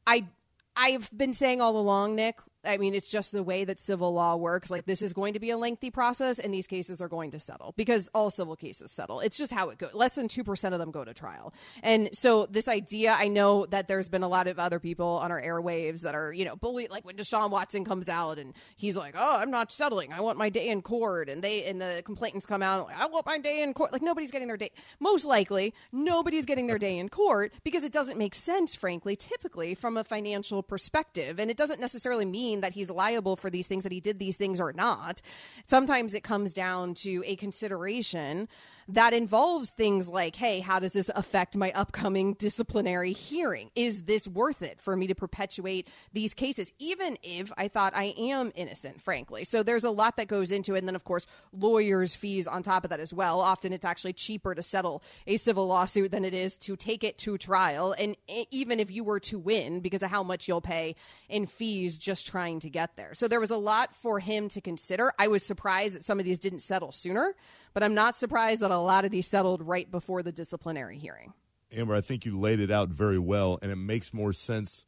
I 0.07 0.27
I've 0.75 1.09
been 1.15 1.33
saying 1.33 1.61
all 1.61 1.77
along, 1.77 2.15
Nick. 2.15 2.39
I 2.65 2.77
mean, 2.77 2.93
it's 2.93 3.09
just 3.09 3.31
the 3.31 3.43
way 3.43 3.63
that 3.65 3.79
civil 3.79 4.13
law 4.13 4.35
works. 4.35 4.71
Like, 4.71 4.85
this 4.85 5.01
is 5.01 5.13
going 5.13 5.33
to 5.33 5.39
be 5.39 5.49
a 5.49 5.57
lengthy 5.57 5.91
process, 5.91 6.39
and 6.39 6.53
these 6.53 6.67
cases 6.67 7.01
are 7.01 7.07
going 7.07 7.31
to 7.31 7.39
settle 7.39 7.73
because 7.77 8.09
all 8.13 8.29
civil 8.29 8.55
cases 8.55 8.91
settle. 8.91 9.19
It's 9.19 9.37
just 9.37 9.51
how 9.51 9.69
it 9.69 9.77
goes. 9.77 9.93
Less 9.93 10.15
than 10.15 10.27
2% 10.27 10.73
of 10.73 10.79
them 10.79 10.91
go 10.91 11.03
to 11.03 11.13
trial. 11.13 11.53
And 11.83 12.09
so, 12.13 12.45
this 12.45 12.67
idea, 12.67 13.15
I 13.17 13.27
know 13.27 13.65
that 13.67 13.87
there's 13.87 14.09
been 14.09 14.23
a 14.23 14.27
lot 14.27 14.47
of 14.47 14.59
other 14.59 14.79
people 14.79 15.07
on 15.07 15.31
our 15.31 15.41
airwaves 15.41 16.01
that 16.01 16.15
are, 16.15 16.33
you 16.33 16.45
know, 16.45 16.55
bully, 16.55 16.87
like 16.89 17.05
when 17.05 17.15
Deshaun 17.15 17.49
Watson 17.49 17.85
comes 17.85 18.09
out 18.09 18.39
and 18.39 18.53
he's 18.75 18.97
like, 18.97 19.15
oh, 19.17 19.37
I'm 19.37 19.51
not 19.51 19.71
settling. 19.71 20.13
I 20.13 20.21
want 20.21 20.37
my 20.37 20.49
day 20.49 20.69
in 20.69 20.81
court. 20.81 21.29
And 21.29 21.43
they, 21.43 21.65
and 21.65 21.79
the 21.79 22.01
complainants 22.05 22.45
come 22.45 22.61
out, 22.61 22.87
like, 22.87 22.99
I 22.99 23.05
want 23.07 23.25
my 23.25 23.37
day 23.37 23.61
in 23.63 23.73
court. 23.73 23.91
Like, 23.91 24.01
nobody's 24.01 24.31
getting 24.31 24.47
their 24.47 24.57
day. 24.57 24.71
Most 24.99 25.25
likely, 25.25 25.73
nobody's 25.91 26.45
getting 26.45 26.67
their 26.67 26.79
day 26.79 26.97
in 26.97 27.09
court 27.09 27.53
because 27.63 27.83
it 27.83 27.91
doesn't 27.91 28.17
make 28.17 28.35
sense, 28.35 28.75
frankly, 28.75 29.15
typically 29.15 29.75
from 29.75 29.97
a 29.97 30.03
financial 30.03 30.63
perspective. 30.63 31.39
And 31.39 31.51
it 31.51 31.57
doesn't 31.57 31.79
necessarily 31.79 32.25
mean 32.25 32.54
that 32.61 32.73
he's 32.73 32.89
liable 32.89 33.35
for 33.35 33.49
these 33.49 33.67
things, 33.67 33.83
that 33.83 33.91
he 33.91 33.99
did 33.99 34.19
these 34.19 34.37
things 34.37 34.59
or 34.59 34.73
not. 34.73 35.21
Sometimes 35.67 36.13
it 36.13 36.23
comes 36.23 36.53
down 36.53 36.93
to 36.95 37.23
a 37.25 37.35
consideration 37.35 38.47
that 38.87 39.13
involves 39.13 39.71
things 39.71 40.07
like, 40.07 40.35
hey, 40.35 40.59
how 40.59 40.79
does 40.79 40.93
this 40.93 41.09
affect 41.15 41.57
my 41.57 41.71
upcoming 41.71 42.33
disciplinary 42.33 43.13
hearing? 43.13 43.71
Is 43.75 44.03
this 44.03 44.27
worth 44.27 44.61
it 44.61 44.79
for 44.79 44.95
me 44.95 45.07
to 45.07 45.15
perpetuate 45.15 45.87
these 46.13 46.33
cases, 46.33 46.71
even 46.77 47.17
if 47.23 47.51
I 47.57 47.67
thought 47.67 47.95
I 47.95 48.13
am 48.17 48.51
innocent, 48.55 49.01
frankly? 49.01 49.43
So 49.43 49.63
there's 49.63 49.83
a 49.83 49.89
lot 49.89 50.17
that 50.17 50.27
goes 50.27 50.51
into 50.51 50.75
it. 50.75 50.79
And 50.79 50.87
then, 50.87 50.95
of 50.95 51.03
course, 51.03 51.25
lawyers' 51.51 52.15
fees 52.15 52.47
on 52.47 52.61
top 52.61 52.83
of 52.83 52.91
that 52.91 52.99
as 52.99 53.13
well. 53.13 53.41
Often 53.41 53.73
it's 53.73 53.85
actually 53.85 54.13
cheaper 54.13 54.53
to 54.53 54.61
settle 54.61 55.01
a 55.25 55.37
civil 55.37 55.65
lawsuit 55.65 56.11
than 56.11 56.23
it 56.23 56.35
is 56.35 56.57
to 56.59 56.75
take 56.75 57.03
it 57.03 57.17
to 57.19 57.37
trial. 57.39 57.95
And 57.97 58.15
even 58.27 58.79
if 58.79 58.91
you 58.91 59.03
were 59.03 59.19
to 59.21 59.39
win, 59.39 59.79
because 59.79 60.03
of 60.03 60.11
how 60.11 60.21
much 60.21 60.47
you'll 60.47 60.61
pay 60.61 60.95
in 61.27 61.47
fees 61.47 61.97
just 61.97 62.27
trying 62.27 62.59
to 62.59 62.69
get 62.69 62.95
there. 62.97 63.15
So 63.15 63.27
there 63.27 63.39
was 63.39 63.51
a 63.51 63.57
lot 63.57 63.95
for 63.95 64.19
him 64.19 64.47
to 64.49 64.61
consider. 64.61 65.11
I 65.17 65.27
was 65.27 65.43
surprised 65.43 65.95
that 65.95 66.03
some 66.03 66.19
of 66.19 66.25
these 66.25 66.39
didn't 66.39 66.59
settle 66.59 66.91
sooner 66.91 67.35
but 67.75 67.83
I'm 67.83 67.93
not 67.93 68.15
surprised 68.15 68.61
that 68.61 68.71
a 68.71 68.77
lot 68.77 69.05
of 69.05 69.11
these 69.11 69.27
settled 69.27 69.61
right 69.61 69.89
before 69.91 70.23
the 70.23 70.31
disciplinary 70.31 70.97
hearing. 70.97 71.33
Amber, 71.71 71.93
I 71.93 72.01
think 72.01 72.25
you 72.25 72.39
laid 72.39 72.59
it 72.59 72.71
out 72.71 72.89
very 72.89 73.19
well, 73.19 73.59
and 73.61 73.71
it 73.71 73.75
makes 73.75 74.13
more 74.13 74.33
sense 74.33 74.87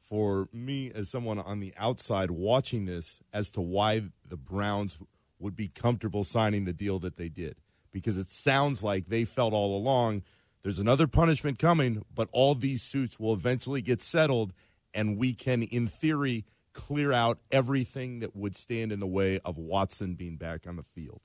for 0.00 0.48
me 0.52 0.90
as 0.92 1.08
someone 1.08 1.38
on 1.38 1.60
the 1.60 1.72
outside 1.76 2.32
watching 2.32 2.86
this 2.86 3.20
as 3.32 3.52
to 3.52 3.60
why 3.60 4.02
the 4.28 4.36
Browns 4.36 4.96
would 5.38 5.54
be 5.54 5.68
comfortable 5.68 6.24
signing 6.24 6.64
the 6.64 6.72
deal 6.72 6.98
that 6.98 7.16
they 7.16 7.28
did. 7.28 7.56
Because 7.92 8.16
it 8.16 8.30
sounds 8.30 8.82
like 8.82 9.08
they 9.08 9.24
felt 9.24 9.52
all 9.52 9.76
along 9.76 10.22
there's 10.62 10.78
another 10.78 11.08
punishment 11.08 11.58
coming, 11.58 12.04
but 12.14 12.28
all 12.30 12.54
these 12.54 12.82
suits 12.82 13.18
will 13.18 13.34
eventually 13.34 13.82
get 13.82 14.00
settled, 14.00 14.52
and 14.94 15.18
we 15.18 15.34
can, 15.34 15.62
in 15.62 15.88
theory, 15.88 16.44
clear 16.72 17.12
out 17.12 17.38
everything 17.50 18.20
that 18.20 18.36
would 18.36 18.54
stand 18.54 18.92
in 18.92 19.00
the 19.00 19.06
way 19.06 19.40
of 19.44 19.58
Watson 19.58 20.14
being 20.14 20.36
back 20.36 20.66
on 20.66 20.76
the 20.76 20.84
field. 20.84 21.20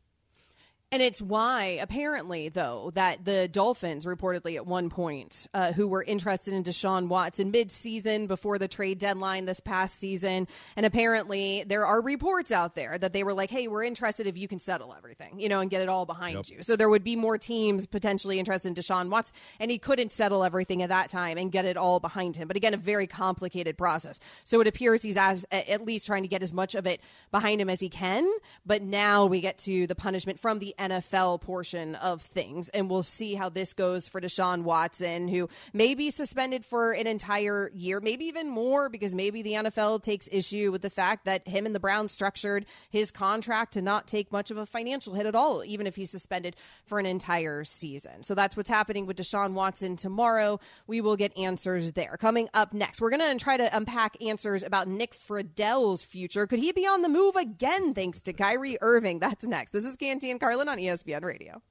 And 0.90 1.02
it's 1.02 1.22
why, 1.22 1.80
apparently, 1.82 2.48
though, 2.48 2.92
that 2.94 3.26
the 3.26 3.50
Dolphins 3.50 4.06
reportedly 4.06 4.56
at 4.56 4.66
one 4.66 4.90
point, 4.90 5.46
uh, 5.54 5.74
who 5.74 5.86
were 5.86 6.02
interested 6.02 6.54
in 6.54 6.64
Deshaun 6.64 7.10
Watson 7.10 7.52
mid-season 7.52 8.28
before 8.28 8.58
the 8.58 8.70
trade 8.70 8.98
deadline 8.98 9.48
this 9.48 9.60
past 9.60 10.00
season, 10.00 10.48
and 10.78 10.86
apparently 10.86 11.66
there 11.68 11.86
are 11.86 12.00
reports 12.00 12.54
out 12.54 12.76
there 12.76 12.98
that 12.98 13.12
they 13.12 13.26
were 13.26 13.34
like, 13.34 13.52
"Hey, 13.52 13.68
we're 13.68 13.84
interested 13.84 14.28
if 14.28 14.38
you 14.38 14.48
can 14.48 14.60
settle 14.60 14.96
everything, 14.98 15.38
you 15.42 15.50
know, 15.50 15.60
and 15.60 15.70
get 15.70 15.82
it 15.82 15.90
all 15.90 16.06
behind 16.06 16.36
yep. 16.36 16.50
you." 16.50 16.62
So 16.62 16.78
there 16.78 16.88
would 16.88 17.04
be 17.04 17.18
more 17.18 17.38
teams 17.38 17.86
potentially 17.86 18.40
interested 18.40 18.70
in 18.70 18.76
Deshaun 18.76 19.10
Watson, 19.10 19.36
and 19.60 19.70
he 19.70 19.80
couldn't 19.80 20.14
settle 20.14 20.42
everything 20.42 20.84
at 20.84 20.90
that 20.90 21.10
time 21.10 21.38
and 21.38 21.52
get 21.52 21.66
it 21.66 21.76
all 21.76 22.00
behind 22.00 22.38
him. 22.38 22.48
But 22.48 22.56
again, 22.56 22.74
a 22.74 22.78
very 22.78 23.08
complicated 23.08 23.78
process. 23.78 24.22
So 24.46 24.62
it 24.62 24.68
appears 24.68 25.02
he's 25.02 25.18
as 25.18 25.46
at 25.52 25.84
least 25.84 26.06
trying 26.06 26.24
to 26.24 26.30
get 26.30 26.44
as 26.44 26.54
much 26.54 26.76
of 26.76 26.88
it 26.88 27.02
behind 27.30 27.60
him 27.60 27.70
as 27.70 27.82
he 27.82 27.90
can. 27.90 28.26
But 28.66 28.84
now 28.84 29.26
we 29.26 29.42
get 29.42 29.58
to 29.60 29.86
the 29.86 29.96
punishment 29.96 30.40
from 30.40 30.60
the 30.60 30.76
NFL 30.78 31.42
portion 31.42 31.96
of 31.96 32.22
things. 32.22 32.70
And 32.70 32.90
we'll 32.90 33.04
see 33.04 33.36
how 33.36 33.50
this 33.50 33.74
goes 33.74 34.08
for 34.08 34.22
Deshaun 34.22 34.64
Watson, 34.64 35.28
who 35.28 35.50
may 35.74 35.96
be 35.96 36.10
suspended 36.10 36.66
for 36.66 36.92
an 36.92 37.08
entire 37.08 37.72
year, 37.74 38.00
maybe 38.00 38.26
even 38.26 38.50
more, 38.50 38.90
because 38.90 39.16
maybe 39.16 39.42
the 39.42 39.54
NFL 39.54 40.04
takes 40.04 40.30
issue 40.32 40.72
with 40.72 40.82
the 40.82 40.90
fact 40.90 41.26
that 41.26 41.48
him 41.48 41.66
and 41.66 41.74
the 41.74 41.80
Browns 41.80 42.12
structured 42.12 42.66
his 42.90 43.12
contract 43.12 43.74
to 43.74 43.82
not 43.82 44.08
take 44.08 44.32
much 44.32 44.52
of 44.52 44.58
a 44.58 44.66
financial 44.66 45.14
hit 45.14 45.26
at 45.26 45.36
all, 45.36 45.64
even 45.64 45.88
if 45.88 45.96
he's 45.96 46.10
suspended 46.10 46.56
for 46.86 47.00
an 47.00 47.06
entire 47.06 47.64
season. 47.64 48.24
So 48.24 48.36
that's 48.36 48.56
what's 48.56 48.70
happening 48.70 49.06
with 49.06 49.18
Deshaun 49.18 49.54
Watson 49.54 49.96
tomorrow. 49.96 50.60
We 50.86 51.02
will 51.02 51.16
get 51.16 51.38
answers 51.38 51.94
there. 51.94 52.18
Coming 52.18 52.50
up 52.54 52.74
next, 52.74 53.02
we're 53.02 53.10
going 53.10 53.38
to 53.38 53.44
try 53.44 53.58
to 53.58 53.76
unpack 53.76 54.22
answers 54.22 54.64
about 54.64 54.88
Nick 54.88 55.14
Friedell's 55.14 56.04
future. 56.04 56.48
Could 56.48 56.60
he 56.60 56.72
be 56.72 56.86
on 56.86 57.02
the 57.02 57.10
move 57.10 57.36
again 57.36 57.94
thanks 57.94 58.22
to 58.24 58.34
Kyrie 58.34 58.78
Irving? 58.82 59.20
That's 59.20 59.46
next. 59.46 59.72
This 59.72 59.86
is 59.86 59.96
Canty 59.96 60.32
and 60.32 60.40
Carlin 60.40 60.67
on 60.68 60.78
ESPN 60.78 61.24
Radio. 61.24 61.62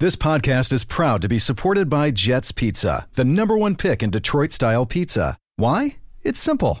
This 0.00 0.16
podcast 0.16 0.72
is 0.72 0.82
proud 0.82 1.20
to 1.20 1.28
be 1.28 1.38
supported 1.38 1.90
by 1.90 2.10
Jets 2.10 2.52
Pizza, 2.52 3.06
the 3.16 3.22
number 3.22 3.58
one 3.58 3.76
pick 3.76 4.02
in 4.02 4.08
Detroit 4.08 4.50
style 4.50 4.86
pizza. 4.86 5.36
Why? 5.56 5.98
It's 6.22 6.40
simple. 6.40 6.80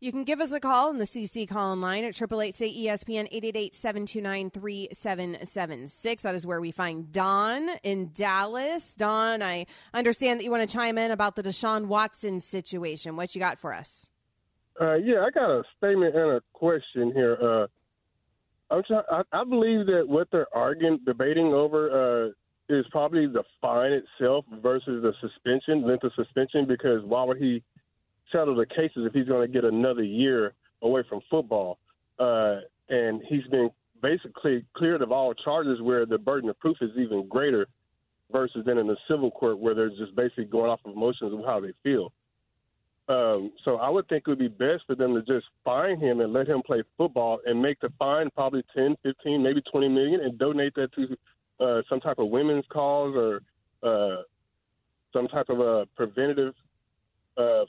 You 0.00 0.12
can 0.12 0.22
give 0.22 0.40
us 0.40 0.52
a 0.52 0.60
call 0.60 0.90
in 0.90 0.98
the 0.98 1.04
CC 1.06 1.48
call 1.48 1.72
in 1.72 1.80
line 1.80 2.04
at 2.04 2.10
888 2.10 2.54
say 2.54 2.72
ESPN 2.72 3.26
888 3.32 3.74
729 3.74 4.50
3776. 4.50 6.22
That 6.22 6.36
is 6.36 6.46
where 6.46 6.60
we 6.60 6.70
find 6.70 7.10
Don 7.10 7.68
in 7.82 8.12
Dallas. 8.14 8.94
Don, 8.94 9.42
I 9.42 9.66
understand 9.92 10.38
that 10.38 10.44
you 10.44 10.52
want 10.52 10.68
to 10.68 10.72
chime 10.72 10.98
in 10.98 11.10
about 11.10 11.34
the 11.34 11.42
Deshaun 11.42 11.86
Watson 11.86 12.38
situation. 12.38 13.16
What 13.16 13.34
you 13.34 13.40
got 13.40 13.58
for 13.58 13.74
us? 13.74 14.08
Uh, 14.80 14.94
yeah, 14.94 15.24
I 15.26 15.30
got 15.30 15.50
a 15.50 15.64
statement 15.76 16.14
and 16.14 16.30
a 16.30 16.42
question 16.52 17.10
here. 17.12 17.36
Uh, 17.42 17.66
I'm 18.70 18.84
try- 18.84 19.02
I, 19.10 19.22
I 19.32 19.42
believe 19.42 19.86
that 19.86 20.04
what 20.06 20.28
they're 20.30 20.54
arguing, 20.54 21.00
debating 21.06 21.46
over, 21.46 22.28
uh, 22.28 22.28
is 22.68 22.86
probably 22.92 23.26
the 23.26 23.42
fine 23.60 23.90
itself 23.90 24.44
versus 24.62 25.02
the 25.02 25.12
suspension, 25.20 25.84
length 25.84 26.04
of 26.04 26.12
suspension. 26.14 26.66
Because 26.68 27.02
why 27.02 27.24
would 27.24 27.38
he 27.38 27.64
settle 28.32 28.54
the 28.54 28.66
cases 28.66 29.06
if 29.06 29.12
he's 29.12 29.26
going 29.26 29.46
to 29.46 29.52
get 29.52 29.64
another 29.64 30.02
year 30.02 30.54
away 30.82 31.02
from 31.08 31.20
football. 31.30 31.78
Uh, 32.18 32.60
and 32.88 33.22
he's 33.28 33.46
been 33.50 33.70
basically 34.02 34.64
cleared 34.74 35.02
of 35.02 35.12
all 35.12 35.34
charges 35.34 35.80
where 35.80 36.06
the 36.06 36.18
burden 36.18 36.48
of 36.48 36.58
proof 36.58 36.76
is 36.80 36.90
even 36.96 37.28
greater. 37.28 37.66
versus 38.30 38.62
then 38.66 38.78
in 38.78 38.86
the 38.86 38.96
civil 39.08 39.30
court 39.30 39.58
where 39.58 39.74
they're 39.74 39.88
just 39.88 40.14
basically 40.14 40.44
going 40.44 40.70
off 40.70 40.80
of 40.84 40.94
emotions 40.94 41.32
of 41.32 41.44
how 41.44 41.60
they 41.60 41.72
feel. 41.82 42.12
Um, 43.08 43.52
so 43.64 43.76
I 43.76 43.88
would 43.88 44.06
think 44.08 44.24
it 44.26 44.30
would 44.30 44.38
be 44.38 44.48
best 44.48 44.84
for 44.86 44.94
them 44.94 45.14
to 45.14 45.22
just 45.22 45.46
fine 45.64 45.98
him 45.98 46.20
and 46.20 46.32
let 46.32 46.46
him 46.46 46.60
play 46.62 46.82
football 46.98 47.40
and 47.46 47.60
make 47.60 47.80
the 47.80 47.90
fine 47.98 48.28
probably 48.34 48.62
10, 48.76 48.96
15, 49.02 49.42
maybe 49.42 49.62
20 49.62 49.88
million 49.88 50.20
and 50.20 50.38
donate 50.38 50.74
that 50.74 50.92
to 50.92 51.16
uh, 51.64 51.82
some 51.88 52.00
type 52.00 52.18
of 52.18 52.28
women's 52.28 52.66
cause 52.70 53.14
or 53.16 53.40
uh, 53.82 54.22
some 55.12 55.26
type 55.28 55.48
of 55.48 55.60
a 55.60 55.86
preventative. 55.96 56.54
Uh, 57.38 57.64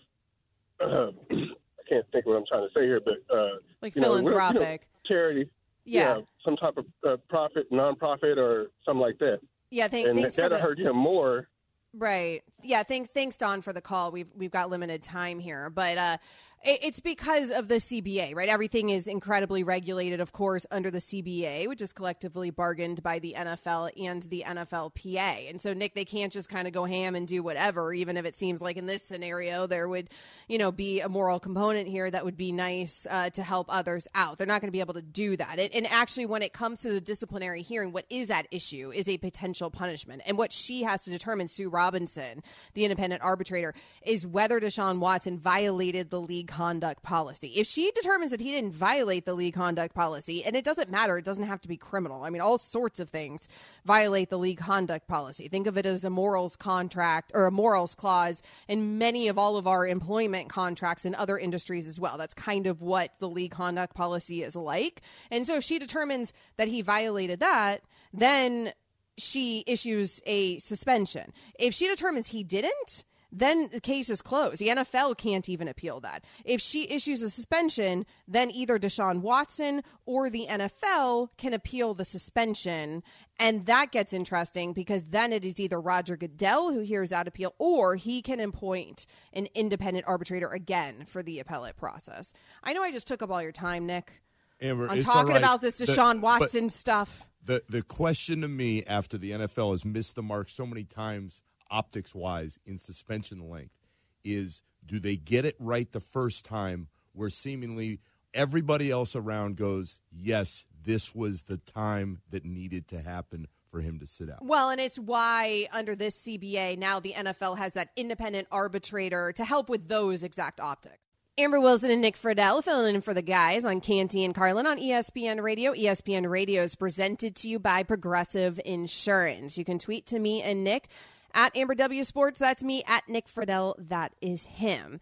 I 0.81 1.89
can't 1.89 2.05
think 2.11 2.25
what 2.25 2.35
I'm 2.37 2.45
trying 2.47 2.67
to 2.67 2.73
say 2.75 2.85
here, 2.85 3.01
but 3.03 3.15
uh, 3.35 3.49
Like 3.81 3.95
you 3.95 4.01
know, 4.01 4.09
we're- 4.09 4.17
you 4.19 4.23
know, 4.23 4.29
philanthropic. 4.29 4.87
charity. 5.05 5.49
Yeah. 5.85 6.19
some 6.45 6.55
type 6.55 6.77
of 6.77 6.85
uh, 7.07 7.17
profit, 7.29 7.71
nonprofit, 7.71 8.37
or 8.37 8.69
something 8.85 9.01
like 9.01 9.17
that. 9.19 9.39
Yeah, 9.71 9.87
thank, 9.87 10.07
and 10.07 10.19
thanks 10.19 10.35
that'll 10.35 10.57
the, 10.57 10.63
hurt 10.63 10.79
him 10.79 10.95
more. 10.95 11.47
Right. 11.95 12.43
Yeah. 12.61 12.83
Thanks. 12.83 13.09
Thanks, 13.13 13.37
Don, 13.37 13.61
for 13.63 13.73
the 13.73 13.81
call. 13.81 14.11
We've 14.11 14.27
we've 14.35 14.51
got 14.51 14.69
limited 14.69 15.01
time 15.01 15.39
here, 15.39 15.71
but 15.71 15.97
uh, 15.97 16.17
it's 16.61 16.99
because 16.99 17.51
of 17.51 17.69
the 17.69 17.75
CBA, 17.75 18.35
right? 18.35 18.49
Everything 18.49 18.89
is 18.89 19.07
incredibly 19.07 19.63
regulated, 19.63 20.19
of 20.19 20.33
course, 20.33 20.65
under 20.69 20.91
the 20.91 20.97
CBA, 20.97 21.69
which 21.69 21.81
is 21.81 21.93
collectively 21.93 22.49
bargained 22.49 23.01
by 23.01 23.19
the 23.19 23.33
NFL 23.37 23.91
and 23.97 24.23
the 24.23 24.43
NFLPA. 24.45 25.49
And 25.49 25.61
so, 25.61 25.73
Nick, 25.73 25.95
they 25.95 26.03
can't 26.03 26.33
just 26.33 26.49
kind 26.49 26.67
of 26.67 26.73
go 26.73 26.83
ham 26.83 27.15
and 27.15 27.25
do 27.25 27.41
whatever, 27.41 27.93
even 27.93 28.17
if 28.17 28.25
it 28.25 28.35
seems 28.35 28.61
like 28.61 28.75
in 28.75 28.87
this 28.87 29.03
scenario 29.03 29.67
there 29.67 29.87
would, 29.87 30.09
you 30.49 30.57
know, 30.57 30.69
be 30.69 30.99
a 30.99 31.07
moral 31.07 31.39
component 31.39 31.87
here 31.87 32.11
that 32.11 32.25
would 32.25 32.35
be 32.35 32.51
nice 32.51 33.07
uh, 33.09 33.29
to 33.29 33.41
help 33.41 33.67
others 33.69 34.05
out. 34.13 34.37
They're 34.37 34.45
not 34.45 34.59
going 34.59 34.67
to 34.67 34.73
be 34.73 34.81
able 34.81 34.95
to 34.95 35.01
do 35.01 35.37
that. 35.37 35.59
It, 35.59 35.73
and 35.73 35.87
actually, 35.87 36.25
when 36.25 36.41
it 36.41 36.51
comes 36.51 36.81
to 36.81 36.91
the 36.91 36.99
disciplinary 36.99 37.61
hearing, 37.61 37.93
what 37.93 38.05
is 38.09 38.29
at 38.29 38.47
issue 38.51 38.91
is 38.93 39.07
a 39.07 39.17
potential 39.17 39.71
punishment, 39.71 40.23
and 40.25 40.37
what 40.37 40.51
she 40.51 40.83
has 40.83 41.05
to 41.05 41.09
determine, 41.09 41.47
Sue 41.47 41.69
Robinson, 41.69 42.43
the 42.73 42.83
independent 42.83 43.23
arbitrator, 43.23 43.73
is 44.01 44.27
whether 44.27 44.59
Deshaun 44.59 44.99
Watson 44.99 45.39
violated 45.39 46.09
the 46.09 46.19
league 46.19 46.48
conduct 46.49 47.03
policy. 47.03 47.53
If 47.55 47.67
she 47.67 47.91
determines 47.91 48.31
that 48.31 48.41
he 48.41 48.51
didn't 48.51 48.73
violate 48.73 49.25
the 49.25 49.33
league 49.33 49.53
conduct 49.53 49.95
policy, 49.95 50.43
and 50.43 50.55
it 50.55 50.65
doesn't 50.65 50.91
matter, 50.91 51.17
it 51.17 51.23
doesn't 51.23 51.45
have 51.45 51.61
to 51.61 51.69
be 51.69 51.77
criminal. 51.77 52.23
I 52.23 52.29
mean, 52.29 52.41
all 52.41 52.57
sorts 52.57 52.99
of 52.99 53.09
things 53.09 53.47
violate 53.85 54.29
the 54.29 54.37
league 54.37 54.57
conduct 54.57 55.07
policy. 55.07 55.47
Think 55.47 55.67
of 55.67 55.77
it 55.77 55.85
as 55.85 56.03
a 56.03 56.09
morals 56.09 56.57
contract 56.57 57.31
or 57.33 57.45
a 57.45 57.51
morals 57.51 57.95
clause 57.95 58.41
in 58.67 58.97
many 58.97 59.27
of 59.27 59.37
all 59.37 59.55
of 59.55 59.67
our 59.67 59.87
employment 59.87 60.49
contracts 60.49 61.05
in 61.05 61.15
other 61.15 61.37
industries 61.37 61.87
as 61.87 61.99
well. 61.99 62.17
That's 62.17 62.33
kind 62.33 62.67
of 62.67 62.81
what 62.81 63.13
the 63.19 63.29
league 63.29 63.51
conduct 63.51 63.95
policy 63.95 64.43
is 64.43 64.55
like. 64.55 65.01
And 65.31 65.47
so 65.47 65.55
if 65.55 65.63
she 65.63 65.79
determines 65.79 66.33
that 66.57 66.67
he 66.67 66.81
violated 66.81 67.39
that, 67.39 67.81
then 68.11 68.73
she 69.17 69.63
issues 69.67 70.21
a 70.25 70.57
suspension. 70.59 71.33
If 71.59 71.73
she 71.73 71.87
determines 71.87 72.27
he 72.27 72.43
didn't, 72.43 73.03
then 73.31 73.69
the 73.71 73.79
case 73.79 74.09
is 74.09 74.21
closed. 74.21 74.59
The 74.59 74.69
NFL 74.69 75.17
can't 75.17 75.47
even 75.47 75.67
appeal 75.67 75.99
that. 76.01 76.23
If 76.45 76.61
she 76.61 76.89
issues 76.89 77.21
a 77.21 77.29
suspension, 77.29 78.05
then 78.27 78.51
either 78.51 78.79
Deshaun 78.79 79.21
Watson 79.21 79.83
or 80.05 80.29
the 80.29 80.47
NFL 80.49 81.29
can 81.37 81.53
appeal 81.53 81.93
the 81.93 82.05
suspension. 82.05 83.03
And 83.39 83.65
that 83.67 83.91
gets 83.91 84.13
interesting 84.13 84.73
because 84.73 85.03
then 85.09 85.31
it 85.31 85.45
is 85.45 85.59
either 85.59 85.79
Roger 85.79 86.17
Goodell 86.17 86.73
who 86.73 86.81
hears 86.81 87.09
that 87.09 87.27
appeal 87.27 87.53
or 87.57 87.95
he 87.95 88.21
can 88.21 88.39
appoint 88.39 89.05
an 89.33 89.47
independent 89.53 90.05
arbitrator 90.07 90.49
again 90.49 91.05
for 91.05 91.23
the 91.23 91.39
appellate 91.39 91.77
process. 91.77 92.33
I 92.63 92.73
know 92.73 92.83
I 92.83 92.91
just 92.91 93.07
took 93.07 93.21
up 93.21 93.29
all 93.29 93.41
your 93.41 93.51
time, 93.51 93.85
Nick. 93.85 94.21
Amber, 94.61 94.89
I'm 94.89 94.99
talking 94.99 95.29
right. 95.29 95.37
about 95.37 95.61
this 95.61 95.79
Deshaun 95.79 96.19
but 96.19 96.41
Watson 96.41 96.69
stuff. 96.69 97.27
The 97.45 97.63
the 97.69 97.81
question 97.81 98.41
to 98.41 98.49
me 98.49 98.83
after 98.83 99.17
the 99.17 99.31
NFL 99.31 99.71
has 99.71 99.85
missed 99.85 100.15
the 100.15 100.21
mark 100.21 100.49
so 100.49 100.65
many 100.65 100.83
times 100.83 101.41
optics 101.69 102.13
wise 102.15 102.59
in 102.65 102.77
suspension 102.77 103.49
length 103.49 103.75
is 104.23 104.61
do 104.85 104.99
they 104.99 105.15
get 105.15 105.45
it 105.45 105.55
right 105.59 105.91
the 105.91 105.99
first 105.99 106.45
time 106.45 106.87
where 107.13 107.29
seemingly 107.29 107.99
everybody 108.33 108.91
else 108.91 109.15
around 109.15 109.57
goes, 109.57 109.99
Yes, 110.11 110.65
this 110.83 111.13
was 111.13 111.43
the 111.43 111.57
time 111.57 112.21
that 112.29 112.45
needed 112.45 112.87
to 112.89 113.01
happen 113.01 113.47
for 113.69 113.81
him 113.81 113.99
to 113.99 114.07
sit 114.07 114.29
out. 114.29 114.43
Well, 114.43 114.69
and 114.69 114.81
it's 114.81 114.97
why 114.97 115.67
under 115.71 115.95
this 115.95 116.19
CBA 116.23 116.77
now 116.77 116.99
the 116.99 117.13
NFL 117.13 117.57
has 117.57 117.73
that 117.73 117.89
independent 117.95 118.47
arbitrator 118.51 119.31
to 119.33 119.45
help 119.45 119.69
with 119.69 119.87
those 119.87 120.23
exact 120.23 120.59
optics. 120.59 120.97
Amber 121.37 121.59
Wilson 121.61 121.89
and 121.89 122.01
Nick 122.01 122.17
Friedell 122.17 122.61
filling 122.61 122.95
in 122.95 123.01
for 123.01 123.13
the 123.13 123.21
guys 123.21 123.63
on 123.63 123.79
Canty 123.79 124.25
and 124.25 124.35
Carlin 124.35 124.67
on 124.67 124.77
ESPN 124.77 125.41
Radio. 125.41 125.73
ESPN 125.73 126.29
Radio 126.29 126.63
is 126.63 126.75
presented 126.75 127.33
to 127.37 127.49
you 127.49 127.59
by 127.59 127.83
Progressive 127.83 128.59
Insurance. 128.65 129.57
You 129.57 129.63
can 129.63 129.79
tweet 129.79 130.05
to 130.07 130.19
me 130.19 130.41
and 130.41 130.65
Nick 130.65 130.89
at 131.33 131.55
Amber 131.55 131.75
W 131.75 132.03
Sports. 132.03 132.39
That's 132.39 132.63
me 132.63 132.83
at 132.87 133.07
Nick 133.07 133.27
Friedell. 133.27 133.75
That 133.77 134.13
is 134.21 134.45
him. 134.45 134.99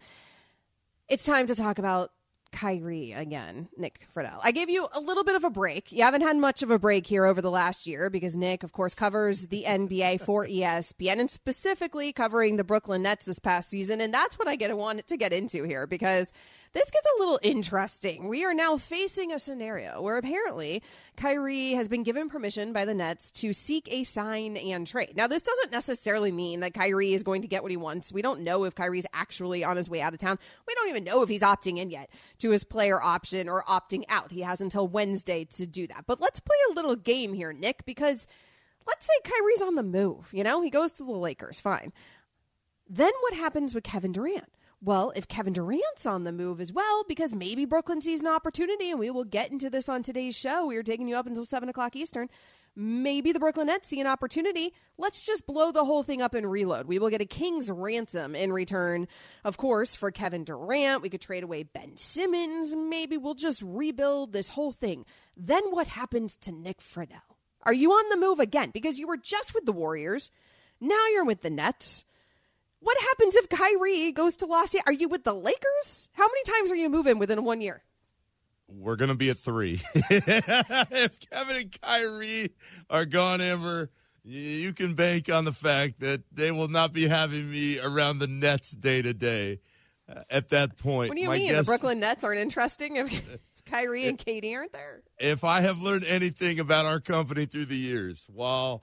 It's 1.08 1.24
time 1.24 1.46
to 1.46 1.54
talk 1.54 1.78
about 1.78 2.12
Kyrie 2.50 3.12
again, 3.12 3.68
Nick 3.76 4.06
Friedell. 4.14 4.40
I 4.42 4.52
gave 4.52 4.70
you 4.70 4.88
a 4.92 5.00
little 5.00 5.24
bit 5.24 5.34
of 5.34 5.44
a 5.44 5.50
break. 5.50 5.92
You 5.92 6.02
haven't 6.02 6.22
had 6.22 6.36
much 6.36 6.62
of 6.62 6.70
a 6.70 6.78
break 6.78 7.06
here 7.06 7.24
over 7.24 7.42
the 7.42 7.50
last 7.50 7.86
year 7.86 8.08
because 8.08 8.36
Nick, 8.36 8.62
of 8.62 8.72
course, 8.72 8.94
covers 8.94 9.48
the 9.48 9.64
NBA 9.66 10.20
for 10.20 10.46
ESPN 10.46 11.20
and 11.20 11.30
specifically 11.30 12.12
covering 12.12 12.56
the 12.56 12.64
Brooklyn 12.64 13.02
Nets 13.02 13.26
this 13.26 13.38
past 13.38 13.70
season. 13.70 14.00
And 14.00 14.12
that's 14.12 14.38
what 14.38 14.48
I 14.48 14.56
get 14.56 14.76
wanted 14.76 15.06
to 15.08 15.16
get 15.16 15.32
into 15.32 15.64
here 15.64 15.86
because 15.86 16.32
this 16.72 16.90
gets 16.90 17.06
a 17.06 17.18
little 17.20 17.38
interesting. 17.42 18.28
We 18.28 18.44
are 18.44 18.54
now 18.54 18.76
facing 18.76 19.32
a 19.32 19.38
scenario 19.38 20.02
where 20.02 20.16
apparently 20.16 20.82
Kyrie 21.16 21.72
has 21.72 21.88
been 21.88 22.02
given 22.02 22.28
permission 22.28 22.72
by 22.72 22.84
the 22.84 22.94
Nets 22.94 23.30
to 23.32 23.52
seek 23.52 23.88
a 23.90 24.04
sign 24.04 24.56
and 24.56 24.86
trade. 24.86 25.16
Now, 25.16 25.26
this 25.26 25.42
doesn't 25.42 25.72
necessarily 25.72 26.32
mean 26.32 26.60
that 26.60 26.74
Kyrie 26.74 27.14
is 27.14 27.22
going 27.22 27.42
to 27.42 27.48
get 27.48 27.62
what 27.62 27.70
he 27.70 27.76
wants. 27.76 28.12
We 28.12 28.22
don't 28.22 28.40
know 28.40 28.64
if 28.64 28.74
Kyrie's 28.74 29.06
actually 29.12 29.64
on 29.64 29.76
his 29.76 29.88
way 29.88 30.00
out 30.00 30.12
of 30.12 30.18
town. 30.18 30.38
We 30.66 30.74
don't 30.74 30.88
even 30.88 31.04
know 31.04 31.22
if 31.22 31.28
he's 31.28 31.42
opting 31.42 31.78
in 31.78 31.90
yet 31.90 32.10
to 32.38 32.50
his 32.50 32.64
player 32.64 33.00
option 33.00 33.48
or 33.48 33.64
opting 33.64 34.04
out. 34.08 34.30
He 34.30 34.42
has 34.42 34.60
until 34.60 34.86
Wednesday 34.88 35.44
to 35.56 35.66
do 35.66 35.86
that. 35.86 36.04
But 36.06 36.20
let's 36.20 36.40
play 36.40 36.56
a 36.70 36.74
little 36.74 36.96
game 36.96 37.32
here, 37.32 37.52
Nick, 37.52 37.86
because 37.86 38.26
let's 38.86 39.06
say 39.06 39.12
Kyrie's 39.24 39.62
on 39.62 39.74
the 39.74 39.82
move. 39.82 40.28
You 40.32 40.44
know, 40.44 40.60
he 40.60 40.70
goes 40.70 40.92
to 40.92 41.04
the 41.04 41.12
Lakers. 41.12 41.60
Fine. 41.60 41.92
Then 42.88 43.12
what 43.20 43.34
happens 43.34 43.74
with 43.74 43.84
Kevin 43.84 44.12
Durant? 44.12 44.50
Well, 44.80 45.12
if 45.16 45.26
Kevin 45.26 45.52
Durant's 45.52 46.06
on 46.06 46.22
the 46.22 46.30
move 46.30 46.60
as 46.60 46.72
well, 46.72 47.04
because 47.08 47.34
maybe 47.34 47.64
Brooklyn 47.64 48.00
sees 48.00 48.20
an 48.20 48.28
opportunity, 48.28 48.90
and 48.90 49.00
we 49.00 49.10
will 49.10 49.24
get 49.24 49.50
into 49.50 49.68
this 49.68 49.88
on 49.88 50.04
today's 50.04 50.36
show. 50.36 50.66
We 50.66 50.76
are 50.76 50.84
taking 50.84 51.08
you 51.08 51.16
up 51.16 51.26
until 51.26 51.42
7 51.42 51.68
o'clock 51.68 51.96
Eastern. 51.96 52.28
Maybe 52.76 53.32
the 53.32 53.40
Brooklyn 53.40 53.66
Nets 53.66 53.88
see 53.88 54.00
an 54.00 54.06
opportunity. 54.06 54.72
Let's 54.96 55.26
just 55.26 55.46
blow 55.46 55.72
the 55.72 55.84
whole 55.84 56.04
thing 56.04 56.22
up 56.22 56.32
and 56.32 56.48
reload. 56.48 56.86
We 56.86 57.00
will 57.00 57.10
get 57.10 57.20
a 57.20 57.26
king's 57.26 57.72
ransom 57.72 58.36
in 58.36 58.52
return, 58.52 59.08
of 59.44 59.56
course, 59.56 59.96
for 59.96 60.12
Kevin 60.12 60.44
Durant. 60.44 61.02
We 61.02 61.10
could 61.10 61.20
trade 61.20 61.42
away 61.42 61.64
Ben 61.64 61.96
Simmons. 61.96 62.76
Maybe 62.76 63.16
we'll 63.16 63.34
just 63.34 63.62
rebuild 63.62 64.32
this 64.32 64.50
whole 64.50 64.70
thing. 64.70 65.04
Then 65.36 65.64
what 65.70 65.88
happens 65.88 66.36
to 66.36 66.52
Nick 66.52 66.78
Friedell? 66.78 67.22
Are 67.64 67.74
you 67.74 67.90
on 67.90 68.08
the 68.10 68.16
move 68.16 68.38
again? 68.38 68.70
Because 68.72 69.00
you 69.00 69.08
were 69.08 69.16
just 69.16 69.54
with 69.54 69.66
the 69.66 69.72
Warriors. 69.72 70.30
Now 70.80 71.08
you're 71.12 71.24
with 71.24 71.40
the 71.40 71.50
Nets. 71.50 72.04
What 72.80 72.96
happens 73.00 73.34
if 73.36 73.48
Kyrie 73.48 74.12
goes 74.12 74.36
to 74.38 74.46
Los 74.46 74.74
Angeles? 74.74 74.82
Are 74.86 74.92
you 74.92 75.08
with 75.08 75.24
the 75.24 75.34
Lakers? 75.34 76.08
How 76.12 76.26
many 76.26 76.42
times 76.58 76.70
are 76.72 76.76
you 76.76 76.88
moving 76.88 77.18
within 77.18 77.42
one 77.44 77.60
year? 77.60 77.82
We're 78.68 78.96
gonna 78.96 79.14
be 79.14 79.30
at 79.30 79.38
three. 79.38 79.80
if 79.94 81.18
Kevin 81.30 81.56
and 81.56 81.80
Kyrie 81.80 82.50
are 82.90 83.04
gone, 83.06 83.40
Amber, 83.40 83.90
you 84.22 84.72
can 84.74 84.94
bank 84.94 85.30
on 85.30 85.44
the 85.46 85.52
fact 85.52 86.00
that 86.00 86.22
they 86.30 86.50
will 86.52 86.68
not 86.68 86.92
be 86.92 87.08
having 87.08 87.50
me 87.50 87.78
around 87.80 88.18
the 88.18 88.26
Nets 88.26 88.70
day 88.72 89.00
to 89.02 89.14
day. 89.14 89.60
uh, 90.08 90.20
At 90.28 90.50
that 90.50 90.76
point, 90.76 91.08
What 91.08 91.16
do 91.16 91.22
you 91.22 91.30
mean? 91.30 91.54
The 91.54 91.62
Brooklyn 91.64 92.00
Nets 92.00 92.22
aren't 92.24 92.40
interesting 92.40 92.96
if 92.96 93.22
Kyrie 93.66 94.06
and 94.06 94.18
KD 94.18 94.54
aren't 94.54 94.72
there? 94.72 95.02
if 95.18 95.44
I 95.44 95.62
have 95.62 95.78
learned 95.80 96.04
anything 96.04 96.60
about 96.60 96.84
our 96.86 97.00
company 97.00 97.46
through 97.46 97.66
the 97.66 97.76
years, 97.76 98.26
while 98.30 98.82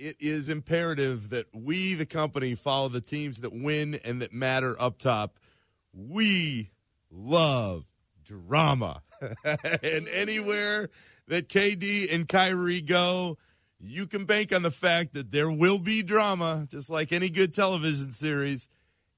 it 0.00 0.16
is 0.18 0.48
imperative 0.48 1.28
that 1.28 1.46
we, 1.52 1.94
the 1.94 2.06
company, 2.06 2.54
follow 2.54 2.88
the 2.88 3.02
teams 3.02 3.40
that 3.42 3.52
win 3.52 4.00
and 4.02 4.22
that 4.22 4.32
matter 4.32 4.80
up 4.80 4.98
top, 4.98 5.38
we 5.92 6.70
love 7.10 7.84
drama. 8.24 9.02
and 9.44 10.08
anywhere 10.08 10.88
that 11.28 11.48
KD 11.48 12.12
and 12.12 12.26
Kyrie 12.26 12.80
go, 12.80 13.36
you 13.78 14.06
can 14.06 14.24
bank 14.24 14.54
on 14.54 14.62
the 14.62 14.70
fact 14.70 15.12
that 15.14 15.32
there 15.32 15.50
will 15.50 15.78
be 15.78 16.02
drama, 16.02 16.66
just 16.68 16.88
like 16.88 17.12
any 17.12 17.28
good 17.28 17.52
television 17.52 18.12
series. 18.12 18.68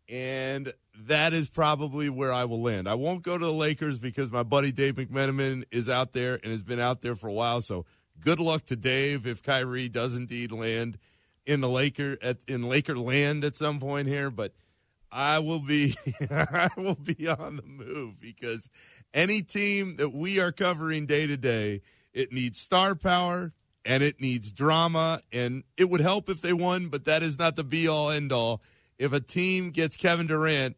And 0.08 0.72
that 0.94 1.32
is 1.32 1.48
probably 1.48 2.08
where 2.08 2.32
I 2.32 2.44
will 2.44 2.60
land. 2.60 2.88
I 2.88 2.94
won't 2.94 3.22
go 3.22 3.38
to 3.38 3.44
the 3.44 3.52
Lakers 3.52 4.00
because 4.00 4.32
my 4.32 4.42
buddy 4.42 4.72
Dave 4.72 4.96
McMenamin 4.96 5.64
is 5.70 5.88
out 5.88 6.12
there 6.12 6.40
and 6.42 6.52
has 6.52 6.62
been 6.62 6.80
out 6.80 7.02
there 7.02 7.14
for 7.14 7.28
a 7.28 7.32
while. 7.32 7.60
So 7.60 7.86
good 8.22 8.40
luck 8.40 8.66
to 8.66 8.76
Dave 8.76 9.26
if 9.26 9.42
Kyrie 9.42 9.88
does 9.88 10.14
indeed 10.14 10.52
land 10.52 10.98
in 11.44 11.60
the 11.60 11.68
Laker 11.68 12.16
at 12.22 12.38
in 12.48 12.68
Laker 12.68 12.96
land 12.96 13.44
at 13.44 13.56
some 13.56 13.80
point 13.80 14.08
here. 14.08 14.30
But 14.30 14.54
I 15.10 15.38
will 15.40 15.60
be 15.60 15.96
I 16.30 16.70
will 16.76 16.94
be 16.94 17.28
on 17.28 17.56
the 17.56 17.62
move 17.62 18.20
because 18.20 18.68
any 19.12 19.42
team 19.42 19.96
that 19.96 20.12
we 20.12 20.40
are 20.40 20.52
covering 20.52 21.06
day 21.06 21.26
to 21.26 21.36
day, 21.36 21.82
it 22.12 22.32
needs 22.32 22.58
star 22.58 22.94
power 22.94 23.52
and 23.84 24.02
it 24.02 24.20
needs 24.20 24.52
drama. 24.52 25.20
And 25.32 25.64
it 25.76 25.90
would 25.90 26.00
help 26.00 26.28
if 26.28 26.40
they 26.40 26.52
won, 26.52 26.88
but 26.88 27.04
that 27.04 27.22
is 27.22 27.38
not 27.38 27.56
the 27.56 27.64
be 27.64 27.88
all 27.88 28.10
end 28.10 28.32
all. 28.32 28.62
If 28.98 29.12
a 29.12 29.20
team 29.20 29.70
gets 29.70 29.96
Kevin 29.96 30.26
Durant, 30.26 30.76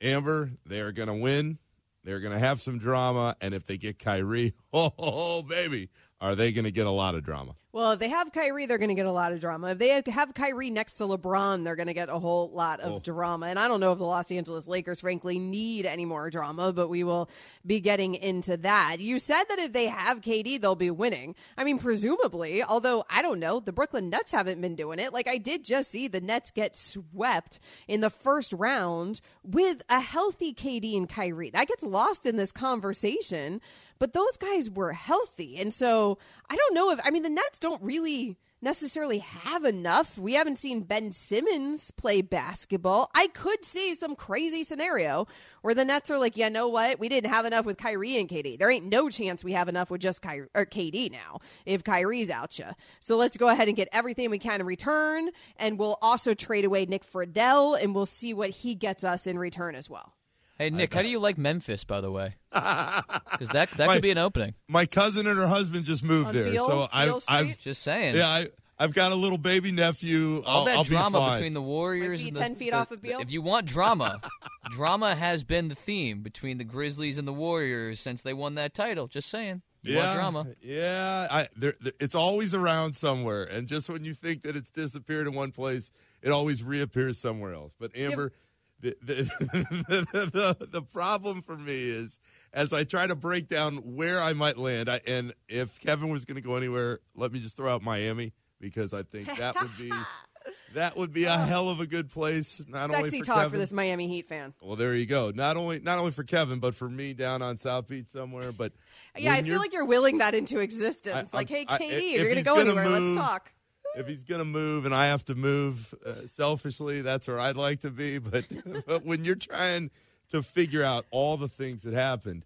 Amber, 0.00 0.52
they 0.64 0.80
are 0.80 0.92
going 0.92 1.08
to 1.08 1.14
win. 1.14 1.58
They're 2.04 2.20
going 2.20 2.32
to 2.32 2.38
have 2.38 2.60
some 2.60 2.78
drama. 2.78 3.36
And 3.40 3.52
if 3.52 3.66
they 3.66 3.76
get 3.76 3.98
Kyrie, 3.98 4.54
oh, 4.72 4.92
oh 4.98 5.42
baby, 5.42 5.90
are 6.20 6.34
they 6.34 6.52
going 6.52 6.64
to 6.64 6.70
get 6.70 6.86
a 6.86 6.90
lot 6.90 7.14
of 7.14 7.24
drama? 7.24 7.56
Well, 7.72 7.92
if 7.92 8.00
they 8.00 8.08
have 8.08 8.32
Kyrie, 8.32 8.66
they're 8.66 8.78
going 8.78 8.88
to 8.88 8.96
get 8.96 9.06
a 9.06 9.12
lot 9.12 9.32
of 9.32 9.40
drama. 9.40 9.70
If 9.70 9.78
they 9.78 10.02
have 10.10 10.34
Kyrie 10.34 10.70
next 10.70 10.94
to 10.94 11.04
LeBron, 11.04 11.62
they're 11.62 11.76
going 11.76 11.86
to 11.86 11.94
get 11.94 12.08
a 12.08 12.18
whole 12.18 12.50
lot 12.50 12.80
of 12.80 12.92
oh. 12.94 12.98
drama. 12.98 13.46
And 13.46 13.60
I 13.60 13.68
don't 13.68 13.78
know 13.78 13.92
if 13.92 13.98
the 13.98 14.04
Los 14.04 14.30
Angeles 14.32 14.66
Lakers, 14.66 15.00
frankly, 15.00 15.38
need 15.38 15.86
any 15.86 16.04
more 16.04 16.28
drama, 16.30 16.72
but 16.72 16.88
we 16.88 17.04
will 17.04 17.30
be 17.64 17.78
getting 17.78 18.16
into 18.16 18.56
that. 18.58 18.96
You 18.98 19.20
said 19.20 19.44
that 19.44 19.60
if 19.60 19.72
they 19.72 19.86
have 19.86 20.20
KD, 20.20 20.60
they'll 20.60 20.74
be 20.74 20.90
winning. 20.90 21.36
I 21.56 21.62
mean, 21.62 21.78
presumably, 21.78 22.64
although 22.64 23.04
I 23.08 23.22
don't 23.22 23.38
know, 23.38 23.60
the 23.60 23.72
Brooklyn 23.72 24.10
Nets 24.10 24.32
haven't 24.32 24.60
been 24.60 24.74
doing 24.74 24.98
it. 24.98 25.12
Like, 25.12 25.28
I 25.28 25.38
did 25.38 25.64
just 25.64 25.90
see 25.90 26.08
the 26.08 26.20
Nets 26.20 26.50
get 26.50 26.76
swept 26.76 27.60
in 27.86 28.00
the 28.00 28.10
first 28.10 28.52
round 28.52 29.20
with 29.44 29.82
a 29.88 30.00
healthy 30.00 30.52
KD 30.52 30.96
and 30.96 31.08
Kyrie. 31.08 31.50
That 31.50 31.68
gets 31.68 31.84
lost 31.84 32.26
in 32.26 32.34
this 32.34 32.50
conversation 32.50 33.60
but 34.00 34.14
those 34.14 34.36
guys 34.38 34.68
were 34.68 34.92
healthy. 34.92 35.58
And 35.58 35.72
so 35.72 36.18
I 36.50 36.56
don't 36.56 36.74
know 36.74 36.90
if, 36.90 36.98
I 37.04 37.10
mean, 37.10 37.22
the 37.22 37.30
Nets 37.30 37.60
don't 37.60 37.80
really 37.82 38.36
necessarily 38.62 39.18
have 39.18 39.64
enough. 39.64 40.18
We 40.18 40.34
haven't 40.34 40.58
seen 40.58 40.80
Ben 40.82 41.12
Simmons 41.12 41.90
play 41.92 42.22
basketball. 42.22 43.10
I 43.14 43.28
could 43.28 43.64
see 43.64 43.94
some 43.94 44.16
crazy 44.16 44.64
scenario 44.64 45.26
where 45.62 45.74
the 45.74 45.84
Nets 45.84 46.10
are 46.10 46.18
like, 46.18 46.36
yeah, 46.36 46.48
know 46.48 46.68
what? 46.68 46.98
We 46.98 47.08
didn't 47.08 47.30
have 47.30 47.46
enough 47.46 47.64
with 47.64 47.78
Kyrie 47.78 48.18
and 48.18 48.28
KD. 48.28 48.58
There 48.58 48.70
ain't 48.70 48.86
no 48.86 49.08
chance 49.08 49.44
we 49.44 49.52
have 49.52 49.68
enough 49.68 49.90
with 49.90 50.00
just 50.00 50.22
Kyrie 50.22 50.48
or 50.54 50.66
KD 50.66 51.10
now 51.10 51.38
if 51.64 51.84
Kyrie's 51.84 52.30
out 52.30 52.58
you. 52.58 52.66
So 53.00 53.16
let's 53.16 53.36
go 53.36 53.48
ahead 53.48 53.68
and 53.68 53.76
get 53.76 53.88
everything 53.92 54.30
we 54.30 54.38
can 54.38 54.60
in 54.60 54.66
return, 54.66 55.30
and 55.56 55.78
we'll 55.78 55.98
also 56.02 56.34
trade 56.34 56.64
away 56.64 56.86
Nick 56.86 57.10
Friedell, 57.10 57.82
and 57.82 57.94
we'll 57.94 58.06
see 58.06 58.34
what 58.34 58.50
he 58.50 58.74
gets 58.74 59.04
us 59.04 59.26
in 59.26 59.38
return 59.38 59.74
as 59.74 59.88
well. 59.88 60.14
Hey 60.60 60.68
Nick, 60.68 60.92
how 60.92 61.00
do 61.00 61.08
you 61.08 61.18
like 61.18 61.38
Memphis, 61.38 61.84
by 61.84 62.02
the 62.02 62.10
way? 62.10 62.34
Because 62.52 63.48
that 63.50 63.70
that 63.72 63.86
my, 63.86 63.94
could 63.94 64.02
be 64.02 64.10
an 64.10 64.18
opening. 64.18 64.54
My 64.68 64.84
cousin 64.84 65.26
and 65.26 65.38
her 65.38 65.46
husband 65.46 65.86
just 65.86 66.04
moved 66.04 66.28
On 66.28 66.34
there, 66.34 66.44
Beale, 66.50 66.66
so 66.66 66.88
I've, 66.92 67.24
I've 67.26 67.58
just 67.58 67.82
saying. 67.82 68.16
Yeah, 68.16 68.28
I, 68.28 68.48
I've 68.78 68.92
got 68.92 69.12
a 69.12 69.14
little 69.14 69.38
baby 69.38 69.72
nephew. 69.72 70.42
All 70.44 70.58
I'll, 70.58 70.64
that 70.66 70.76
I'll 70.76 70.84
drama 70.84 71.32
between 71.32 71.54
the 71.54 71.62
Warriors 71.62 72.22
and 72.22 72.36
the, 72.36 72.40
ten 72.40 72.56
feet 72.56 72.72
the, 72.72 72.76
off 72.76 72.90
of 72.90 73.00
Beale. 73.00 73.20
If 73.20 73.32
you 73.32 73.40
want 73.40 73.64
drama, 73.64 74.20
drama 74.70 75.14
has 75.14 75.44
been 75.44 75.68
the 75.68 75.74
theme 75.74 76.20
between 76.20 76.58
the 76.58 76.64
Grizzlies 76.64 77.16
and 77.16 77.26
the 77.26 77.32
Warriors 77.32 77.98
since 77.98 78.20
they 78.20 78.34
won 78.34 78.56
that 78.56 78.74
title. 78.74 79.06
Just 79.06 79.30
saying. 79.30 79.62
You 79.82 79.94
yeah, 79.94 80.14
drama. 80.14 80.48
Yeah, 80.60 81.28
I, 81.30 81.48
there, 81.56 81.72
there, 81.80 81.94
it's 81.98 82.14
always 82.14 82.52
around 82.52 82.94
somewhere, 82.94 83.44
and 83.44 83.66
just 83.66 83.88
when 83.88 84.04
you 84.04 84.12
think 84.12 84.42
that 84.42 84.54
it's 84.56 84.70
disappeared 84.70 85.26
in 85.26 85.32
one 85.32 85.52
place, 85.52 85.90
it 86.20 86.30
always 86.30 86.62
reappears 86.62 87.16
somewhere 87.16 87.54
else. 87.54 87.72
But 87.78 87.96
Amber. 87.96 88.32
The, 88.80 88.96
the, 89.02 89.14
the, 90.58 90.66
the, 90.66 90.82
problem 90.82 91.42
for 91.42 91.56
me 91.56 91.90
is 91.90 92.18
as 92.52 92.72
I 92.72 92.84
try 92.84 93.06
to 93.06 93.14
break 93.14 93.46
down 93.46 93.76
where 93.94 94.22
I 94.22 94.32
might 94.32 94.56
land, 94.56 94.88
I, 94.88 95.00
and 95.06 95.34
if 95.48 95.78
Kevin 95.80 96.08
was 96.08 96.24
going 96.24 96.36
to 96.36 96.40
go 96.40 96.56
anywhere, 96.56 97.00
let 97.14 97.30
me 97.30 97.40
just 97.40 97.56
throw 97.56 97.74
out 97.74 97.82
Miami 97.82 98.32
because 98.58 98.94
I 98.94 99.02
think 99.02 99.26
that 99.36 99.60
would 99.60 99.76
be 99.78 99.92
that 100.74 100.96
would 100.96 101.12
be 101.12 101.24
a 101.24 101.34
oh. 101.34 101.38
hell 101.38 101.68
of 101.68 101.80
a 101.80 101.86
good 101.86 102.10
place. 102.10 102.62
Not 102.68 102.90
Sexy 102.90 102.96
only 102.96 103.18
for 103.18 103.24
talk 103.24 103.36
Kevin, 103.36 103.50
for 103.50 103.58
this 103.58 103.72
Miami 103.72 104.08
Heat 104.08 104.28
fan. 104.28 104.54
Well, 104.62 104.76
there 104.76 104.94
you 104.94 105.06
go. 105.06 105.30
Not 105.34 105.56
only 105.56 105.80
not 105.80 105.98
only 105.98 106.12
for 106.12 106.24
Kevin, 106.24 106.58
but 106.58 106.74
for 106.74 106.88
me 106.88 107.12
down 107.12 107.42
on 107.42 107.56
South 107.56 107.88
Beach 107.88 108.06
somewhere. 108.12 108.52
But 108.52 108.72
yeah, 109.18 109.34
I 109.34 109.42
feel 109.42 109.58
like 109.58 109.72
you're 109.72 109.86
willing 109.86 110.18
that 110.18 110.34
into 110.34 110.60
existence. 110.60 111.30
I, 111.32 111.36
like, 111.36 111.48
hey, 111.48 111.64
KD, 111.64 111.70
I, 111.70 111.84
if 111.84 112.14
you're 112.14 112.24
going 112.24 112.36
to 112.36 112.42
go 112.42 112.56
anywhere, 112.56 112.84
move, 112.84 113.16
let's 113.16 113.28
talk 113.28 113.52
if 113.94 114.06
he's 114.06 114.22
going 114.22 114.40
to 114.40 114.44
move 114.44 114.84
and 114.84 114.94
I 114.94 115.06
have 115.06 115.24
to 115.26 115.34
move 115.34 115.94
uh, 116.04 116.26
selfishly, 116.26 117.02
that's 117.02 117.28
where 117.28 117.38
I'd 117.38 117.56
like 117.56 117.80
to 117.80 117.90
be. 117.90 118.18
But, 118.30 118.46
but 118.86 119.04
when 119.04 119.24
you're 119.24 119.34
trying 119.34 119.90
to 120.30 120.42
figure 120.42 120.82
out 120.82 121.06
all 121.10 121.36
the 121.36 121.48
things 121.48 121.82
that 121.82 121.94
happened, 121.94 122.44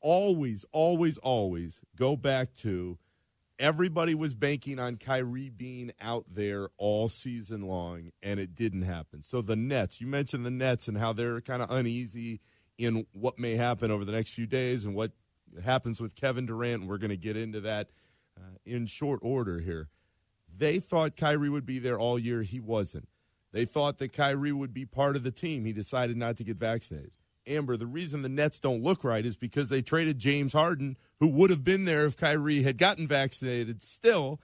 always, 0.00 0.64
always, 0.72 1.18
always 1.18 1.80
go 1.96 2.16
back 2.16 2.54
to 2.60 2.98
everybody 3.60 4.14
was 4.14 4.32
banking 4.34 4.78
on 4.78 4.96
Kyrie 4.96 5.50
being 5.50 5.92
out 6.00 6.24
there 6.32 6.70
all 6.78 7.08
season 7.08 7.62
long, 7.62 8.10
and 8.22 8.40
it 8.40 8.54
didn't 8.54 8.82
happen. 8.82 9.22
So 9.22 9.42
the 9.42 9.54
Nets, 9.54 10.00
you 10.00 10.06
mentioned 10.06 10.46
the 10.46 10.50
Nets 10.50 10.88
and 10.88 10.96
how 10.96 11.12
they're 11.12 11.40
kind 11.42 11.62
of 11.62 11.70
uneasy 11.70 12.40
in 12.78 13.06
what 13.12 13.38
may 13.38 13.56
happen 13.56 13.90
over 13.90 14.04
the 14.04 14.12
next 14.12 14.32
few 14.32 14.46
days 14.46 14.86
and 14.86 14.94
what 14.94 15.12
happens 15.62 16.00
with 16.00 16.14
Kevin 16.14 16.46
Durant. 16.46 16.86
We're 16.86 16.98
going 16.98 17.10
to 17.10 17.16
get 17.16 17.36
into 17.36 17.60
that 17.60 17.90
uh, 18.38 18.56
in 18.64 18.86
short 18.86 19.20
order 19.22 19.60
here. 19.60 19.88
They 20.60 20.78
thought 20.78 21.16
Kyrie 21.16 21.48
would 21.48 21.64
be 21.64 21.78
there 21.78 21.98
all 21.98 22.18
year. 22.18 22.42
He 22.42 22.60
wasn't. 22.60 23.08
They 23.50 23.64
thought 23.64 23.96
that 23.96 24.12
Kyrie 24.12 24.52
would 24.52 24.74
be 24.74 24.84
part 24.84 25.16
of 25.16 25.22
the 25.22 25.30
team. 25.30 25.64
He 25.64 25.72
decided 25.72 26.18
not 26.18 26.36
to 26.36 26.44
get 26.44 26.58
vaccinated. 26.58 27.12
Amber, 27.46 27.78
the 27.78 27.86
reason 27.86 28.20
the 28.20 28.28
Nets 28.28 28.60
don't 28.60 28.82
look 28.82 29.02
right 29.02 29.24
is 29.24 29.38
because 29.38 29.70
they 29.70 29.80
traded 29.80 30.18
James 30.18 30.52
Harden, 30.52 30.98
who 31.18 31.28
would 31.28 31.48
have 31.48 31.64
been 31.64 31.86
there 31.86 32.04
if 32.04 32.14
Kyrie 32.14 32.62
had 32.62 32.76
gotten 32.76 33.08
vaccinated 33.08 33.82
still, 33.82 34.38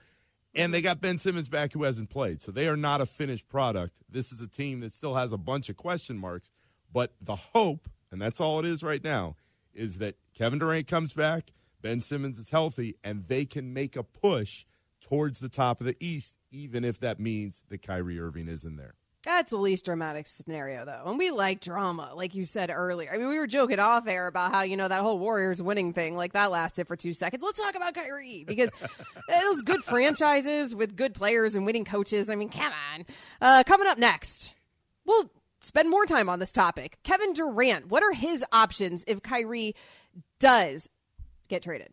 and 0.55 0.73
they 0.73 0.81
got 0.81 0.99
Ben 0.99 1.19
Simmons 1.19 1.49
back 1.49 1.73
who 1.73 1.83
hasn't 1.83 2.09
played. 2.09 2.41
So 2.41 2.51
they 2.51 2.67
are 2.67 2.75
not 2.75 2.99
a 2.99 3.05
finished 3.05 3.47
product. 3.47 3.99
This 4.09 4.31
is 4.31 4.41
a 4.41 4.47
team 4.47 4.79
that 4.79 4.93
still 4.93 5.13
has 5.13 5.31
a 5.31 5.37
bunch 5.37 5.69
of 5.69 5.77
question 5.77 6.17
marks, 6.17 6.49
but 6.91 7.13
the 7.21 7.35
hope, 7.35 7.87
and 8.11 8.19
that's 8.19 8.41
all 8.41 8.57
it 8.57 8.65
is 8.65 8.81
right 8.81 9.03
now, 9.03 9.35
is 9.71 9.99
that 9.99 10.15
Kevin 10.35 10.57
Durant 10.57 10.87
comes 10.87 11.13
back, 11.13 11.53
Ben 11.83 12.01
Simmons 12.01 12.39
is 12.39 12.49
healthy, 12.49 12.95
and 13.03 13.27
they 13.27 13.45
can 13.45 13.71
make 13.71 13.95
a 13.95 14.01
push 14.01 14.65
towards 15.07 15.39
the 15.39 15.49
top 15.49 15.79
of 15.79 15.87
the 15.87 15.95
East, 15.99 16.35
even 16.51 16.83
if 16.83 16.99
that 16.99 17.19
means 17.19 17.63
that 17.69 17.81
Kyrie 17.81 18.19
Irving 18.19 18.47
isn't 18.47 18.75
there. 18.75 18.95
That's 19.27 19.51
the 19.51 19.57
least 19.57 19.83
dramatic 19.83 20.25
scenario, 20.25 20.85
though. 20.85 21.03
And 21.05 21.17
we 21.17 21.31
like 21.31 21.59
drama, 21.59 22.13
like 22.15 22.33
you 22.33 22.45
said 22.45 22.71
earlier. 22.73 23.11
I 23.13 23.17
mean, 23.17 23.27
we 23.27 23.37
were 23.37 23.47
joking 23.47 23.79
off 23.79 24.07
air 24.07 24.27
about 24.27 24.53
how, 24.53 24.61
you 24.61 24.77
know, 24.77 24.87
that 24.87 25.01
whole 25.01 25.19
Warriors 25.19 25.61
winning 25.61 25.91
thing, 25.91 26.15
like 26.15 26.31
that 26.31 26.49
lasted 26.49 26.87
for 26.87 26.95
two 26.95 27.13
seconds. 27.13 27.43
Let's 27.43 27.59
talk 27.59 27.75
about 27.75 27.93
Kyrie 27.93 28.45
because 28.47 28.69
those 29.29 29.61
good 29.63 29.83
franchises 29.83 30.73
with 30.73 30.95
good 30.95 31.13
players 31.13 31.55
and 31.55 31.65
winning 31.65 31.83
coaches. 31.83 32.29
I 32.29 32.35
mean, 32.35 32.47
come 32.47 32.71
on. 32.93 33.05
Uh, 33.41 33.63
coming 33.65 33.87
up 33.87 33.97
next, 33.97 34.55
we'll 35.05 35.29
spend 35.59 35.89
more 35.89 36.05
time 36.05 36.29
on 36.29 36.39
this 36.39 36.53
topic. 36.53 36.97
Kevin 37.03 37.33
Durant, 37.33 37.87
what 37.87 38.03
are 38.03 38.13
his 38.13 38.45
options 38.53 39.03
if 39.07 39.21
Kyrie 39.21 39.75
does 40.39 40.89
get 41.49 41.63
traded? 41.63 41.91